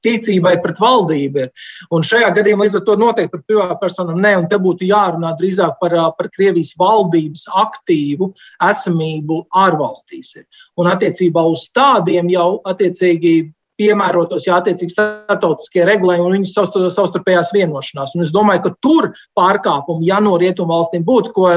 ticībai 0.07 0.55
pret 0.65 0.81
valdību. 0.83 1.45
Ir. 1.45 1.67
Un 1.95 2.07
šajā 2.07 2.31
gadījumā 2.39 2.67
līdz 2.67 2.79
ar 2.81 2.87
to 2.87 2.97
noteikti 3.01 3.35
par 3.35 3.45
privātpersonām 3.51 4.23
nē, 4.23 4.33
un 4.43 4.49
te 4.51 4.61
būtu 4.63 4.89
jārunā 4.89 5.35
drīzāk 5.41 5.77
par, 5.83 5.99
par 6.17 6.31
Krievijas 6.33 6.73
valdības 6.81 7.47
aktīvu 7.67 8.31
esamību 8.71 9.43
ārvalstīs. 9.67 10.33
Ir. 10.41 10.65
Un 10.81 10.91
attiecībā 10.93 11.45
uz 11.51 11.69
tādiem 11.77 12.31
jau 12.33 12.49
attiecīgi 12.69 13.37
piemērotos, 13.77 14.47
ja 14.47 14.59
attiecīgi 14.61 14.95
starptautiskie 14.95 15.85
regulējumi 15.85 16.27
un 16.27 16.37
viņu 16.39 16.91
savstarpējās 16.95 17.53
vienošanās. 17.53 18.15
Un 18.17 18.25
es 18.25 18.33
domāju, 18.35 18.67
ka 18.67 18.75
tur 18.85 19.11
pārkāpumi, 19.37 20.09
ja 20.09 20.21
no 20.25 20.37
rietumu 20.41 20.73
valstīm 20.73 21.05
būtu, 21.07 21.35
ko 21.37 21.51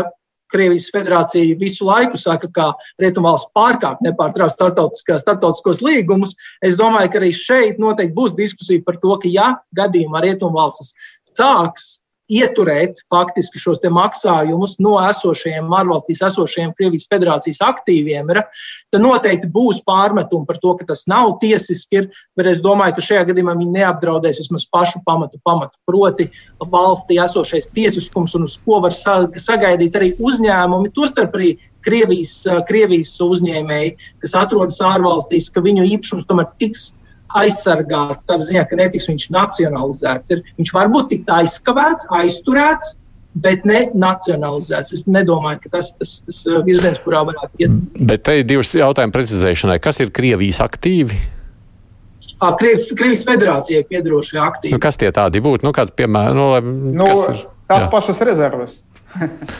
Krievijas 0.50 0.90
federācija 0.94 1.58
visu 1.60 1.88
laiku 1.88 2.20
saka, 2.20 2.50
ka 2.54 2.72
Rietumvalsts 3.02 3.52
pārkāpj 3.58 4.06
nepārtraukt 4.08 4.56
starptautiskos 4.58 5.84
līgumus. 5.86 6.36
Es 6.66 6.78
domāju, 6.80 7.14
ka 7.14 7.22
arī 7.22 7.32
šeit 7.36 7.80
noteikti 7.82 8.18
būs 8.18 8.36
diskusija 8.38 8.84
par 8.86 9.00
to, 9.04 9.16
ka 9.22 9.32
ja 9.32 9.54
gadījumā 9.78 10.26
Rietumvalstis 10.26 10.94
sāks 11.38 12.00
ieturēt 12.30 13.02
faktiski 13.10 13.60
šos 13.62 13.82
maksājumus 13.90 14.78
no 14.84 14.98
esošajiem 15.02 15.72
ārvalstīs 15.80 16.22
esošajiem 16.28 16.74
Krievijas 16.78 17.08
federācijas 17.10 17.62
aktīviem, 17.66 18.30
ir, 18.34 18.42
tad 18.94 19.04
noteikti 19.04 19.50
būs 19.52 19.82
pārmetumi 19.88 20.48
par 20.48 20.60
to, 20.62 20.76
ka 20.80 20.86
tas 20.92 21.06
nav 21.10 21.38
tiesiski. 21.42 22.00
Ir, 22.00 22.10
bet 22.38 22.52
es 22.52 22.62
domāju, 22.62 22.98
ka 22.98 23.06
šajā 23.08 23.26
gadījumā 23.32 23.56
viņi 23.58 23.80
neapdraudēs 23.80 24.42
vismaz 24.44 24.68
pašu 24.70 25.02
pamatu, 25.08 25.42
pamatu 25.44 25.76
proti 25.90 26.30
valstī 26.60 27.18
esošais 27.24 27.72
tiesiskums 27.74 28.36
un 28.38 28.46
uz 28.46 28.60
ko 28.66 28.82
var 28.84 28.94
sagaidīt 28.94 29.98
arī 29.98 30.14
uzņēmumi, 30.20 30.94
tostarp 30.94 31.36
arī 31.40 31.56
Krievijas, 31.86 32.44
Krievijas 32.68 33.14
uzņēmēji, 33.24 33.96
kas 34.24 34.36
atrodas 34.36 34.82
ārvalstīs, 34.84 35.48
ka 35.54 35.64
viņu 35.64 35.88
īpašums 35.96 36.28
tomēr 36.28 36.50
tiks 36.60 36.90
aizsargāts 37.38 38.26
tādā 38.30 38.48
ziņā, 38.48 38.66
ka 38.70 38.80
netiks 38.80 39.10
viņš 39.10 39.28
nacionalizēts. 39.36 40.34
Ir, 40.34 40.44
viņš 40.60 40.74
var 40.76 40.90
būt 40.94 41.12
tik 41.14 41.30
aizskavēts, 41.34 42.10
aizturēts, 42.20 42.96
bet 43.40 43.66
ne 43.70 43.84
nacionalizēts. 43.94 44.94
Es 44.98 45.06
nedomāju, 45.10 45.62
ka 45.66 45.76
tas 45.78 45.92
ir 45.92 46.00
tas, 46.02 46.16
tas 46.26 46.40
uh, 46.50 46.62
virziens, 46.66 47.02
kurā 47.04 47.22
varētu 47.30 47.66
iet. 47.66 47.76
Bet 48.10 48.26
te 48.28 48.40
ir 48.42 48.48
divas 48.50 48.72
jautājumu 48.74 49.16
precizēšanai. 49.16 49.78
Kas 49.84 50.02
ir 50.04 50.14
Krievijas 50.16 50.62
aktīvi? 50.66 51.20
Kriev, 52.40 52.84
Krievijas 52.96 53.26
federācijai 53.28 53.84
piedarošie 53.88 54.40
aktīvi. 54.42 54.76
Nu, 54.76 54.82
kas 54.84 55.00
tie 55.00 55.12
tādi 55.16 55.42
būtu? 55.44 55.68
Nu, 55.68 55.74
kāds, 55.76 55.92
piemēram, 55.96 56.38
nu, 56.40 56.78
nu, 56.96 57.10
ir, 57.28 57.44
tās 57.68 57.84
jā. 57.84 57.90
pašas 57.92 58.22
rezerves. 58.26 58.80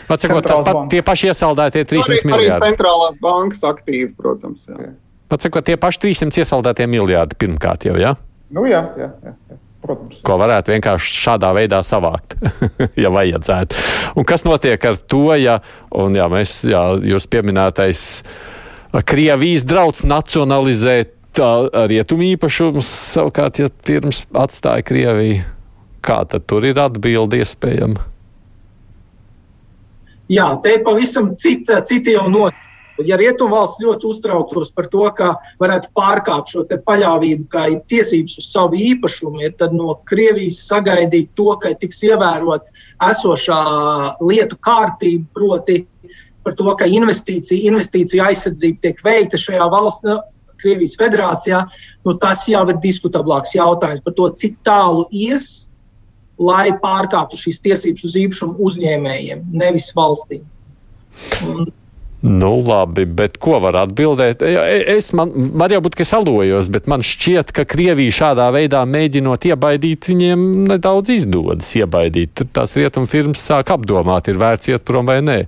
Pacakot, 0.08 0.46
tas 0.46 0.62
pat, 0.64 0.82
tie 0.92 1.02
paši 1.04 1.32
iesaldētie 1.32 1.82
300 1.90 2.28
miljardi. 2.28 2.52
Arī 2.54 2.70
centrālās 2.70 3.18
bankas 3.22 3.64
aktīvi, 3.66 4.12
protams. 4.16 4.68
Jā. 4.70 4.78
Jā. 4.78 4.92
Pats, 5.30 5.46
tie 5.64 5.76
paši 5.78 6.02
300 6.08 6.42
iesaldētie 6.42 6.86
miljardi 6.90 7.38
pirmkārt 7.38 7.86
jau, 7.86 7.94
jā? 7.94 8.14
Ja? 8.16 8.30
Nu, 8.50 8.64
jā, 8.66 8.82
jā, 8.98 9.12
jā, 9.22 9.34
jā. 9.50 9.58
Protams. 9.80 10.18
Ko 10.26 10.36
varētu 10.36 10.74
vienkārši 10.74 11.12
šādā 11.22 11.54
veidā 11.56 11.78
savākt, 11.86 12.34
ja 13.04 13.08
vajadzētu. 13.14 13.78
Un 14.18 14.26
kas 14.28 14.44
notiek 14.44 14.82
ar 14.84 14.98
to, 15.08 15.30
ja, 15.40 15.60
un 15.96 16.18
jā, 16.18 16.26
mēs, 16.28 16.58
jā, 16.68 16.82
jūs 17.14 17.28
pieminētais 17.32 18.02
Krievijas 19.06 19.64
drauds 19.70 20.02
nacionalizēt 20.04 21.16
rietumu 21.38 22.26
īpašumus, 22.34 22.90
savukārt, 23.14 23.62
ja 23.62 23.70
pirms 23.86 24.24
atstāja 24.36 24.84
Krieviju, 24.84 25.44
kā 26.04 26.24
tad 26.28 26.44
tur 26.50 26.66
ir 26.66 26.80
atbildi 26.82 27.40
iespējama? 27.40 28.08
Jā, 30.30 30.50
te 30.62 30.76
pavisam 30.84 31.32
cita, 31.38 31.80
cita 31.86 32.18
jau 32.18 32.26
nosacījuma 32.28 32.69
Ja 33.06 33.16
Rietumvalsts 33.20 33.80
ļoti 33.82 34.08
uztrauktos 34.10 34.70
par 34.76 34.88
to, 34.92 35.04
ka 35.16 35.30
varētu 35.62 35.90
pārkāpt 35.96 36.52
šo 36.52 36.64
paļāvību, 36.86 37.46
kā 37.52 37.66
ir 37.74 37.78
tiesības 37.90 38.38
uz 38.40 38.48
savu 38.50 38.78
īpašumu, 38.78 39.42
ja 39.44 39.52
tad 39.56 39.74
no 39.76 39.94
Krievijas 40.08 40.60
sagaidīt 40.68 41.30
to, 41.38 41.52
ka 41.62 41.72
tiks 41.80 42.02
ievērot 42.06 42.68
esošā 43.10 43.60
lietu 44.24 44.58
kārtība, 44.66 45.26
proti 45.36 45.80
par 46.44 46.56
to, 46.58 46.68
ka 46.76 46.88
investīcija, 46.88 47.68
investīcija 47.70 48.30
aizsardzība 48.30 48.86
tiek 48.86 49.02
veikta 49.04 49.40
šajā 49.40 49.72
valstī. 49.72 50.20
Krievijas 50.60 50.92
federācijā, 51.00 51.62
nu, 52.04 52.12
tas 52.20 52.42
jau 52.44 52.60
ir 52.68 52.76
diskutablāks 52.82 53.54
jautājums 53.56 54.02
par 54.04 54.12
to, 54.18 54.26
cik 54.36 54.58
tālu 54.68 55.06
ies, 55.08 55.46
lai 56.36 56.66
pārkāptu 56.82 57.38
šīs 57.40 57.62
tiesības 57.64 58.04
uz 58.08 58.16
īpašumu 58.20 58.58
uzņēmējiem, 58.68 59.46
nevis 59.56 59.88
valstīm. 59.96 60.44
Un 61.48 61.64
Nu, 62.22 62.58
labi, 62.60 63.06
bet 63.06 63.38
ko 63.40 63.56
var 63.64 63.78
atbildēt? 63.80 64.42
E, 64.44 64.52
es 64.92 65.08
man, 65.16 65.30
var 65.56 65.72
jau 65.72 65.80
būt, 65.86 65.94
ka 65.96 66.04
es 66.04 66.12
alojos, 66.12 66.68
bet 66.72 66.88
man 66.90 67.00
šķiet, 67.06 67.52
ka 67.56 67.64
Krievija 67.64 68.12
šādā 68.12 68.50
veidā 68.52 68.82
mēģinot 68.84 69.46
iebaidīt, 69.48 70.10
viņiem 70.12 70.42
nedaudz 70.68 71.14
izdodas 71.14 71.70
iebaidīt. 71.80 72.34
Tad 72.36 72.52
tās 72.58 72.76
rietumu 72.76 73.08
firmas 73.08 73.40
sāk 73.48 73.72
apdomāt, 73.72 74.28
ir 74.28 74.40
vērts 74.40 74.68
iet 74.68 74.84
prom 74.84 75.08
vai 75.08 75.22
nē, 75.24 75.38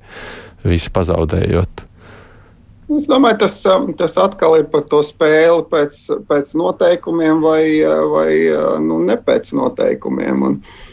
visu 0.64 0.92
pazaudējot. 0.96 1.84
Es 2.92 3.04
domāju, 3.08 3.42
tas, 3.44 3.58
um, 3.68 3.90
tas 3.96 4.16
atkal 4.20 4.56
ir 4.60 4.64
par 4.72 4.86
to 4.88 5.02
spēli 5.04 5.66
pēc, 5.68 6.00
pēc 6.28 6.54
noteikumiem 6.56 7.44
vai, 7.44 7.62
vai 8.14 8.32
nu, 8.84 8.96
ne 9.04 9.16
pēc 9.20 9.52
noteikumiem. 9.56 10.48
Un, 10.48 10.56
uh, 10.56 10.91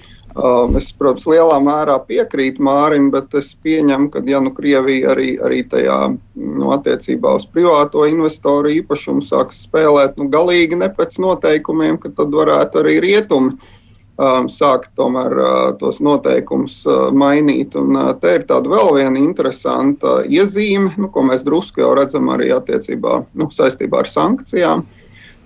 es, 0.78 0.90
protams, 0.96 1.26
lielā 1.30 1.58
mērā 1.64 1.98
piekrītu 2.08 2.64
Mārim, 2.66 3.10
bet 3.14 3.34
es 3.38 3.52
pieņemu, 3.64 4.10
ka, 4.14 4.22
ja 4.28 4.42
nu 4.44 4.54
Krievija 4.56 5.14
arī, 5.14 5.32
arī 5.44 5.64
tajā 5.70 5.98
nu, 6.36 6.70
attiecībā 6.76 7.36
uz 7.40 7.48
privāto 7.50 8.06
investoru 8.10 8.72
īpašumu 8.80 9.26
sāks 9.26 9.64
spēlēt 9.66 10.20
nu, 10.20 10.30
galīgi 10.32 10.80
ne 10.80 10.90
pēc 10.94 11.20
noteikumiem, 11.24 12.00
tad 12.06 12.36
varētu 12.36 12.84
arī 12.84 13.00
rietumi 13.06 13.56
um, 13.56 14.48
sākt 14.52 14.94
tomēr 15.00 15.36
uh, 15.40 15.58
tos 15.82 16.00
noteikumus 16.04 16.82
uh, 16.88 17.10
mainīt. 17.16 17.76
Un, 17.80 17.96
uh, 17.98 18.14
te 18.22 18.38
ir 18.40 18.48
tāda 18.50 18.72
vēl 18.72 18.96
viena 19.00 19.20
interesanta 19.22 20.22
iezīme, 20.28 20.94
nu, 20.98 21.12
ko 21.14 21.26
mēs 21.28 21.44
drusku 21.48 21.84
jau 21.84 21.92
redzam 22.00 22.32
arī 22.34 22.54
attiecībā 22.56 23.22
nu, 23.34 23.52
saistībā 23.56 24.06
ar 24.06 24.12
sankcijām. 24.14 24.86
Uh, 24.86 24.99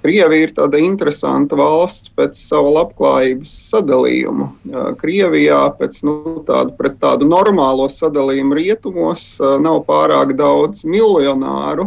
Krievija 0.04 0.50
ir 0.50 0.52
tāda 0.52 0.80
interesanta 0.84 1.56
valsts 1.56 2.10
pēc 2.12 2.36
sava 2.36 2.74
labklājības 2.76 3.52
sadalījuma. 3.70 4.50
Krievijā 5.00 5.60
pēc 5.78 6.02
nu, 6.04 6.16
tādu, 6.44 6.90
tādu 7.00 7.28
normālo 7.30 7.86
sadalījumu 7.88 8.58
rietumos 8.58 9.22
nav 9.64 9.86
pārāk 9.88 10.34
daudz 10.36 10.82
miljonāru, 10.84 11.86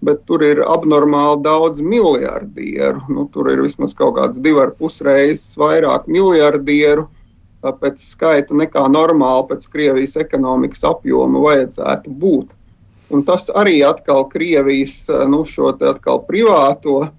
bet 0.00 0.22
tur 0.24 0.40
ir 0.46 0.62
abnormāli 0.64 1.42
daudz 1.44 1.84
miljardieru. 1.84 3.02
Nu, 3.12 3.26
tur 3.34 3.50
ir 3.52 3.60
vismaz 3.66 3.92
kaut 3.98 4.16
kāds 4.16 4.40
divas 4.40 4.70
ar 4.70 4.72
pus 4.78 5.02
reizes 5.04 5.52
vairāk 5.60 6.08
miljardieru 6.08 7.10
pēc 7.60 8.00
skaita 8.06 8.56
nekā 8.56 8.86
normāli 8.92 9.50
pēc 9.50 9.66
Krievijas 9.72 10.16
ekonomikas 10.24 10.80
apjoma 10.88 11.44
vajadzētu 11.44 12.16
būt. 12.24 12.56
Un 13.12 13.26
tas 13.28 13.50
arī 13.52 13.82
atkal 13.84 14.24
Krievijas 14.32 14.96
nu, 15.28 15.42
atkal 15.44 16.22
privāto 16.24 16.96
uh, 17.02 17.12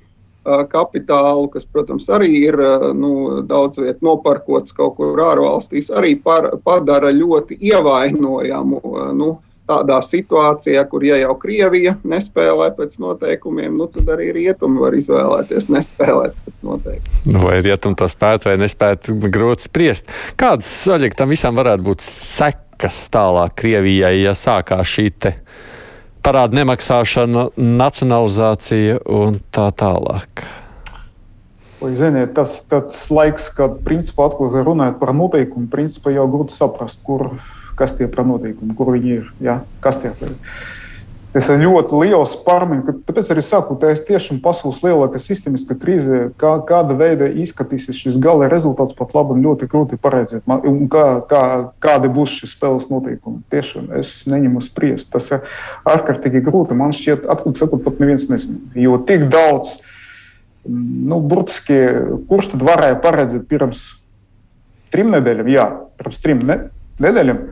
kapitālu, 0.72 1.50
kas, 1.54 1.66
protams, 1.66 2.10
arī 2.14 2.32
ir 2.46 2.60
nu, 2.98 3.42
daudz 3.48 3.82
vietā 3.82 4.06
noparkots 4.06 4.76
kaut 4.76 4.98
kur 5.00 5.20
ārvalstīs, 5.26 5.90
arī 5.90 6.16
par, 6.22 6.52
padara 6.64 7.12
ļoti 7.16 7.58
ievainojamu. 7.72 8.82
Nu, 9.18 9.32
tādā 9.66 9.98
situācijā, 10.06 10.84
kur 10.90 11.04
ja 11.06 11.18
jau 11.20 11.34
Krievija 11.42 11.96
nespēlē 12.06 12.70
pēc 12.78 13.00
noteikumiem, 13.02 13.74
nu, 13.80 13.88
tad 13.92 14.10
arī 14.14 14.30
rietumi 14.36 14.82
var 14.82 14.98
izvēlēties 14.98 15.70
nespēlēt 15.74 16.38
pēc 16.46 16.58
noteikumiem. 16.70 17.40
Vai 17.42 17.60
rietumi 17.66 17.98
to 18.00 18.10
spētu 18.12 18.52
vai 18.52 18.60
nespētu, 18.62 19.18
grūti 19.26 19.70
spriest. 19.70 20.12
Kādas 20.40 20.72
Aļek, 20.96 21.18
tam 21.18 21.34
visam 21.34 21.58
varētu 21.58 21.88
būt 21.88 22.06
sekas 22.06 23.02
tālāk 23.14 23.58
Krievijai, 23.64 24.20
ja 24.22 24.36
sākās 24.38 24.92
šī 24.92 25.10
parāda 26.26 26.58
nemaksāšana, 26.58 27.50
nacionalizācija 27.56 29.02
un 29.06 29.38
tā 29.54 29.68
tālāk? 29.78 30.46
Vai, 31.82 31.92
ziniet, 32.00 32.34
tas 32.34 32.64
ir 32.66 33.14
laiks, 33.14 33.52
kad 33.54 33.78
principā 33.86 34.30
atkal 34.32 34.50
runājot 34.66 34.98
par 35.02 35.14
noteikumu, 35.14 35.70
principā 35.70 36.16
jau 36.16 36.26
grūti 36.32 36.56
saprast, 36.56 37.04
kur 37.06 37.36
kas 37.78 37.94
tie 37.98 38.08
par 38.10 38.26
notiekumu, 38.26 38.74
kur 38.78 38.94
viņi 38.96 39.14
ir. 39.20 39.30
Ja? 39.44 39.60
Kas 39.84 40.00
tie 40.02 40.14
ir? 40.26 40.34
Tas 41.36 41.50
ir 41.52 41.60
ļoti 41.60 41.98
liels 42.00 42.32
pārmaiņas. 42.46 43.02
Tāpēc 43.10 43.30
arī 43.34 43.42
saku, 43.44 43.76
ka 43.76 43.90
tas 43.90 44.04
tiešām 44.08 44.38
pasaules 44.44 44.78
lielākā 44.86 45.20
sistēmiska 45.20 45.76
krīze, 45.82 46.20
kā, 46.40 46.54
kāda 46.70 46.96
veida 46.96 47.28
izskatīsies 47.44 47.98
šis 48.06 48.20
gala 48.24 48.48
rezultāts, 48.52 48.96
pat 48.96 49.12
labi 49.18 49.42
ļoti 49.44 49.68
grūti 49.72 50.00
paredzēt. 50.00 50.46
Man, 50.48 50.86
kā, 50.94 51.04
kā, 51.28 51.42
kādi 51.84 52.12
būs 52.16 52.38
šis 52.40 52.54
spēles 52.56 52.88
noteikumi? 52.88 53.44
Tiešām 53.52 53.92
es 54.00 54.14
neņemu 54.32 54.64
spriest. 54.64 55.10
Tas 55.12 55.28
ir 55.36 55.44
ārkārtīgi 55.92 56.40
grūti. 56.46 56.78
Man 56.80 56.96
šķiet, 56.96 57.28
atklāti 57.28 57.66
sakot, 57.66 57.84
pat 57.84 58.00
neviens 58.00 58.30
nezina. 58.32 58.56
Jo 58.80 58.96
tik 59.04 59.28
daudz, 59.34 59.76
nu, 60.72 61.20
burtiski, 61.20 61.82
kurš 62.32 62.54
tad 62.56 62.64
varēja 62.72 63.02
paredzēt 63.04 63.44
pirms 63.52 63.84
trim 64.96 65.12
nedēļām? 65.12 65.52
Jā, 65.52 65.68
pirms 66.00 66.24
trim 66.24 66.48
ne, 66.48 66.62
nedēļām 67.04 67.44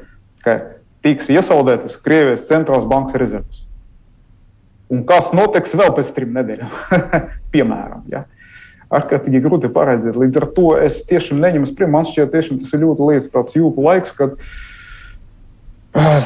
ka 0.44 0.58
tiks 1.04 1.30
iesaldētas 1.32 2.00
Krievijas 2.04 2.48
centrālās 2.50 2.88
bankas 2.90 3.20
rezerves. 3.22 3.63
Un 4.94 5.02
kas 5.10 5.32
notiks 5.34 5.74
vēl 5.78 5.90
pēc 5.98 6.14
trim 6.14 6.36
nedēļām? 6.38 6.78
Piemēram, 7.56 8.06
ja? 8.12 8.28
ārkārtīgi 8.94 9.42
grūti 9.44 9.72
paredzēt. 9.74 10.18
Līdz 10.20 10.40
ar 10.42 10.46
to 10.54 10.68
es 10.78 11.02
tiešām 11.10 11.42
neņemu 11.42 11.70
spriedumu. 11.70 11.96
Man 11.98 12.08
šķiet, 12.10 12.30
tiešām 12.34 12.62
tas 12.62 12.76
ir 12.76 12.84
ļoti 12.84 13.10
liels 13.10 13.32
tāds 13.34 13.58
jūku 13.58 13.86
laiks, 13.88 14.14
kad, 14.18 14.38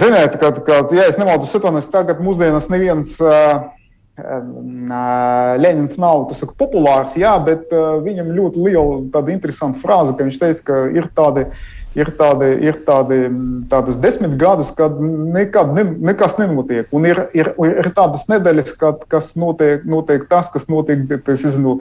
ziniet, 0.01 0.37
kad, 0.41 0.61
kad 0.67 0.93
ja 0.95 1.07
es 1.07 1.19
nemaldos, 1.19 1.55
atvainojos, 1.57 1.89
tagad 1.93 2.23
mūsdienās 2.23 2.69
neviens. 2.73 3.15
Uh, 3.23 3.73
Leņņņins 4.17 5.91
nav 6.01 6.23
tas 6.25 6.39
saka, 6.41 6.55
populārs, 6.57 7.11
jā, 7.21 7.35
bet 7.45 7.69
uh, 7.69 7.99
viņam 8.01 8.31
ļoti 8.33 8.63
liela 8.65 8.95
tāda 9.13 9.29
interesanta 9.29 9.77
frāze, 9.77 10.15
ka 10.17 10.25
viņš 10.25 10.39
teica, 10.41 10.63
ka 10.65 10.79
ir 10.89 11.05
tādi 11.13 11.43
ir, 11.97 12.11
tādi, 12.17 12.49
ir 12.65 12.77
tādi, 12.87 13.17
tādas 13.71 13.97
desmit 14.01 14.35
gadus, 14.39 14.69
kad 14.77 14.99
nekad, 15.01 15.73
ne, 15.75 15.85
nekas 16.11 16.37
nenotiek. 16.39 16.89
Un 16.95 17.07
ir, 17.09 17.23
ir, 17.37 17.51
ir 17.57 17.89
tādas 17.97 18.27
nedēļas, 18.29 18.73
kad 18.79 19.03
kas 19.11 19.33
notiek, 19.39 19.85
notiek 19.87 20.27
tas, 20.29 20.49
kas 20.53 20.67
notiek 20.71 21.05
zinu, 21.37 21.77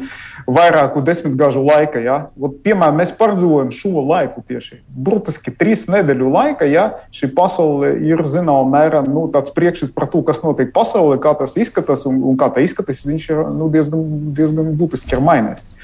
vairāku 0.48 1.02
desmitgažu 1.04 1.62
laikā. 1.66 2.02
Ja? 2.04 2.18
Ot, 2.40 2.58
piemēram, 2.64 3.00
mēs 3.02 3.14
pārdzīvojam 3.18 3.72
šo 3.74 4.04
laiku 4.06 4.44
tieši. 4.48 4.80
Burtiski 4.88 5.52
trīs 5.54 5.86
nedēļu 5.92 6.32
laikā 6.32 6.70
ja? 6.70 6.88
šī 7.14 7.30
pasaule 7.36 7.92
ir 8.08 8.24
zināmā 8.24 8.64
mērā 8.72 9.04
nu, 9.06 9.26
tāds 9.34 9.52
priekšstats 9.56 9.94
par 9.96 10.08
to, 10.12 10.24
kas 10.26 10.42
notiek 10.44 10.72
pasaulē, 10.74 11.20
kā 11.22 11.36
tas 11.38 11.56
izskatās 11.60 12.06
un, 12.08 12.22
un 12.24 12.40
kā 12.40 12.50
tas 12.54 12.70
izskatās. 12.70 13.04
Viņš 13.06 13.30
ir 13.32 13.42
nu, 13.54 13.70
diezgan, 13.72 14.04
diezgan 14.36 14.74
būtiski 14.80 15.20
mainījies. 15.20 15.75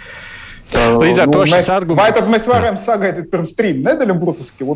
Līdz 0.73 1.21
ar 1.23 1.29
nu, 1.29 1.35
to 1.35 1.47
šis 1.51 1.69
arguments. 1.73 2.01
Vai 2.01 2.13
tad 2.17 2.31
mēs 2.33 2.47
varam 2.49 2.79
sagaidīt 2.81 3.29
pirms 3.33 3.53
trim 3.59 3.83
nedēļām, 3.85 4.21
burtiski? 4.23 4.67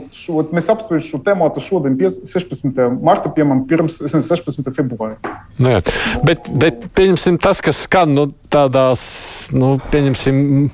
Mēs 0.55 0.68
apspriežam 0.72 1.07
šo 1.09 1.22
tēmu 1.26 1.49
šodien, 1.62 1.97
16. 1.99 2.82
marta, 3.01 3.32
piemēram, 3.32 3.64
pirms 3.70 3.99
16. 4.05 4.68
februāra. 4.76 5.16
Nu, 5.57 5.72
jā. 5.72 5.80
bet, 6.26 6.51
bet 6.53 6.88
pieņemsim 6.97 7.40
tas, 7.42 7.62
kas 7.64 7.84
skan 7.86 8.12
nu, 8.16 8.28
tādās, 8.53 9.03
nu, 9.57 9.76
pieņemsim 9.92 10.68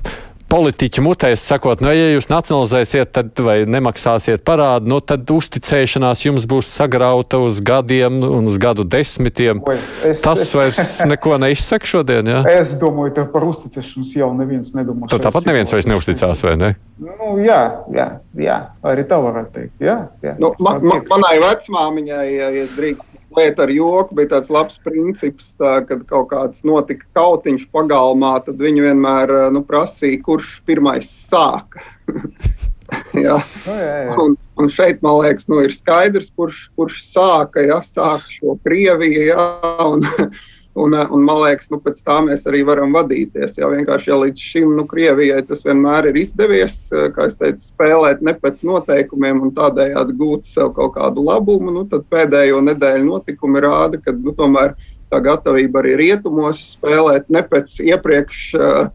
politiķu 0.53 1.01
mutēs 1.01 1.43
sakot, 1.49 1.81
nu, 1.81 1.89
ja 1.93 2.11
jūs 2.13 2.27
nacionalizēsiet, 2.29 3.09
tad 3.15 3.39
vai 3.41 3.55
nemaksāsiet 3.69 4.43
parādu, 4.45 4.91
nu, 4.91 4.99
tad 5.01 5.29
uzticēšanās 5.33 6.25
jums 6.27 6.45
būs 6.49 6.69
sagrauta 6.69 7.39
uz 7.41 7.61
gadiem 7.65 8.21
un 8.27 8.49
uz 8.51 8.59
gadu 8.61 8.85
desmitiem. 8.85 9.63
Vai, 9.65 9.79
es, 10.05 10.21
Tas 10.23 10.43
es, 10.45 10.53
vairs 10.53 10.93
neko 11.09 11.39
neizsaka 11.41 11.89
šodien. 11.89 12.29
Ja? 12.29 12.43
Es 12.53 12.75
domāju, 12.81 13.15
ka 13.17 13.25
par 13.33 13.47
uzticēšanos 13.49 14.13
jau 14.19 14.29
neviens 14.37 14.73
nedomā. 14.77 15.09
Tad 15.11 15.25
tāpat 15.25 15.49
neviens 15.49 15.73
vairs 15.73 15.89
neusticās, 15.89 16.45
vai 16.45 16.55
ne? 16.59 16.71
Nu, 17.01 17.33
jā, 17.41 17.59
jā, 17.95 18.07
jā, 18.37 18.59
arī 18.93 19.07
tā 19.09 19.19
varētu 19.23 19.53
teikt. 19.57 19.75
Jā, 19.83 19.97
jā. 20.23 20.37
Nu, 20.41 20.53
man, 20.63 20.85
man, 20.85 21.03
manai 21.09 21.35
vecmāmiņai, 21.41 22.25
ja 22.37 22.53
es 22.61 22.77
drīkstu 22.77 23.22
lieta 23.37 23.65
ar 23.65 23.73
joku, 23.73 24.15
bija 24.17 24.33
tāds 24.35 24.51
labs 24.53 24.79
princips, 24.83 25.55
kad 25.59 26.05
kaut 26.09 26.29
kāds 26.31 26.65
notika 26.67 27.07
kautiņš 27.17 27.67
pagalmā, 27.73 28.35
tad 28.45 28.61
viņi 28.61 28.85
vienmēr 28.87 29.33
nu, 29.55 29.63
prasīja, 29.67 30.21
kurš 30.25 30.55
pirmais 30.67 31.09
sāka. 31.09 31.83
jā. 33.25 33.39
Nu, 33.65 33.75
jā, 33.77 33.97
jā. 34.07 34.15
Un, 34.23 34.37
un 34.59 34.71
šeit, 34.71 35.01
man 35.05 35.19
liekas, 35.21 35.49
nu, 35.51 35.61
ir 35.65 35.73
skaidrs, 35.75 36.31
kurš, 36.37 36.65
kurš 36.77 37.01
sāka, 37.09 37.63
ja, 37.65 37.81
sāka 37.85 38.29
šo 38.29 38.57
Krieviju. 38.65 39.27
Jā, 39.31 39.47
un, 39.87 40.05
Un, 40.73 40.95
un 40.97 41.21
man 41.21 41.37
liekas, 41.43 41.67
nu, 41.69 41.77
pēc 41.77 41.99
tā 42.01 42.15
mēs 42.25 42.47
arī 42.49 42.63
varam 42.65 42.95
vadīties. 42.95 43.59
Jā, 43.59 43.67
vienkārši 43.69 44.09
ja 44.09 44.15
līdz 44.23 44.45
šim 44.51 44.71
nu, 44.73 44.87
Krievijai 44.89 45.43
tas 45.45 45.61
vienmēr 45.67 46.07
ir 46.09 46.17
izdevies, 46.17 46.77
kā 47.13 47.27
es 47.29 47.37
teicu, 47.37 47.67
spēlēt 47.67 48.23
ne 48.25 48.33
pēc 48.33 48.63
noteikumiem 48.65 49.43
un 49.45 49.53
tādējādi 49.53 50.17
gūt 50.17 50.49
sev 50.49 50.71
kaut 50.73 50.95
kādu 50.95 51.27
labumu. 51.27 51.69
Nu, 51.75 51.85
tad 51.91 52.07
pēdējo 52.09 52.63
nedēļu 52.65 53.05
notikumi 53.05 53.61
rāda, 53.61 54.01
ka 54.01 54.15
nu, 54.17 54.33
tomēr 54.39 54.73
tā 55.13 55.21
gatavība 55.21 55.83
arī 55.83 55.93
rietumos 56.01 56.63
spēlēt 56.73 57.29
ne 57.29 57.43
pēc 57.45 57.75
iepriekš 57.93 58.41
uh, 58.57 58.89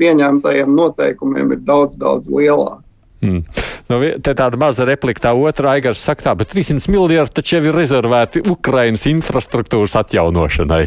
pieņemtajiem 0.00 0.74
noteikumiem 0.74 1.54
ir 1.54 1.62
daudz, 1.68 1.94
daudz 2.00 2.26
lielāka. 2.26 2.85
Mm. 3.26 3.64
Nu, 3.86 4.00
te 4.22 4.32
tāda 4.34 4.58
maza 4.58 4.86
replika, 4.86 5.28
tā 5.28 5.32
otrā 5.38 5.76
aigars 5.76 6.00
saka, 6.02 6.24
tā, 6.26 6.32
bet 6.38 6.50
300 6.50 6.90
miljardi 6.90 7.36
taču 7.38 7.56
jau 7.56 7.68
ir 7.68 7.76
rezervēti 7.78 8.42
Ukrainas 8.50 9.06
infrastruktūras 9.06 9.94
atjaunošanai. 10.00 10.82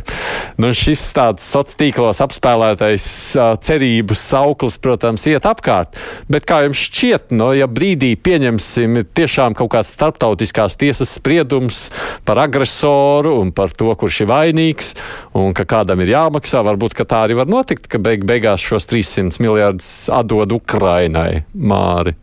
Nu, 0.60 0.74
šis 0.76 1.06
tāds 1.16 1.46
sociālos 1.46 1.78
tīklos 1.80 2.20
apspēlētais 2.24 3.06
cerību 3.64 4.16
sauklis, 4.18 4.80
protams, 4.84 5.26
iet 5.32 5.48
apkārt. 5.48 5.96
Bet 6.32 6.48
kā 6.50 6.64
jums 6.66 6.82
šķiet, 6.90 7.32
no, 7.36 7.52
ja 7.56 7.70
brīdī 7.72 8.14
pieņemsim 8.20 9.04
tiešām 9.16 9.56
kaut 9.60 9.72
kāds 9.78 9.94
starptautiskās 9.96 10.76
tiesas 10.80 11.16
spriedums 11.20 11.88
par 12.28 12.42
agresoru 12.44 13.38
un 13.40 13.54
par 13.56 13.74
to, 13.76 13.92
kurš 14.00 14.24
ir 14.26 14.32
vainīgs 14.34 14.96
un 15.40 15.56
ka 15.58 15.68
kādam 15.70 16.04
ir 16.04 16.16
jāmaksā, 16.16 16.64
varbūt 16.68 17.00
tā 17.00 17.24
arī 17.26 17.40
var 17.40 17.50
notikt, 17.50 17.88
ka 17.88 18.02
beig 18.02 18.26
beigās 18.28 18.64
šos 18.64 18.90
300 18.90 19.40
miljardus 19.44 20.10
atdod 20.14 20.52
Ukrainai. 20.60 21.46
Māri. 21.56 22.18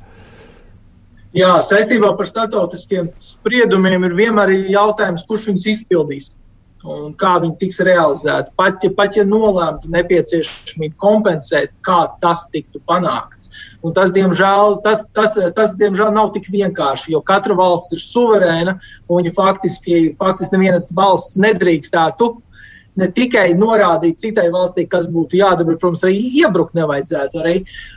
Jā, 1.34 1.56
saistībā 1.64 2.12
par 2.16 2.28
startautiskiem 2.28 3.10
spriedumiem 3.20 4.06
ir 4.06 4.14
vienmēr 4.16 4.52
jautājums, 4.70 5.26
kurš 5.26 5.50
viņus 5.50 5.70
izpildīs 5.74 6.30
un 6.86 7.14
kā 7.18 7.36
viņi 7.42 7.56
tiks 7.60 7.80
realizēti. 7.84 8.52
Pat 8.58 8.84
ja, 8.84 8.90
pat, 8.94 9.16
ja 9.18 9.24
nolēmtu 9.26 9.90
nepieciešamību 9.92 10.94
kompensēt, 11.02 11.72
kā 11.86 12.04
tas 12.22 12.44
tiktu 12.52 12.80
panākts. 12.88 13.50
Un 13.82 13.94
tas, 13.96 14.12
diemžēl, 14.14 14.78
tas, 14.84 15.02
tas, 15.16 15.36
tas, 15.56 15.74
diemžēl, 15.80 16.12
nav 16.14 16.32
tik 16.36 16.48
vienkārši, 16.52 17.12
jo 17.14 17.22
katra 17.26 17.56
valsts 17.58 17.96
ir 17.96 18.02
suverēna 18.02 18.76
un 19.08 19.22
viņa 19.22 19.34
faktiski, 19.36 20.02
faktiski 20.20 20.56
neviena 20.56 20.82
valsts 20.96 21.38
nedrīkstētu 21.42 22.30
ne 23.00 23.08
tikai 23.12 23.50
norādīt 23.58 24.20
citai 24.22 24.46
valstī, 24.54 24.86
kas 24.90 25.08
būtu 25.12 25.40
jādara, 25.40 25.68
bet, 25.70 25.80
protams, 25.82 26.04
arī 26.06 26.18
iebrukt 26.42 26.76
nevajadzētu. 26.78 27.40
Arī. 27.42 27.56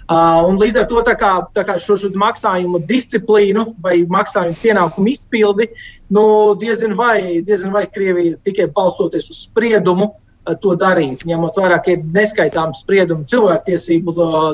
Uh, 0.10 0.50
līdz 0.60 0.82
ar 0.84 0.88
to 0.92 1.04
tā 1.08 1.16
kā, 1.20 1.34
tā 1.56 1.66
kā 1.68 1.78
šo, 1.82 1.98
šo 2.02 2.12
maksājumu 2.20 2.84
disciplīnu 2.90 3.66
vai 3.84 4.02
maksājumu 4.12 4.60
pienākumu 4.64 5.14
izpildi, 5.14 5.70
nu, 6.16 6.24
diezin 6.60 6.96
vai, 7.00 7.42
diezin 7.46 7.76
vai 7.76 7.86
Krievija 7.90 8.40
tikai 8.48 8.70
balstoties 8.76 9.30
uz 9.32 9.46
spriedumu 9.48 10.14
to 10.62 10.76
darīt, 10.80 11.26
ņemot 11.30 11.58
vērā, 11.62 11.82
ka 11.84 11.94
ir 11.94 12.06
neskaitāms 12.16 12.84
spriedumu 12.84 13.28
cilvēktiesību 13.30 14.16
uh, 14.16 14.54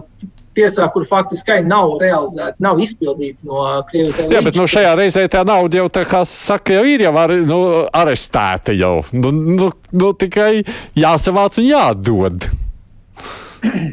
tiesā, 0.56 0.88
kur 0.93 1.06
faktiski 1.10 1.60
nav 1.68 1.98
realizēta, 2.02 2.56
nav 2.64 2.80
izpildīta 2.84 3.48
no 3.48 3.64
Krievijas 3.89 4.20
puses. 4.20 4.34
Jā, 4.34 4.43
bet 4.46 4.60
nu, 4.60 4.68
šajā 4.72 4.93
reizē 5.00 5.26
tā 5.32 5.43
nauda 5.48 5.82
jau, 5.82 5.88
tā 5.93 6.06
kā 6.10 6.24
saka, 6.30 6.78
jau 6.78 6.86
ir 6.89 7.06
jau 7.06 7.14
ar, 7.20 7.36
nu, 7.48 7.60
arestēta 7.96 8.76
jau. 8.76 8.98
Nu, 9.16 9.32
nu, 9.32 9.70
nu, 9.96 10.14
tikai 10.26 10.64
jāsavāc 11.00 11.60
un 11.62 11.70
jādod. 11.70 12.50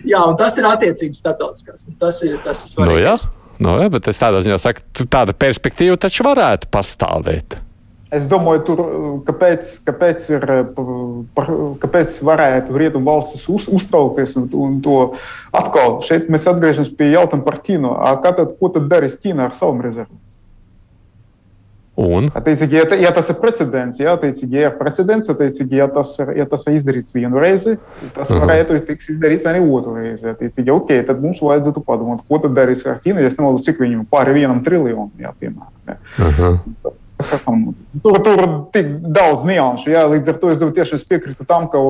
Jā, 0.05 0.21
un 0.21 0.37
tas 0.37 0.57
ir 0.61 0.69
attiecības 0.69 1.23
starptautiskās. 1.23 1.87
Tas 2.01 2.19
ir 2.27 2.37
tas 2.45 2.65
ir 2.65 2.75
svarīgi. 2.75 2.93
Nu, 2.93 3.01
jā. 3.01 3.17
Nu, 3.63 3.77
jā, 3.79 3.91
bet 3.93 4.09
es 4.11 4.19
tādā 4.19 4.41
ziņā 4.43 4.59
saku, 4.59 5.07
tāda 5.13 5.35
perspektīva 5.39 5.99
taču 6.01 6.27
varētu 6.27 6.71
pastāvēt. 6.73 7.61
Es 8.13 8.27
domāju, 8.29 8.61
tur, 8.69 8.81
kāpēc, 9.25 9.69
kāpēc, 9.87 10.25
ir, 10.35 10.43
kāpēc 11.81 12.19
varētu 12.29 12.77
rietumu 12.77 13.09
valstis 13.09 13.47
uz, 13.49 13.71
uztraukties 13.73 14.37
un, 14.37 14.51
un 14.53 14.75
to 14.85 14.99
atkal 15.57 15.97
šeit 16.05 16.29
mēs 16.29 16.45
atgriežamies 16.51 16.93
pie 16.99 17.09
jautājuma 17.15 17.47
par 17.47 17.63
Ķīnu. 17.65 17.95
Tad, 18.27 18.43
ko 18.59 18.69
tad 18.75 18.91
darīs 18.93 19.17
Ķīna 19.23 19.49
ar 19.49 19.57
savam 19.57 19.81
rezervu? 19.87 20.21
Un? 22.03 22.31
Attiecīgi, 22.37 22.79
ja, 22.81 22.85
ja 23.01 23.11
tas 23.13 23.29
ir 23.29 23.37
precedents, 23.41 23.99
ja, 24.01 24.15
attiecīgi, 24.17 24.63
ja 24.63 24.71
precedents, 24.77 25.29
attiecīgi, 25.29 25.77
ja 25.77 25.91
tas 25.93 26.15
ir, 26.21 26.31
ja 26.41 26.47
tas 26.49 26.65
ir 26.65 26.79
izdarīts 26.79 27.13
vienu 27.13 27.41
reizi, 27.41 27.77
tas 28.17 28.31
uh 28.31 28.37
-huh. 28.37 28.47
varētu 28.47 28.79
tikt 28.89 29.11
izdarīts 29.13 29.45
arī 29.49 29.61
otru 29.61 29.99
reizi. 29.99 30.29
Attiecīgi, 30.33 30.73
ok, 30.73 30.95
tad 31.09 31.21
mums 31.21 31.41
vajadzētu 31.45 31.85
padomāt, 31.85 32.25
ko 32.29 32.41
tad 32.45 32.57
darīs 32.57 32.87
ar 32.89 33.01
Ķīnu, 33.05 33.21
ja 33.21 33.29
es 33.29 33.37
nemaldu, 33.37 33.65
cik 33.65 33.81
viņam 33.81 34.09
pāri 34.09 34.41
vienam 34.41 34.65
triljonam, 34.65 35.13
jā, 35.21 35.33
piemēram. 35.41 35.73
Ja. 35.87 35.97
Uh 36.19 36.39
-huh. 36.39 36.93
Sakam, 37.27 37.65
tur 38.05 38.19
tur 38.25 38.43
tik 38.75 38.89
daudz 39.15 39.45
nianšu. 39.49 39.91
Jā, 39.93 40.05
līdz 40.11 40.33
ar 40.33 40.39
to 40.43 40.53
es 40.53 40.61
tieši 40.61 40.97
es 40.99 41.07
piekrītu 41.09 41.47
tam, 41.49 41.69
ka 41.73 41.81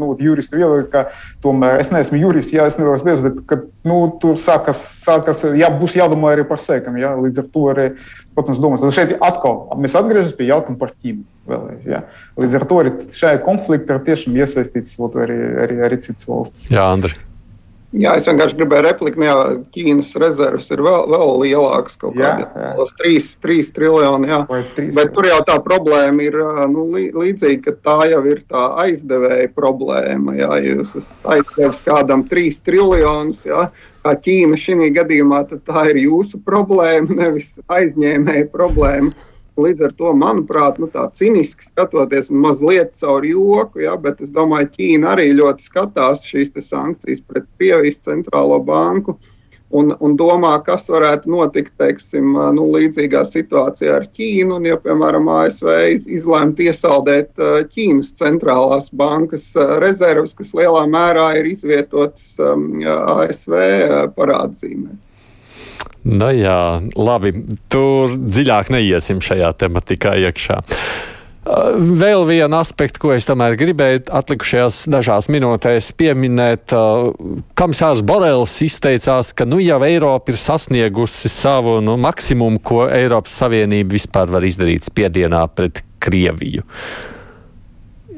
nu, 0.00 0.10
juristi 0.18 0.58
viedokļi, 0.58 0.88
ka 0.92 1.04
tomēr 1.44 1.82
es 1.82 1.92
neesmu 1.94 2.20
jurists, 2.20 2.54
jā, 2.54 2.66
es 2.70 2.78
nevaru 2.80 3.02
spriest, 3.02 3.24
bet 3.26 3.40
ka, 3.50 3.60
nu, 3.88 4.00
tur 4.22 4.38
sākas, 4.40 4.82
sākas 5.04 5.44
jā, 5.58 5.70
būs 5.80 5.96
jādomā 5.98 6.34
arī 6.34 6.46
par 6.48 6.62
sekām. 6.62 6.98
Jā, 7.00 7.14
līdz 7.20 7.42
ar 7.44 7.48
to 7.54 7.64
arī, 7.74 7.88
protams, 8.36 8.62
domās. 8.62 8.84
Tad 8.84 8.96
šeit 8.96 9.16
atkal 9.18 9.64
mēs 9.80 9.96
atgriežamies 9.98 10.36
pie 10.38 10.50
jautājuma 10.50 10.80
par 10.82 10.94
Ķīnu. 10.96 11.26
Vēlreiz, 11.50 11.88
jā. 11.88 12.04
Līdz 12.40 12.60
ar 12.60 12.68
to 12.70 12.82
arī 12.82 12.92
šajā 13.16 13.40
konfliktā 13.46 13.96
tiešām 14.06 14.36
iesaistīts 14.38 14.94
arī, 15.00 15.40
arī, 15.64 15.80
arī 15.88 15.98
citas 16.04 16.28
valstis. 16.28 16.68
Jā, 16.70 16.84
Andri. 16.92 17.16
Jā, 17.90 18.12
es 18.14 18.26
vienkārši 18.28 18.54
gribēju 18.54 18.84
repliku, 18.86 19.18
ka 19.18 19.32
nu 19.34 19.62
Ķīnas 19.74 20.12
rezerves 20.22 20.68
ir 20.70 20.82
vēl, 20.86 21.08
vēl 21.10 21.32
lielākas, 21.42 21.96
kaut 21.98 22.14
kādas 22.14 22.92
3, 23.00 23.16
3 23.42 23.72
triljoni. 23.74 24.30
Jā. 24.30 24.38
Bet 24.94 25.10
tur 25.16 25.26
jau 25.26 25.40
tā 25.48 25.56
problēma 25.64 26.22
ir 26.22 26.36
nu, 26.70 26.86
līdzīga, 26.94 27.64
ka 27.64 27.74
tā 27.88 27.96
jau 28.12 28.20
ir 28.30 28.44
tā 28.46 28.68
aizdevēja 28.84 29.50
problēma. 29.58 30.36
Jā, 30.38 30.52
jūs 30.68 30.94
esat 31.02 31.26
aizdevis 31.34 31.82
kādam 31.88 32.22
3 32.30 32.62
triljonus, 32.68 33.42
jā, 33.50 33.66
kā 34.06 34.14
Ķīna 34.22 34.60
šī 34.62 34.92
gadījumā, 34.94 35.42
tad 35.50 35.66
tā 35.66 35.88
ir 35.90 35.98
jūsu 36.04 36.38
problēma, 36.46 37.10
nevis 37.24 37.56
aizņēmēja 37.66 38.52
problēma. 38.54 39.10
Līdz 39.58 39.82
ar 39.88 39.96
to, 39.98 40.12
manuprāt, 40.16 40.78
nu, 40.78 40.86
tā 40.92 41.08
ciniski 41.16 41.66
skatoties, 41.66 42.30
mazliet 42.30 42.94
caur 43.00 43.26
joku, 43.26 43.82
ja, 43.84 43.96
bet 43.98 44.22
es 44.22 44.30
domāju, 44.34 44.70
Ķīna 44.76 45.14
arī 45.16 45.30
ļoti 45.34 45.66
skatās 45.66 46.24
šīs 46.28 46.54
sankcijas 46.68 47.24
pret 47.26 47.48
Krievijas 47.58 48.00
centrālo 48.06 48.60
banku 48.64 49.16
un, 49.70 49.92
un 50.02 50.14
domā, 50.18 50.52
kas 50.66 50.88
varētu 50.90 51.30
notikt 51.30 51.74
teiksim, 51.80 52.32
nu, 52.56 52.66
līdzīgā 52.74 53.22
situācijā 53.26 53.98
ar 54.00 54.06
Ķīnu. 54.06 54.56
Un, 54.58 54.70
ja, 54.70 54.78
piemēram, 54.82 55.28
ASV 55.40 55.70
izlēma 56.10 56.66
iesaldēt 56.66 57.44
Ķīnas 57.74 58.14
centrālās 58.20 58.90
bankas 58.94 59.50
rezerves, 59.82 60.34
kas 60.38 60.54
lielā 60.56 60.86
mērā 60.90 61.30
ir 61.40 61.52
izvietotas 61.52 62.34
um, 62.42 62.72
ASV 62.86 63.54
parādzīmē. 64.18 64.98
Nu 66.04 66.30
jā, 66.32 66.80
labi, 66.96 67.34
tur 67.72 68.14
dziļāk 68.16 68.72
neiesim 68.72 69.20
šajā 69.24 69.52
tematikā 69.60 70.14
iekšā. 70.28 70.60
Uh, 71.40 71.76
vēl 71.80 72.26
vienu 72.28 72.58
aspektu, 72.58 73.00
ko 73.00 73.12
es 73.14 73.24
tomēr 73.28 73.54
gribēju 73.60 74.02
atlikušajās 74.12 74.82
dažās 74.92 75.28
minūtēs 75.32 75.88
pieminēt, 75.96 76.74
uh, 76.76 77.10
komisārs 77.56 78.02
Borels 78.06 78.58
izteicās, 78.64 79.32
ka 79.36 79.46
nu 79.48 79.60
jau 79.64 79.80
Eiropa 79.86 80.32
ir 80.32 80.40
sasniegusi 80.40 81.32
savu 81.32 81.78
nu, 81.84 81.96
maksimumu, 82.00 82.60
ko 82.60 82.84
Eiropas 82.92 83.38
Savienība 83.40 83.96
vispār 83.96 84.32
var 84.32 84.44
izdarīt 84.44 84.88
spiedienā 84.88 85.46
pret 85.56 85.80
Krieviju. 86.00 86.64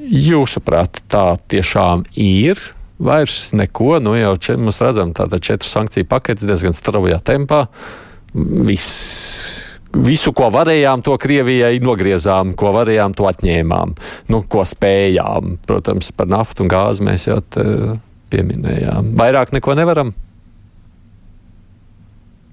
Jūsuprāt, 0.03 1.05
tā 1.11 1.27
tiešām 1.51 2.03
ir? 2.19 2.59
Vairs 3.03 3.51
neko. 3.59 3.97
Nu, 4.03 4.15
jau 4.19 4.37
če, 4.41 4.57
mēs 4.61 4.81
redzam, 4.85 5.13
tāda 5.17 5.41
četru 5.43 5.69
sankciju 5.69 6.09
paketes 6.11 6.47
diezgan 6.49 6.77
straujā 6.77 7.21
tempā. 7.25 7.67
Viss. 8.33 9.41
Visu, 9.93 10.33
ko 10.33 10.47
varējām, 10.49 11.03
to 11.05 11.19
Krievijai 11.21 11.77
nogriezām, 11.85 12.55
ko 12.57 12.71
varējām, 12.73 13.13
to 13.19 13.27
atņēmām. 13.29 13.93
Nu, 14.33 14.41
ko 14.49 14.65
spējām. 14.65 15.59
Protams, 15.69 16.15
par 16.17 16.31
naftu 16.33 16.65
un 16.65 16.73
gāzi 16.73 17.05
mēs 17.05 17.29
jau 17.29 17.43
pieminējām. 18.33 19.13
Vairāk 19.21 19.53
neko 19.53 19.77
nevaram. 19.77 20.15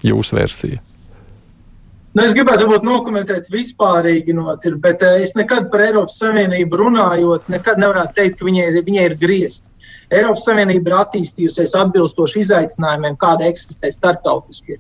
Jūsu 0.03 0.35
versija. 0.35 0.83
Nu, 2.09 2.23
es 2.25 2.33
gribētu 2.33 2.65
būt 2.67 2.83
nokomentēt 2.83 3.47
vispārīgi, 3.53 4.33
not, 4.33 4.63
bet 4.81 5.03
es 5.05 5.35
nekad 5.37 5.67
par 5.71 5.85
Eiropas 5.85 6.17
Savienību 6.19 6.79
runājot, 6.81 7.51
nekad 7.53 7.79
nevarētu 7.79 8.15
teikt, 8.17 8.39
ka 8.39 8.47
viņai 8.47 8.65
ir, 8.71 8.79
viņai 8.87 9.03
ir 9.11 9.15
griezt. 9.21 9.68
Eiropas 10.09 10.45
Savienība 10.47 10.91
ir 10.91 10.97
attīstījusies 10.99 11.75
atbilstoši 11.77 12.43
izaicinājumiem, 12.43 13.17
kāda 13.21 13.49
eksistē 13.49 13.91
starptautiski. 13.93 14.79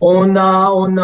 Un, 0.00 0.36
un 0.36 1.00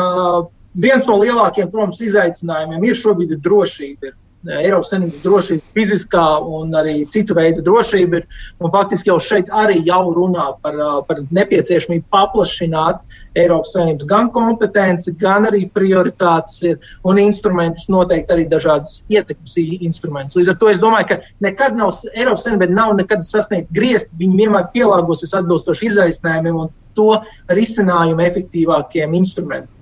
viens 0.81 1.05
no 1.09 1.19
lielākajiem, 1.21 1.73
protams, 1.73 2.01
izaicinājumiem 2.05 2.87
ir 2.89 2.97
šobrīd 2.99 3.37
drošība. 3.45 4.13
Ir 4.13 4.17
Eiropas 4.47 4.93
Savienības 4.93 5.22
drošība, 5.24 5.64
fiziskā 5.74 6.24
un 6.47 6.74
arī 6.78 7.01
citu 7.11 7.34
veidu 7.34 7.64
drošība. 7.66 8.20
Ir, 8.20 8.26
faktiski 8.72 9.11
jau 9.11 9.18
šeit 9.22 9.51
arī 9.51 9.80
jau 9.87 10.03
runā 10.14 10.53
par, 10.62 10.78
par 11.09 11.22
nepieciešamību 11.34 12.07
paplašināt 12.14 13.03
Eiropas 13.37 13.74
Savienības 13.74 14.09
gan 14.11 14.30
kompetenci, 14.34 15.14
gan 15.18 15.49
arī 15.51 15.64
prioritātes 15.74 16.61
ir, 16.68 16.78
un 17.05 17.18
instrumentus, 17.22 17.89
noteikti 17.93 18.37
arī 18.37 18.47
dažādus 18.53 19.03
ietekmes 19.11 19.59
instrumentus. 19.80 20.39
Līdz 20.39 20.55
ar 20.55 20.59
to 20.62 20.70
es 20.72 20.82
domāju, 20.82 21.11
ka 21.11 21.20
nekad 21.45 21.76
nav 21.78 21.93
Eiropas 22.14 22.47
Savienība 22.47 22.70
nav 22.72 22.95
nekad 23.01 23.26
sasniegt 23.26 23.72
griezt, 23.74 24.11
viņi 24.20 24.45
vienmēr 24.45 24.70
pielāgosies 24.74 25.34
atbilstoši 25.37 25.91
izaicinājumiem 25.91 26.66
un 26.66 26.74
to 26.97 27.12
risinājumu 27.53 28.24
efektīvākiem 28.24 29.16
instrumentiem. 29.18 29.72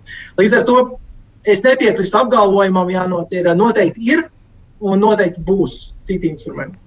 Līdz 0.40 0.57
ar 0.59 0.64
to 0.68 0.78
es 1.46 1.61
nepiekrītu 1.62 2.16
apgalvojumam, 2.18 2.90
ja 2.90 3.05
noteikti 3.07 4.09
ir 4.09 4.24
un 4.85 5.05
noteikti 5.05 5.45
būs 5.45 5.78
citi 6.07 6.30
instrumenti. 6.32 6.80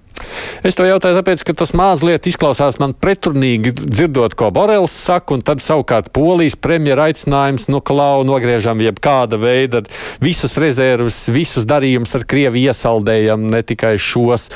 Es 0.65 0.73
to 0.77 0.85
jautāju, 0.87 1.19
tāpēc, 1.19 1.43
ka 1.45 1.53
tas 1.57 1.73
mazliet 1.77 2.25
izklausās 2.29 2.79
man 2.81 2.95
pretrunīgi 2.97 3.75
dzirdot, 3.77 4.33
ko 4.37 4.49
Borels 4.53 4.95
saka, 4.97 5.35
un 5.35 5.43
tad 5.45 5.61
savukārt 5.61 6.09
Polijas 6.15 6.57
premjera 6.59 7.07
aicinājums, 7.11 7.67
nu, 7.69 7.81
klau, 7.85 8.23
nogriežam 8.27 8.81
jebkāda 8.81 9.37
veida 9.41 9.83
visas 10.23 10.57
rezerves, 10.61 11.19
visus 11.29 11.67
darījumus 11.69 12.15
ar 12.17 12.25
Krieviju 12.29 12.73
iesaldējam, 12.73 13.45
ne 13.53 13.61
tikai 13.61 13.93
šos. 14.01 14.49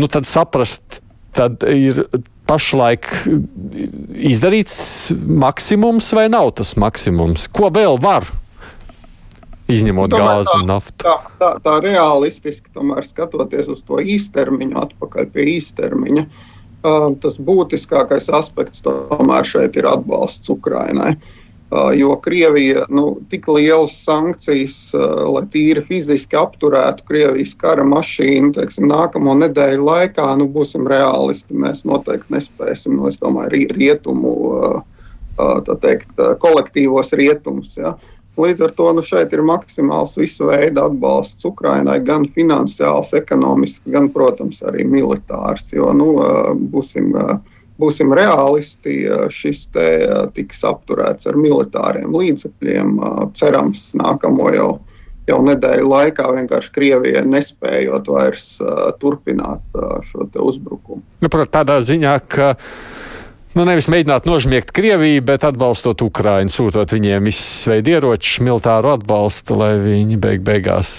Nu, 0.00 0.08
tad 0.12 0.28
saprast, 0.28 1.02
tad 1.36 1.64
ir 1.68 2.06
pašlaik 2.48 3.10
izdarīts 4.30 5.12
maksimums 5.12 6.12
vai 6.16 6.28
nav 6.32 6.54
tas 6.56 6.76
maksimums? 6.80 7.48
Ko 7.52 7.68
vēl 7.74 8.00
var 8.00 8.28
Izņemot 9.66 10.12
tomēr 10.12 10.28
gāzi 10.40 10.52
un 10.60 10.68
naftu. 10.70 10.98
Tā, 11.02 11.14
tā, 11.40 11.48
tā 11.64 11.78
realistiski, 11.82 12.70
tomēr 12.74 13.06
skatoties 13.06 13.70
uz 13.72 13.82
to 13.86 13.98
īstermiņu, 13.98 14.76
atpakaļ 14.78 15.26
pie 15.34 15.48
īstermiņa, 15.56 16.22
uh, 16.26 17.08
tas 17.22 17.40
būtiskākais 17.42 18.30
aspekts 18.38 18.84
tomēr 18.86 19.48
šeit 19.48 19.78
ir 19.80 19.90
atbalsts 19.90 20.52
Ukrainai. 20.54 21.16
Uh, 21.66 21.90
jo 21.98 22.12
Krievija 22.22 22.84
nu, 22.94 23.16
tik 23.26 23.48
lielas 23.50 23.96
sankcijas, 24.06 24.76
uh, 24.94 25.24
lai 25.34 25.42
tīri 25.50 25.82
fiziski 25.82 26.38
apturētu 26.38 27.02
Krievijas 27.08 27.56
kara 27.58 27.82
mašīnu, 27.82 28.52
teiksim, 28.54 28.86
nākamo 28.86 29.34
nedēļu 29.42 29.88
laikā, 29.88 30.28
nu, 30.38 30.46
būsim 30.46 30.86
realisti. 30.86 31.58
Mēs 31.58 31.82
noteikti 31.88 32.38
nespēsim, 32.38 33.00
nu, 33.00 33.10
es 33.10 33.18
domāju, 33.18 33.66
rietumu, 33.74 34.36
teikt, 35.82 36.14
kolektīvos 36.40 37.10
rietumus. 37.18 37.74
Ja. 37.74 37.96
Uh, 37.96 38.15
Līdz 38.36 38.66
ar 38.66 38.72
to 38.76 38.90
nu, 38.92 39.02
šeit 39.04 39.32
ir 39.32 39.40
maksimāls 39.46 40.16
visu 40.18 40.50
veidu 40.50 40.82
atbalsts 40.84 41.46
Ukrainai, 41.48 41.96
gan 42.04 42.26
finansiāls, 42.34 43.14
ekonomisks, 43.16 43.86
gan, 43.92 44.10
protams, 44.12 44.60
arī 44.68 44.84
militārs. 44.84 45.70
Jo, 45.72 45.88
nu, 45.96 46.10
būsim, 46.72 47.14
būsim 47.80 48.12
realisti, 48.16 48.98
šis 49.32 49.62
te 49.72 49.86
tiks 50.36 50.60
apturēts 50.68 51.30
ar 51.30 51.38
militāriem 51.40 52.12
līdzekļiem, 52.12 52.98
cerams, 53.40 53.88
nākamo 53.96 54.50
jau, 54.52 54.68
jau 55.30 55.40
nedēļu 55.48 55.88
laikā 55.94 56.28
vienkārši 56.36 56.74
Krievijai 56.76 57.24
nespējot 57.24 58.12
vairs 58.12 58.50
turpināt 59.00 59.80
šo 60.10 60.28
uzbrukumu. 60.44 61.00
Nu, 61.24 61.32
tādā 61.32 61.80
ziņā, 61.80 62.18
ka 62.28 62.52
nu, 63.56 63.64
nevis 63.64 63.88
mēģināt 63.92 64.28
nožmiegt 64.28 64.74
Krieviju, 64.76 65.24
bet 65.26 65.46
atbalstot 65.48 66.04
Ukraiņu, 66.04 66.52
sūtot 66.52 66.92
viņiem 66.92 67.30
visus 67.30 67.64
veidu 67.70 67.96
ieročus, 67.96 68.42
militāru 68.44 68.92
atbalstu, 68.92 69.56
lai 69.58 69.72
viņi 69.80 70.20
beig 70.20 70.44
beigās 70.46 70.92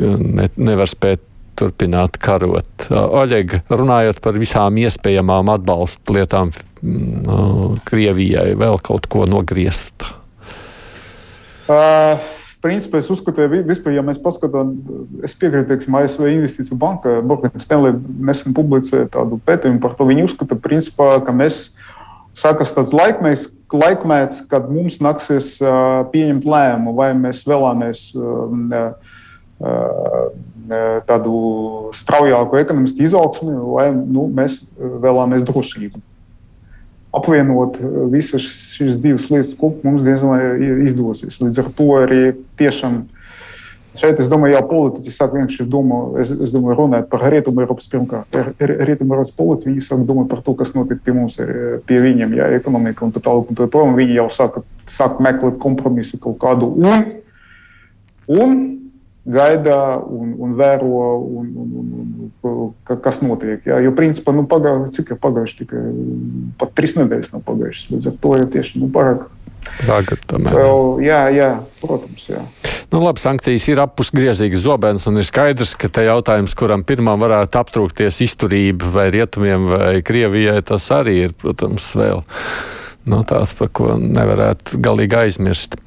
ne, 0.00 0.48
nevar 0.56 0.90
spēt 0.90 1.22
turpināt 1.58 2.18
karot. 2.22 2.88
Oļeg, 2.90 3.60
runājot 3.70 4.20
par 4.24 4.38
visām 4.40 4.78
iespējamām 4.82 5.52
atbalsta 5.54 6.16
lietām, 6.16 6.52
no, 6.82 7.38
Krievijai 7.86 8.52
vēl 8.58 8.80
kaut 8.84 9.08
ko 9.10 9.28
nogriezt. 9.30 10.06
Uh. 11.64 12.20
principā 12.64 12.96
es 13.00 13.10
uzskatu, 13.12 13.44
ka 13.44 13.62
vispār, 13.68 13.92
ja 13.92 14.02
mēs 14.04 14.18
paskatāmies, 14.24 15.04
es 15.28 15.34
piekrītu, 15.36 15.68
teiksim, 15.68 15.96
ASV 16.00 16.26
investīciju 16.30 16.78
banka, 16.80 17.18
Morgan 17.24 17.60
Stanley 17.60 17.92
nesen 18.24 18.56
publicēja 18.56 19.10
tādu 19.12 19.36
pētījumu 19.44 19.82
par 19.84 19.96
to. 19.98 20.06
Viņi 20.08 20.24
uzskata, 20.24 20.56
principā, 20.64 21.10
ka 21.24 21.32
mēs 21.36 21.73
sākas 22.38 22.74
tāds 22.76 22.94
laikmets, 22.94 23.48
laikmets, 23.74 24.42
kad 24.50 24.70
mums 24.70 25.00
nāksies 25.02 25.56
pieņemt 26.12 26.46
lēmumu, 26.46 26.94
vai 26.98 27.10
mēs 27.18 27.44
vēlamies 27.48 28.06
tādu 31.10 31.36
straujāku 31.94 32.58
ekonomisku 32.60 33.06
izaugsmu, 33.06 33.54
vai 33.76 33.88
nu, 33.94 34.26
mēs 34.34 34.60
vēlamies 34.78 35.46
drošību 35.46 36.02
apvienot 37.14 37.78
visas 38.12 38.46
šīs 38.74 38.98
divas 39.02 39.28
lietas 39.30 39.54
kopā 39.58 39.86
mums 39.86 40.04
diezgan 40.06 40.62
izdosies. 40.86 41.38
Līdz 41.42 41.62
ar 41.62 41.68
to 41.78 41.90
arī 42.00 42.22
tiešām. 42.60 43.04
Šeit 43.94 44.18
es 44.18 44.26
domāju, 44.30 44.56
jau 44.56 44.64
politiķi 44.72 45.12
sāk 45.14 45.36
vienkārši 45.36 45.64
domāt, 45.70 46.16
es, 46.24 46.30
es 46.34 46.50
domāju, 46.50 46.74
runāt 46.80 47.06
par 47.12 47.22
rietumu 47.30 47.62
Eiropas 47.62 47.86
pirmkārt. 47.92 48.38
Rietumu 48.58 49.14
Eiropas 49.14 49.30
politiķi, 49.38 49.70
viņi 49.70 49.84
sāk 49.86 50.02
domāt 50.08 50.32
par 50.32 50.42
to, 50.42 50.56
kas 50.58 50.74
notiek 50.74 50.98
pie 51.04 51.14
mums, 51.14 51.38
pie 51.86 52.00
viņiem, 52.02 52.34
jā, 52.40 52.48
ekonomika 52.58 53.06
un 53.06 53.14
tā 53.14 53.22
tālāk. 53.22 53.52
Un 53.52 53.60
tā 53.60 53.68
tālāk 53.70 53.94
viņi 54.00 54.18
jau 54.18 54.28
sāk, 54.34 54.62
sāk 54.90 55.20
meklēt 55.22 55.60
kompromisu 55.62 56.18
kaut 56.22 56.40
kādu. 56.42 56.72
Un, 56.74 57.06
un 58.34 58.56
gaida 59.24 59.78
un, 60.02 60.34
un 60.42 60.52
vēro, 60.58 60.90
un, 61.40 61.46
un, 61.56 61.70
un, 61.80 62.32
un, 62.44 62.98
kas 63.00 63.22
notiek. 63.24 63.62
Jā. 63.64 63.78
Jo, 63.84 63.94
principā, 63.96 64.34
nu, 64.36 64.44
pagā, 64.48 64.74
cik 64.92 65.14
ir 65.14 65.20
pagājuši 65.22 65.62
tikai 65.62 65.84
pat 66.60 66.74
trīs 66.76 66.98
nedēļas 66.98 67.32
nav 67.32 67.44
pagājušas. 67.46 67.88
Līdz 67.94 68.10
ar 68.10 68.18
to 68.20 68.34
jau 68.40 68.50
tieši 68.56 68.82
nu, 68.82 68.90
pārāk. 68.92 69.28
Tagad, 69.84 70.22
tomēr. 70.30 70.56
Vēl, 70.56 71.02
jā, 71.04 71.20
jā, 71.34 71.50
protams. 71.82 72.28
Jā. 72.30 72.42
Nu, 72.92 73.00
labi, 73.02 73.22
sankcijas 73.22 73.66
ir 73.72 73.82
apusgriezīgas 73.82 74.64
zobens, 74.64 75.06
un 75.10 75.18
ir 75.18 75.26
skaidrs, 75.26 75.74
ka 75.80 75.90
te 75.90 76.06
jautājums, 76.06 76.54
kuram 76.58 76.84
pirmām 76.86 77.20
varētu 77.22 77.60
aptrūkties 77.60 78.20
izturība 78.26 78.92
vai 78.94 79.08
rietumiem 79.14 79.68
vai 79.72 79.94
Krievijai, 80.06 80.60
tas 80.66 80.86
arī 80.94 81.16
ir, 81.28 81.34
protams, 81.38 81.88
vēl 81.98 82.22
no 83.10 83.22
tās, 83.28 83.54
par 83.58 83.72
ko 83.74 83.96
nevarētu 84.00 84.80
galīgi 84.84 85.18
aizmirst. 85.24 85.78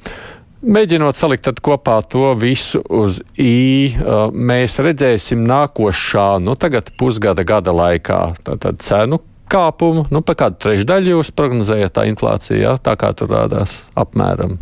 Mēģinot 0.58 1.14
salikt 1.14 1.48
kopā 1.62 2.00
to 2.10 2.32
visu 2.38 2.80
uz 2.82 3.20
I, 3.38 3.94
mēs 4.34 4.80
redzēsim 4.82 5.44
nākošā, 5.46 6.32
nu 6.42 6.58
tagad 6.58 6.90
pusgada 6.98 7.46
gada 7.46 7.74
laikā, 7.74 8.22
tātad 8.46 8.82
cenu 8.82 9.20
kāpumu, 9.50 10.06
nu 10.14 10.22
pa 10.24 10.36
kādu 10.38 10.60
trešdaļu 10.64 11.16
jūs 11.16 11.32
prognozējat 11.36 11.96
tā 11.98 12.06
inflācija, 12.10 12.60
jā, 12.60 12.76
tā 12.80 12.94
kā 13.00 13.12
tur 13.16 13.32
rādās 13.34 13.80
apmēram 13.98 14.58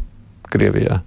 Krievijā. 0.51 1.03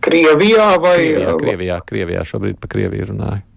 Krievijā 0.00 0.72
vai? 0.80 0.96
Krievijā, 0.96 1.36
Krievijā, 1.42 1.78
Krievijā 1.88 2.26
šobrīd 2.28 2.60
pa 2.60 2.70
Krieviju 2.72 3.12
runāju 3.12 3.49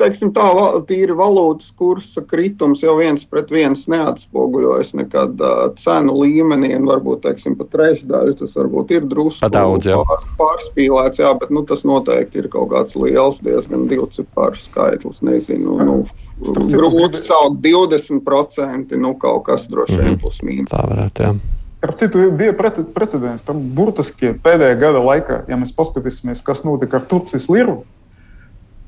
teiksim, 0.00 0.30
tā 0.34 0.46
tīri 0.88 1.14
valūtas 1.16 1.72
kursa 1.78 2.22
kritums 2.26 2.82
jau 2.82 2.96
viens 2.98 3.24
pret 3.28 3.50
viens 3.52 3.84
neatspoguļojas 3.90 4.94
nekad 4.98 5.42
uh, 5.42 5.64
cenu 5.80 6.14
līmenī, 6.22 6.72
varbūt 6.88 7.24
teiksim, 7.26 7.56
pat 7.58 7.70
trešdaļu 7.74 8.38
tas 8.40 8.56
varbūt 8.58 8.94
ir 8.96 9.08
drusku 9.10 9.50
daudz, 9.52 9.88
jā. 9.90 9.98
pārspīlēts, 10.38 11.22
jā, 11.22 11.34
bet 11.40 11.52
nu, 11.54 11.64
tas 11.68 11.84
noteikti 11.88 12.42
ir 12.42 12.50
kaut 12.52 12.72
kāds 12.72 12.96
liels, 12.98 13.42
diezgan 13.44 13.86
divciparu 13.90 14.58
skaitlis. 14.58 15.22
Nezinu, 15.28 15.76
nu, 15.82 16.00
grūti 16.40 17.20
saukt 17.20 17.60
20%, 17.64 18.98
nu 18.98 19.14
kaut 19.20 19.44
kas 19.48 19.68
droši 19.68 19.96
vien 19.96 20.04
mm 20.04 20.14
-hmm. 20.14 20.20
plus 20.20 20.42
mīnus. 20.42 20.72
Tā 20.72 20.84
varētu, 20.86 21.22
jā. 21.22 21.34
Ar 21.82 21.94
citu 21.94 22.30
bija 22.34 22.52
precedents 22.94 23.44
tam 23.46 23.60
burtiski 23.74 24.32
pēdējā 24.42 24.78
gada 24.80 24.98
laikā, 24.98 25.44
ja 25.48 25.56
mēs 25.56 25.70
paskatīsimies, 25.76 26.42
kas 26.42 26.64
notika 26.64 26.98
ar 26.98 27.04
Turcijas 27.06 27.48
liru 27.48 27.84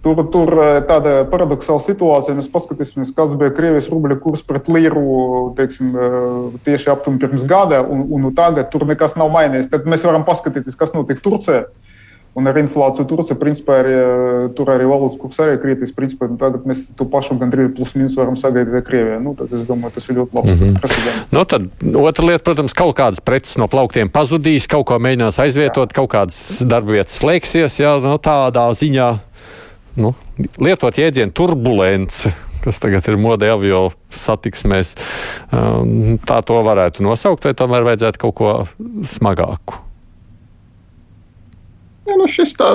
Tur, 0.01 0.17
tur 0.33 0.49
eh, 0.57 0.79
tāda 0.89 1.27
paradoxāla 1.29 1.83
situācija. 1.85 2.33
Mēs 2.39 2.49
paskatīsimies, 2.49 3.13
kāds 3.17 3.37
bija 3.41 3.53
Krievijas 3.53 3.91
rubļa 3.93 4.17
kurs 4.23 4.41
pret 4.49 4.71
līru 4.73 5.53
teiksim, 5.59 5.93
eh, 5.93 6.25
tieši 6.65 6.89
aptuveni 6.95 7.21
pirms 7.21 7.45
gada, 7.49 7.83
un, 7.85 8.07
un 8.09 8.31
tagad 8.37 8.73
tur 8.73 8.87
nekas 8.89 9.19
nav 9.21 9.29
mainījies. 9.35 9.69
Tad 9.69 9.85
mēs 9.85 10.07
varam 10.09 10.25
paskatīties, 10.25 10.79
kas 10.81 10.97
notiek 10.97 11.21
Turcijā. 11.21 11.67
Un 12.39 12.47
ar 12.47 12.57
inflāciju 12.57 13.05
Turcijā, 13.11 13.37
principā, 13.37 13.81
arī, 13.83 13.93
eh, 14.01 14.49
tur 14.57 14.73
arī 14.73 14.89
valūtas 14.89 15.21
kurs 15.21 15.43
arī 15.45 15.61
kritīs. 15.61 15.93
Principā, 15.93 16.31
nu, 16.33 16.41
tagad 16.41 16.65
mēs 16.65 16.87
to 16.97 17.05
pašu 17.05 17.37
gandrīz 17.37 17.75
plus 17.77 17.93
mīnus 17.93 18.17
varam 18.17 18.41
sagaidīt 18.41 18.87
Krievijā. 18.89 19.21
Nu, 19.21 19.37
tad 19.37 19.53
es 19.53 19.69
domāju, 19.69 19.99
tas 19.99 20.09
ir 20.09 20.17
ļoti 20.23 20.39
labs 20.39 20.55
mm 20.55 20.77
-hmm. 20.81 21.25
Nu, 21.37 21.45
tad 21.45 21.69
otra 21.93 22.25
lieta, 22.25 22.45
protams, 22.45 22.73
kaut 22.73 22.97
kādas 22.97 23.21
preces 23.21 23.59
no 23.59 23.69
plauktiem 23.69 24.09
pazudīs, 24.09 24.67
kaut 24.67 24.87
ko 24.87 24.97
mēģinās 24.97 25.43
aizvietot, 25.45 25.91
jā. 25.91 25.95
kaut 25.95 26.11
kādas 26.15 26.63
darba 26.65 26.93
vietas 26.93 27.21
slēgsies, 27.21 27.83
jā, 27.85 28.01
no 28.01 28.17
tādā 28.17 28.71
ziņā 28.73 29.19
nu, 29.99 30.15
lietot 30.63 30.99
jēdzienu 31.01 31.35
turbulence, 31.35 32.31
kas 32.65 32.81
tagad 32.83 33.07
ir 33.09 33.19
modē 33.21 33.53
avio 33.55 33.89
satiksmēs, 34.13 34.95
um, 35.55 36.19
tā 36.27 36.41
to 36.47 36.59
varētu 36.67 37.05
nosaukt, 37.07 37.47
vai 37.49 37.57
tomēr 37.57 37.87
vajadzētu 37.89 38.23
kaut 38.27 38.37
ko 38.41 38.57
smagāku? 39.09 39.81
Ja, 42.11 42.17
nu 42.19 42.27
šis 42.27 42.57
tā 42.59 42.73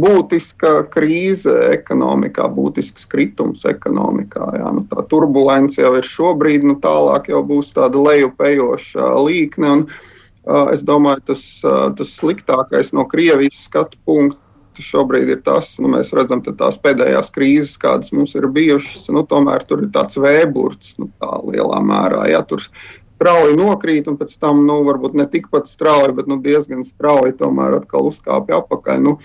būtiska 0.00 0.72
krīze 0.92 1.54
ekonomikā, 1.72 2.50
būtisks 2.52 3.06
kritums 3.08 3.64
ekonomikā. 3.68 4.50
Jā, 4.60 4.72
nu 4.76 4.84
tā 4.90 5.04
turbulence 5.08 5.80
jau 5.80 5.94
ir 5.96 6.06
šobrīd, 6.06 6.66
nu 6.68 6.76
tālāk 6.82 7.30
jau 7.32 7.40
būs 7.46 7.72
tāda 7.76 8.02
lejupējoša 8.04 9.14
līkne. 9.24 9.72
Un, 9.72 9.86
uh, 9.88 10.68
es 10.74 10.84
domāju, 10.84 11.24
tas, 11.32 11.46
uh, 11.64 11.88
tas 11.96 12.12
sliktākais 12.18 12.92
no 12.96 13.06
Krievijas 13.08 13.64
skatu 13.70 14.00
punkta 14.04 14.49
šobrīd 14.78 15.28
ir 15.34 15.42
tas, 15.42 15.74
nu, 15.82 15.90
mēs 15.90 16.12
redzam, 16.16 16.42
tās 16.44 16.78
pēdējās 16.78 17.32
krīzes, 17.34 17.74
kādas 17.80 18.12
mums 18.14 18.36
ir 18.38 18.46
bijušas, 18.46 19.08
nu, 19.14 19.24
tomēr 19.26 19.66
tur 19.66 19.82
ir 19.84 19.90
tāds 19.94 20.20
vēburts, 20.20 20.96
nu, 21.00 21.10
tā 21.20 21.40
lielā 21.44 21.82
mērā. 21.82 22.28
Ja, 22.30 22.44
tur 22.46 22.62
strauji 22.62 23.58
nokrīt, 23.58 24.08
un 24.08 24.16
pēc 24.20 24.38
tam, 24.40 24.64
nu, 24.68 24.80
varbūt 24.86 25.18
ne 25.18 25.26
tikpat 25.28 25.68
strauji, 25.68 26.14
bet 26.16 26.30
nu, 26.30 26.40
diezgan 26.40 26.86
strauji 26.88 27.36
tomēr 27.42 27.80
atkal 27.82 28.08
uzkāpja 28.12 28.62
apakaļ. 28.62 29.06
Nu, 29.08 29.18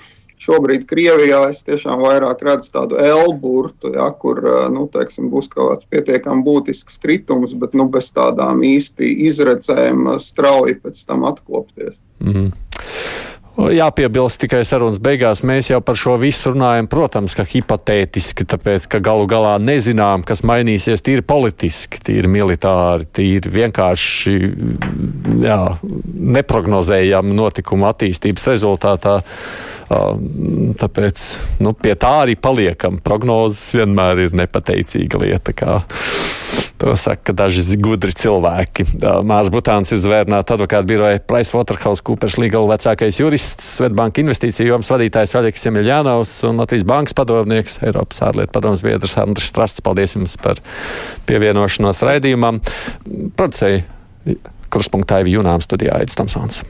Šobrīd 0.45 0.83
Krievijā 0.89 1.45
es 1.49 1.61
tiešām 1.63 2.01
vairāk 2.03 2.41
redzu 2.43 2.69
tādu 2.73 2.97
elburtu, 2.99 3.93
ja, 3.95 4.09
kur 4.19 4.41
nu, 4.73 4.83
teiksim, 4.91 5.29
būs 5.31 5.47
kaut 5.49 5.71
kāds 5.71 5.87
pietiekami 5.89 6.43
būtisks 6.45 6.99
kritums, 7.01 7.55
bet 7.55 7.73
nu, 7.73 7.87
bez 7.89 8.11
tādām 8.13 8.59
īsti 8.67 9.13
izredzēm 9.29 10.17
strauji 10.21 10.75
pēc 10.83 11.05
tam 11.07 11.23
atkopties. 11.31 11.95
Mm 12.19 12.33
-hmm. 12.33 12.51
Jāpiebilst 13.55 14.41
tikai 14.41 14.65
sarunas 14.67 14.97
beigās, 14.99 15.39
mēs 15.47 15.69
jau 15.69 15.77
par 15.83 15.95
šo 15.95 16.17
visu 16.19 16.51
runājam, 16.51 16.89
protams, 16.91 17.37
ka 17.37 17.45
hipotētiski, 17.47 18.43
tāpēc, 18.51 18.89
ka 18.91 18.99
galu 19.03 19.29
galā 19.31 19.53
nezinām, 19.63 20.25
kas 20.27 20.43
mainīsies 20.43 21.05
tīri 21.05 21.23
politiski, 21.23 22.01
tīri 22.03 22.31
militāri, 22.31 23.07
tīri 23.15 23.53
vienkārši 23.55 24.35
jā, 25.45 25.59
neprognozējama 26.35 27.37
notikuma 27.37 27.93
attīstības 27.95 28.51
rezultātā. 28.51 29.21
Tāpēc 29.85 31.25
nu, 31.63 31.75
pie 31.79 31.95
tā 32.01 32.11
arī 32.25 32.35
paliekam. 32.35 32.99
Prognozes 33.05 33.69
vienmēr 33.77 34.25
ir 34.25 34.35
nepateicīga 34.35 35.21
lieta. 35.21 35.55
Kā 35.55 35.79
to 36.77 36.95
saka 36.99 37.33
daži 37.35 37.77
gudri 37.79 38.13
cilvēki. 38.15 38.85
Mārs 39.25 39.49
Butāns 39.53 39.93
ir 39.95 40.01
zvērnāta 40.03 40.57
advokāta 40.57 40.87
biroja 40.87 41.21
PricewaterhouseCoopers 41.23 42.37
Legal 42.41 42.67
vecākais 42.69 43.19
jurists, 43.21 43.75
Svetbanka 43.79 44.23
investīciju 44.23 44.73
jomas 44.73 44.91
vadītājs 44.93 45.35
Vaļekas 45.37 45.67
Emiljanovs 45.71 46.35
un 46.49 46.61
Latvijas 46.61 46.87
bankas 46.87 47.17
padomnieks, 47.17 47.79
Eiropas 47.85 48.23
ārlietu 48.27 48.53
padomas 48.55 48.83
biedrs 48.85 49.17
Andris 49.21 49.51
Strasts. 49.51 49.83
Paldies 49.85 50.17
jums 50.17 50.37
par 50.41 50.59
pievienošanos 51.29 52.03
raidījumam. 52.05 52.61
Producēja 53.35 53.85
kruspunktā 54.73 55.23
ir 55.23 55.35
Junām 55.37 55.63
studijā 55.63 55.99
Aits 56.01 56.17
Tomsons. 56.17 56.63